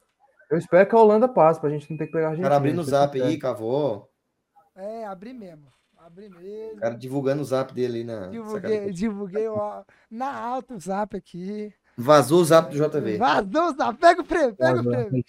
[0.49, 2.49] Eu espero que a Holanda passe pra gente não ter que pegar a O Argentina.
[2.49, 4.09] cara abrindo o se zap aí, cavou.
[4.75, 5.67] É, abri mesmo.
[5.99, 6.77] Abri mesmo.
[6.77, 8.25] O cara divulgando o zap dele aí na.
[8.25, 11.71] divulguei, divulguei ó, na alta o zap aqui.
[11.97, 13.17] Vazou o zap do JV.
[13.17, 13.97] Vazou o zap.
[13.99, 14.91] Pega o prêmio, pega o Vazou.
[14.91, 15.23] prêmio.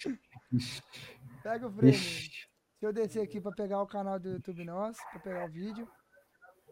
[1.43, 1.95] Pega o prêmio.
[1.95, 2.47] Ixi, Deixa
[2.81, 5.87] eu descer aqui pra pegar o canal do YouTube nosso, pra pegar o vídeo.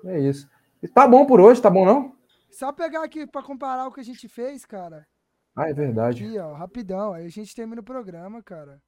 [0.06, 0.48] é isso.
[0.94, 2.16] Tá bom por hoje, tá bom não?
[2.52, 5.08] Só pegar aqui pra comparar o que a gente fez, cara.
[5.56, 6.24] Ah, é verdade.
[6.24, 7.14] Aqui, ó, rapidão.
[7.14, 8.80] Aí a gente termina o programa, cara.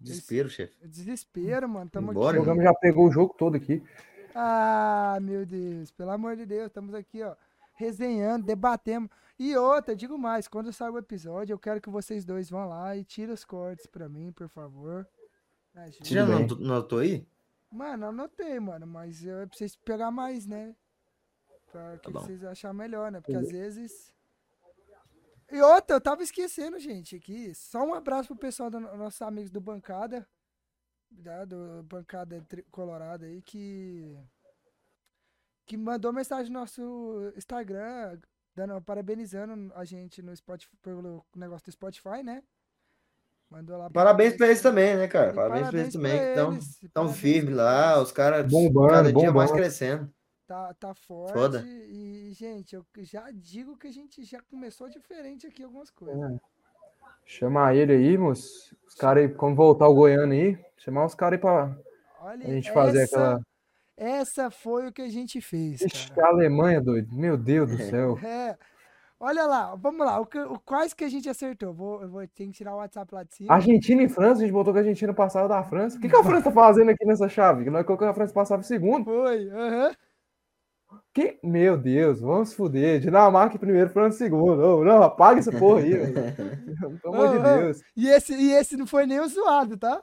[0.00, 0.74] Desespero, chefe.
[0.86, 1.90] Desespero, mano.
[1.90, 2.44] Tamo O Bora, aqui.
[2.44, 3.82] programa já pegou o jogo todo aqui.
[4.34, 5.90] Ah, meu Deus.
[5.90, 7.34] Pelo amor de Deus, estamos aqui, ó,
[7.76, 9.08] resenhando, debatendo.
[9.38, 12.96] E outra, digo mais, quando sair o episódio, eu quero que vocês dois vão lá
[12.96, 15.06] e tirem os cortes pra mim, por favor.
[15.74, 16.04] Ajuda.
[16.04, 16.40] Você já bem.
[16.40, 17.26] notou, notou aí?
[17.70, 20.74] Mano, anotei, mano, mas eu preciso pegar mais, né?
[21.70, 22.20] Pra que bom.
[22.20, 23.20] vocês achar melhor, né?
[23.20, 24.14] Porque às vezes.
[25.52, 27.54] E outra, eu tava esquecendo, gente, aqui.
[27.54, 30.26] Só um abraço pro pessoal dos nossos amigos do Bancada.
[31.10, 34.16] Da, do Bancada Colorado aí, que.
[35.66, 38.18] Que mandou mensagem no nosso Instagram,
[38.54, 42.42] dando, parabenizando a gente no Spotify, pelo negócio do Spotify, né?
[43.50, 43.90] Mandou lá.
[43.90, 44.96] Parabéns pra eles também.
[44.96, 45.32] né, cara?
[45.32, 48.50] E Parabéns pra eles também, que estão eles, tão parabéns firmes pra lá, os caras
[48.50, 50.10] Bombando, cada dia mais crescendo.
[50.46, 51.32] Tá, tá forte.
[51.32, 51.64] Foda.
[51.66, 56.22] E, gente, eu já digo que a gente já começou diferente aqui algumas coisas.
[56.32, 56.38] É.
[57.24, 58.76] Chamar ele aí, moço.
[58.86, 61.76] Os caras aí, quando voltar o Goiano aí, chamar os caras aí pra
[62.20, 63.46] Olha, a gente fazer essa, aquela.
[63.96, 67.14] Essa foi o que a gente fez, Ixi, a Alemanha, doido.
[67.14, 68.18] Meu Deus do céu.
[68.22, 68.56] É,
[69.18, 70.20] Olha lá, vamos lá.
[70.20, 71.72] O, que- o- quais que a gente acertou?
[71.72, 73.54] Vou, eu vou ter que tirar o WhatsApp lá de cima.
[73.54, 75.96] Argentina e França, a gente botou que a Argentina passava da França.
[75.96, 77.64] O que, que a França tá fazendo aqui nessa chave?
[77.64, 79.06] Que nós colocamos a França passava em segundo.
[79.06, 79.94] Foi, aham.
[81.14, 81.38] Que?
[81.42, 83.00] Meu Deus, vamos se fuder.
[83.00, 84.60] Dinamarca primeiro, França segundo.
[84.62, 85.92] Ô, não, apaga essa porra aí.
[87.00, 87.42] Pelo amor de Ô, ô.
[87.58, 87.80] Deus.
[87.96, 90.02] E esse, e esse não foi nem o zoado, tá?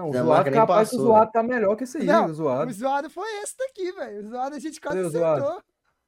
[0.00, 2.34] Não, o zoado capaz que o passou, zoado tá melhor que esse aí, Não, o
[2.34, 2.70] zoado.
[2.70, 4.26] O zoado foi esse daqui, velho.
[4.26, 5.42] O zoado a gente quase zoado?
[5.44, 5.62] acertou.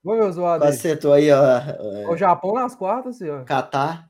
[0.05, 0.65] Vamos ver o zoado.
[0.65, 2.11] Acertou aí, ó.
[2.13, 3.45] O Japão nas quartas, assim, ó.
[3.45, 4.09] Catar.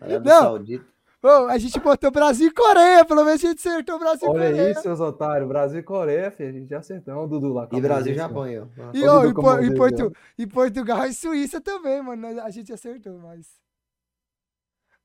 [0.00, 0.40] Arábia Não.
[0.42, 0.92] Saudita.
[1.24, 3.04] Ô, a gente botou Brasil e Coreia.
[3.04, 4.66] Pelo menos a gente acertou Brasil e Olha Coreia.
[4.68, 5.46] aí, seus otários.
[5.48, 6.48] Brasil e Coreia, filho.
[6.48, 7.14] A gente já acertou.
[7.14, 7.68] O Dudu lá.
[7.68, 8.46] com a E Brasil e Japão, ó.
[8.92, 12.40] E, Ó, e, e Portu- e Portugal e Suíça também, mano.
[12.42, 13.46] A gente acertou, mas.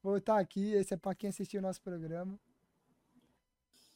[0.02, 0.74] Vou botar aqui.
[0.74, 2.34] Esse é pra quem assistiu o nosso programa,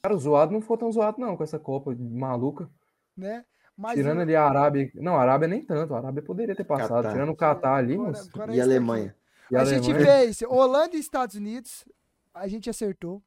[0.03, 2.67] Cara, o zoado não foi tão zoado, não, com essa Copa maluca.
[3.15, 3.45] né?
[3.77, 4.91] Mas Tirando o- ali a Arábia.
[4.95, 5.93] Não, a Arábia nem tanto.
[5.93, 6.89] A Arábia poderia ter passado.
[7.03, 7.11] Catar.
[7.13, 8.31] Tirando o Catar ali, Core- moço.
[8.31, 8.63] Coreia E a.
[8.63, 9.15] Alemanha.
[9.49, 11.85] E a A gente Alemanha, fez Holanda e Estados Unidos.
[12.33, 13.21] A gente acertou.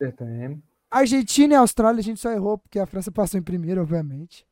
[0.00, 0.58] acertamos.
[0.90, 4.46] Argentina e Austrália a gente só errou porque a França passou em primeiro, obviamente.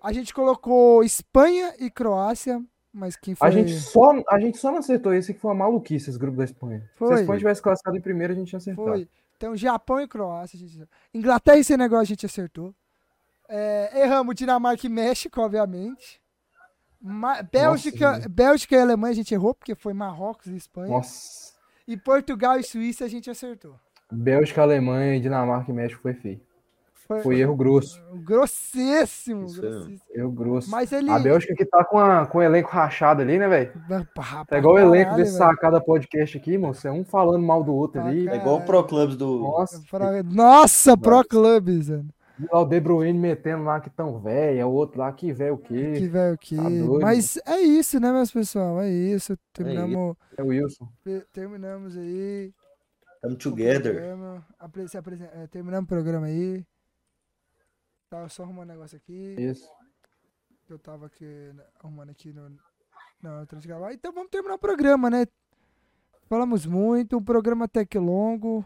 [0.00, 3.46] A gente colocou Espanha e Croácia, mas quem foi?
[3.48, 6.36] A gente, só, a gente só não acertou esse que foi uma maluquice, esse grupo
[6.38, 6.80] da Espanha.
[6.92, 7.12] Se Foi.
[7.14, 8.88] a Espanha tivesse classificado em primeiro, a gente tinha acertado.
[8.88, 9.08] Foi.
[9.36, 10.56] Então, Japão e Croácia.
[10.56, 10.88] A gente...
[11.12, 12.74] Inglaterra e Senegal a gente acertou.
[13.48, 16.20] É, erramos Dinamarca e México, obviamente.
[17.00, 18.28] Ma- Bélgica, gente.
[18.28, 20.88] Bélgica e Alemanha a gente errou, porque foi Marrocos e Espanha.
[20.88, 21.52] Nossa.
[21.86, 23.78] E Portugal e Suíça a gente acertou.
[24.10, 26.40] Bélgica, Alemanha, Dinamarca e México foi feio.
[27.06, 28.00] Foi, Foi erro grosso.
[28.24, 29.44] grossíssimo.
[29.46, 30.00] Isso aí, grossíssimo.
[30.14, 30.70] Erro grosso.
[30.70, 31.10] Mas ele.
[31.10, 33.72] A Bélgica que tá com, a, com o elenco rachado ali, né, velho?
[34.48, 35.50] Tá igual o elenco caralho, desse velho.
[35.50, 36.86] sacada podcast aqui, moço.
[36.88, 38.28] É um falando mal do outro Pra ali.
[38.28, 39.38] É igual o Pro Clubs do.
[39.40, 39.82] Nossa.
[39.90, 42.08] Pra- Nossa, Pro Clubs, mano.
[42.50, 45.54] Lá o De Bruyne metendo lá que tão velho, é o outro lá que velho
[45.54, 46.08] o Que quê?
[46.08, 46.56] velho que.
[46.56, 48.80] Tá doido, Mas é isso, né, meus pessoal?
[48.80, 49.36] É isso.
[49.52, 50.88] Terminamos, É o Wilson.
[51.32, 52.50] terminamos aí.
[53.22, 53.94] Come o together.
[53.94, 54.44] programa.
[54.58, 54.84] Apre-
[55.34, 56.64] é, terminamos o programa aí.
[58.14, 59.34] Tava só arrumando um negócio aqui.
[59.36, 59.68] Isso.
[60.70, 62.48] Eu tava aqui, né, arrumando aqui no.
[63.20, 63.92] Não, eu que gravar.
[63.92, 65.26] Então vamos terminar o programa, né?
[66.28, 68.64] Falamos muito, um programa até que longo,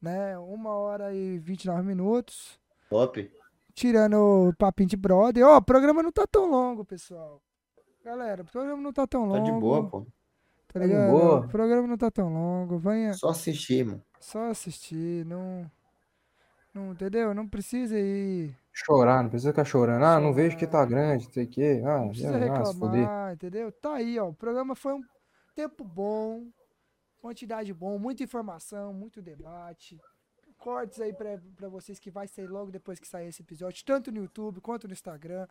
[0.00, 0.36] né?
[0.38, 2.60] Uma hora e 29 minutos.
[2.90, 3.32] Top.
[3.72, 5.46] Tirando o papinho de brother.
[5.46, 7.40] Ó, o programa não tá tão longo, pessoal.
[8.04, 9.44] Galera, o programa não tá tão Tá longo.
[9.46, 10.06] de boa, pô.
[10.68, 11.10] Tá de ligado?
[11.12, 11.40] boa.
[11.40, 12.76] O programa não tá tão longo.
[12.78, 14.04] Venha Só assistir, mano.
[14.20, 15.24] só assistir.
[15.24, 15.70] Não.
[16.74, 17.32] Não, entendeu?
[17.32, 18.54] Não precisa ir.
[18.72, 20.02] Chorar, não precisa ficar chorando.
[20.04, 21.82] Ah, não vejo que tá grande, não sei o quê.
[21.84, 23.70] Ah, Não precisa já, ah, reclamar, entendeu?
[23.70, 24.28] Tá aí, ó.
[24.28, 25.02] O programa foi um
[25.54, 26.50] tempo bom,
[27.20, 30.00] quantidade bom, muita informação, muito debate.
[30.56, 34.10] Cortes aí pra, pra vocês que vai sair logo depois que sair esse episódio, tanto
[34.10, 35.46] no YouTube, quanto no Instagram,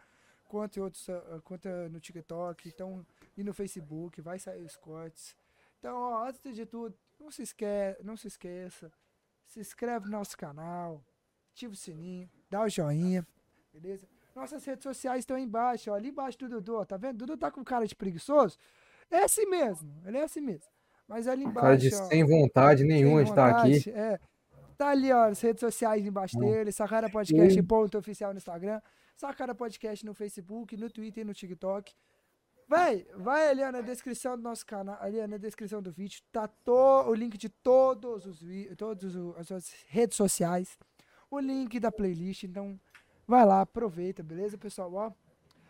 [0.48, 3.06] quanto, em outros, ah, quanto no TikTok, então,
[3.38, 5.36] e no Facebook, vai sair os cortes.
[5.78, 7.66] Então, ó, antes de tudo, não se, esque
[8.04, 8.92] não se esqueça,
[9.46, 11.04] se inscreve no nosso canal,
[11.52, 13.26] ativa o sininho, dá o joinha,
[13.74, 14.06] beleza?
[14.36, 17.18] Nossas redes sociais estão aí embaixo, ó, ali embaixo do Dudu, ó, tá vendo?
[17.18, 18.58] Dudu tá com cara de preguiçoso?
[19.10, 20.70] É assim mesmo, ele é assim mesmo.
[21.08, 23.74] Mas ali embaixo, Cara de ó, sem vontade nenhuma sem de estar aqui.
[23.80, 24.20] vontade, É.
[24.78, 28.82] Tá ali, ó, as redes sociais embaixo dele, Sacara Podcast ponto oficial no Instagram,
[29.16, 31.94] Sacara Podcast no Facebook, no Twitter e no TikTok.
[32.68, 36.22] Vai, vai ali ó, na descrição do nosso canal, ali ó, na descrição do vídeo,
[36.32, 36.72] tá to,
[37.10, 38.42] o link de todos os
[39.16, 40.78] o- as redes sociais,
[41.32, 42.80] o link da playlist, então
[43.26, 44.94] vai lá, aproveita, beleza, pessoal?
[44.94, 45.12] Ó,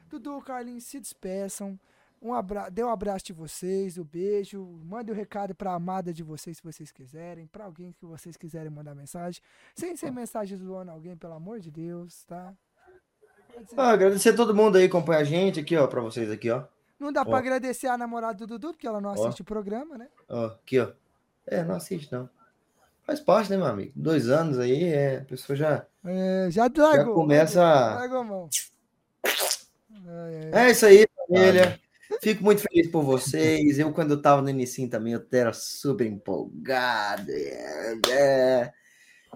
[0.09, 1.79] Dudu, Carlinhos, se despeçam.
[2.21, 2.69] Um abra...
[2.69, 4.63] Dê um abraço de vocês, um beijo.
[4.83, 7.47] Mande o um recado pra amada de vocês se vocês quiserem.
[7.47, 9.41] Pra alguém que vocês quiserem mandar mensagem.
[9.75, 12.53] Sem ser mensagem zoando alguém, pelo amor de Deus, tá?
[13.75, 16.49] Ah, agradecer a todo mundo aí que acompanha a gente aqui, ó, pra vocês aqui,
[16.49, 16.65] ó.
[16.99, 17.37] Não dá pra ó.
[17.37, 20.07] agradecer a namorada do Dudu, porque ela não assiste o programa, né?
[20.29, 20.91] Ó, aqui, ó.
[21.47, 22.29] É, não assiste, não.
[23.11, 23.91] Faz parte, né, meu amigo?
[23.93, 25.85] Dois anos aí, é, a pessoa já.
[26.05, 27.13] É, já largou.
[27.13, 28.49] começa a- Largou a mão.
[30.07, 30.67] Ai, ai.
[30.67, 31.77] É isso aí, família.
[32.21, 33.77] Fico muito feliz por vocês.
[33.79, 37.29] Eu, quando eu tava no início também, eu era super empolgado.
[37.29, 38.73] É, é,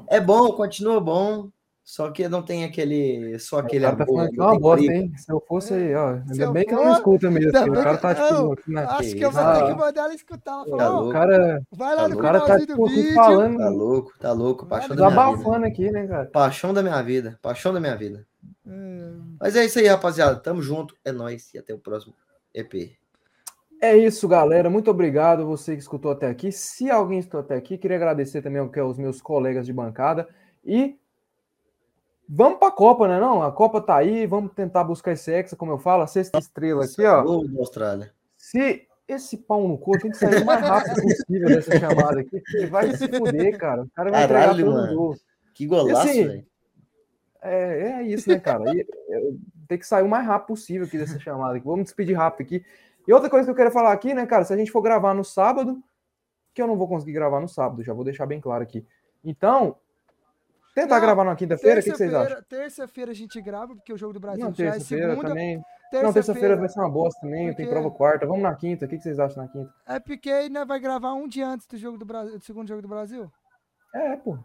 [0.10, 1.50] é bom, continua bom.
[1.88, 3.38] Só que não tem aquele.
[3.38, 4.16] Só O aquele cara tá amor.
[4.16, 5.14] falando que é não uma tem bosta, hein?
[5.18, 6.16] Se eu fosse aí, ó.
[6.16, 7.52] Se Ainda eu bem que for- não escuta mesmo.
[7.52, 8.56] porque bem O cara que- tá tipo.
[8.72, 9.54] na- Acho que que eu vou isso.
[9.54, 10.52] ter que mandar ela escutar.
[10.52, 11.14] Ela falou, Tá ó, O louco.
[11.14, 13.14] cara, vai lá Tá no o cara tá tipo, aqui vídeo.
[13.14, 14.66] falando, Tá louco, tá louco.
[14.66, 15.68] Paixão da minha vida.
[15.68, 16.26] aqui, né, cara?
[16.26, 17.40] Paixão da minha vida.
[17.40, 18.26] Paixão da minha vida.
[18.68, 20.38] É, Mas é isso aí, rapaziada.
[20.38, 20.96] Tamo junto.
[21.06, 21.54] É nóis.
[21.54, 22.16] E até o próximo
[22.52, 22.98] EP.
[23.80, 24.72] É isso, galera.
[24.72, 26.52] Muito obrigado a você que escutou até aqui.
[26.52, 30.28] Se alguém escutou até aqui, queria agradecer também ao que aos meus colegas de bancada.
[30.64, 30.98] E
[32.28, 33.20] vamos para a Copa, né?
[33.20, 34.26] Não, a Copa tá aí.
[34.26, 37.24] Vamos tentar buscar esse hexa, como eu falo, a sexta estrela aqui, ó.
[37.24, 38.14] Gol da Austrália.
[38.38, 42.42] Se esse pau no cu tem que sair o mais rápido possível dessa chamada aqui,
[42.42, 43.84] porque vai se fuder, cara.
[43.84, 44.96] O cara vai entregar Caralho, os mano.
[44.96, 45.26] gols.
[45.54, 46.46] Que golaço, assim, velho.
[47.42, 48.64] É, é isso, né, cara?
[48.76, 48.86] E,
[49.68, 51.66] tem que sair o mais rápido possível aqui dessa chamada aqui.
[51.66, 52.66] Vamos despedir rápido aqui.
[53.08, 54.44] E outra coisa que eu quero falar aqui, né, cara?
[54.44, 55.82] Se a gente for gravar no sábado,
[56.54, 58.86] que eu não vou conseguir gravar no sábado, já vou deixar bem claro aqui.
[59.24, 59.78] Então,
[60.76, 62.44] tentar Não, gravar na quinta-feira, o que, que vocês acham?
[62.48, 65.28] Terça-feira a gente grava, porque o jogo do Brasil Não, já é terça-feira segunda.
[65.30, 65.64] também.
[65.94, 68.26] Não, terça-feira vai ser uma bosta também, tem Porque- prova quarta.
[68.28, 69.74] Vamos na quinta, o que, que vocês acham na quinta?
[69.88, 72.82] É porque né, vai gravar um dia antes do jogo do Brasil, do segundo jogo
[72.82, 73.32] do Brasil.
[73.94, 74.38] É, pô.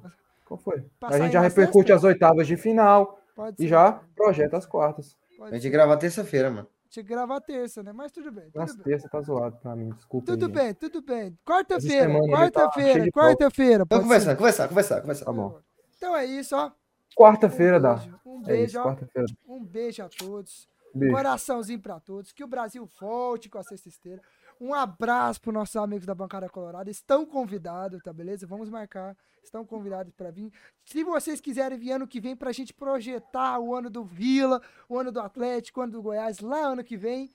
[0.46, 0.84] Qual foi?
[1.00, 1.94] Pra a gente já repercute sexta?
[1.96, 5.16] as oitavas de final Pode e já projeta as quartas.
[5.36, 5.70] Pode A gente ser.
[5.70, 6.68] gravar terça-feira, mano.
[6.88, 7.92] Tinha que gravar terça, né?
[7.92, 8.44] Mas tudo bem.
[8.46, 8.82] Tudo Nossa, bem.
[8.84, 10.26] terça tá zoado pra mim, desculpa.
[10.26, 10.60] Tudo aí, gente.
[10.62, 11.38] bem, tudo bem.
[11.44, 13.84] Quarta-feira, tá quarta-feira, quarta-feira.
[13.88, 15.24] Vamos conversar, conversar, conversar, conversar.
[15.24, 15.58] Tá bom.
[16.00, 16.72] Então é isso, ó.
[17.14, 17.94] Quarta-feira um dá.
[17.96, 18.84] beijo, Um É beijo, isso, ó.
[18.84, 19.28] quarta-feira.
[19.46, 20.66] Um beijo a todos.
[20.94, 21.14] Beijo.
[21.14, 22.32] Coraçãozinho pra todos.
[22.32, 24.22] Que o Brasil volte com a sexta esteira.
[24.58, 26.90] Um abraço para nossos amigos da Bancada Colorada.
[26.90, 28.46] Estão convidados, tá beleza?
[28.46, 29.14] Vamos marcar.
[29.44, 30.50] Estão convidados para vir.
[30.86, 34.98] Se vocês quiserem vir ano que vem pra gente projetar o ano do Vila, o
[34.98, 37.30] ano do Atlético, o ano do Goiás, lá ano que vem,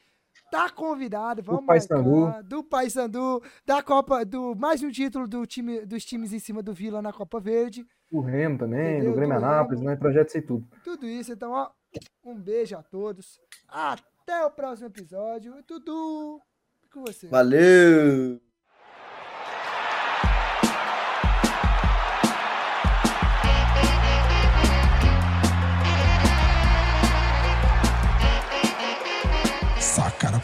[0.51, 1.41] tá convidado.
[1.41, 2.21] Vamos Paysandu.
[2.21, 2.43] marcar.
[2.43, 6.73] Do Paysandu, da Copa, do mais um título do time, dos times em cima do
[6.73, 7.85] Vila na Copa Verde.
[8.11, 9.11] O Remo também, Entendeu?
[9.11, 9.91] do Grêmio Do Anápolis, Remo.
[9.91, 9.95] né?
[9.97, 10.67] Projeto aí tudo.
[10.83, 11.33] Tudo isso.
[11.33, 11.69] Então, ó,
[12.23, 13.39] um beijo a todos.
[13.67, 15.55] Até o próximo episódio.
[15.63, 16.39] Tudo
[16.93, 17.27] com você.
[17.27, 18.39] Valeu!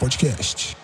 [0.02, 0.81] Podcast.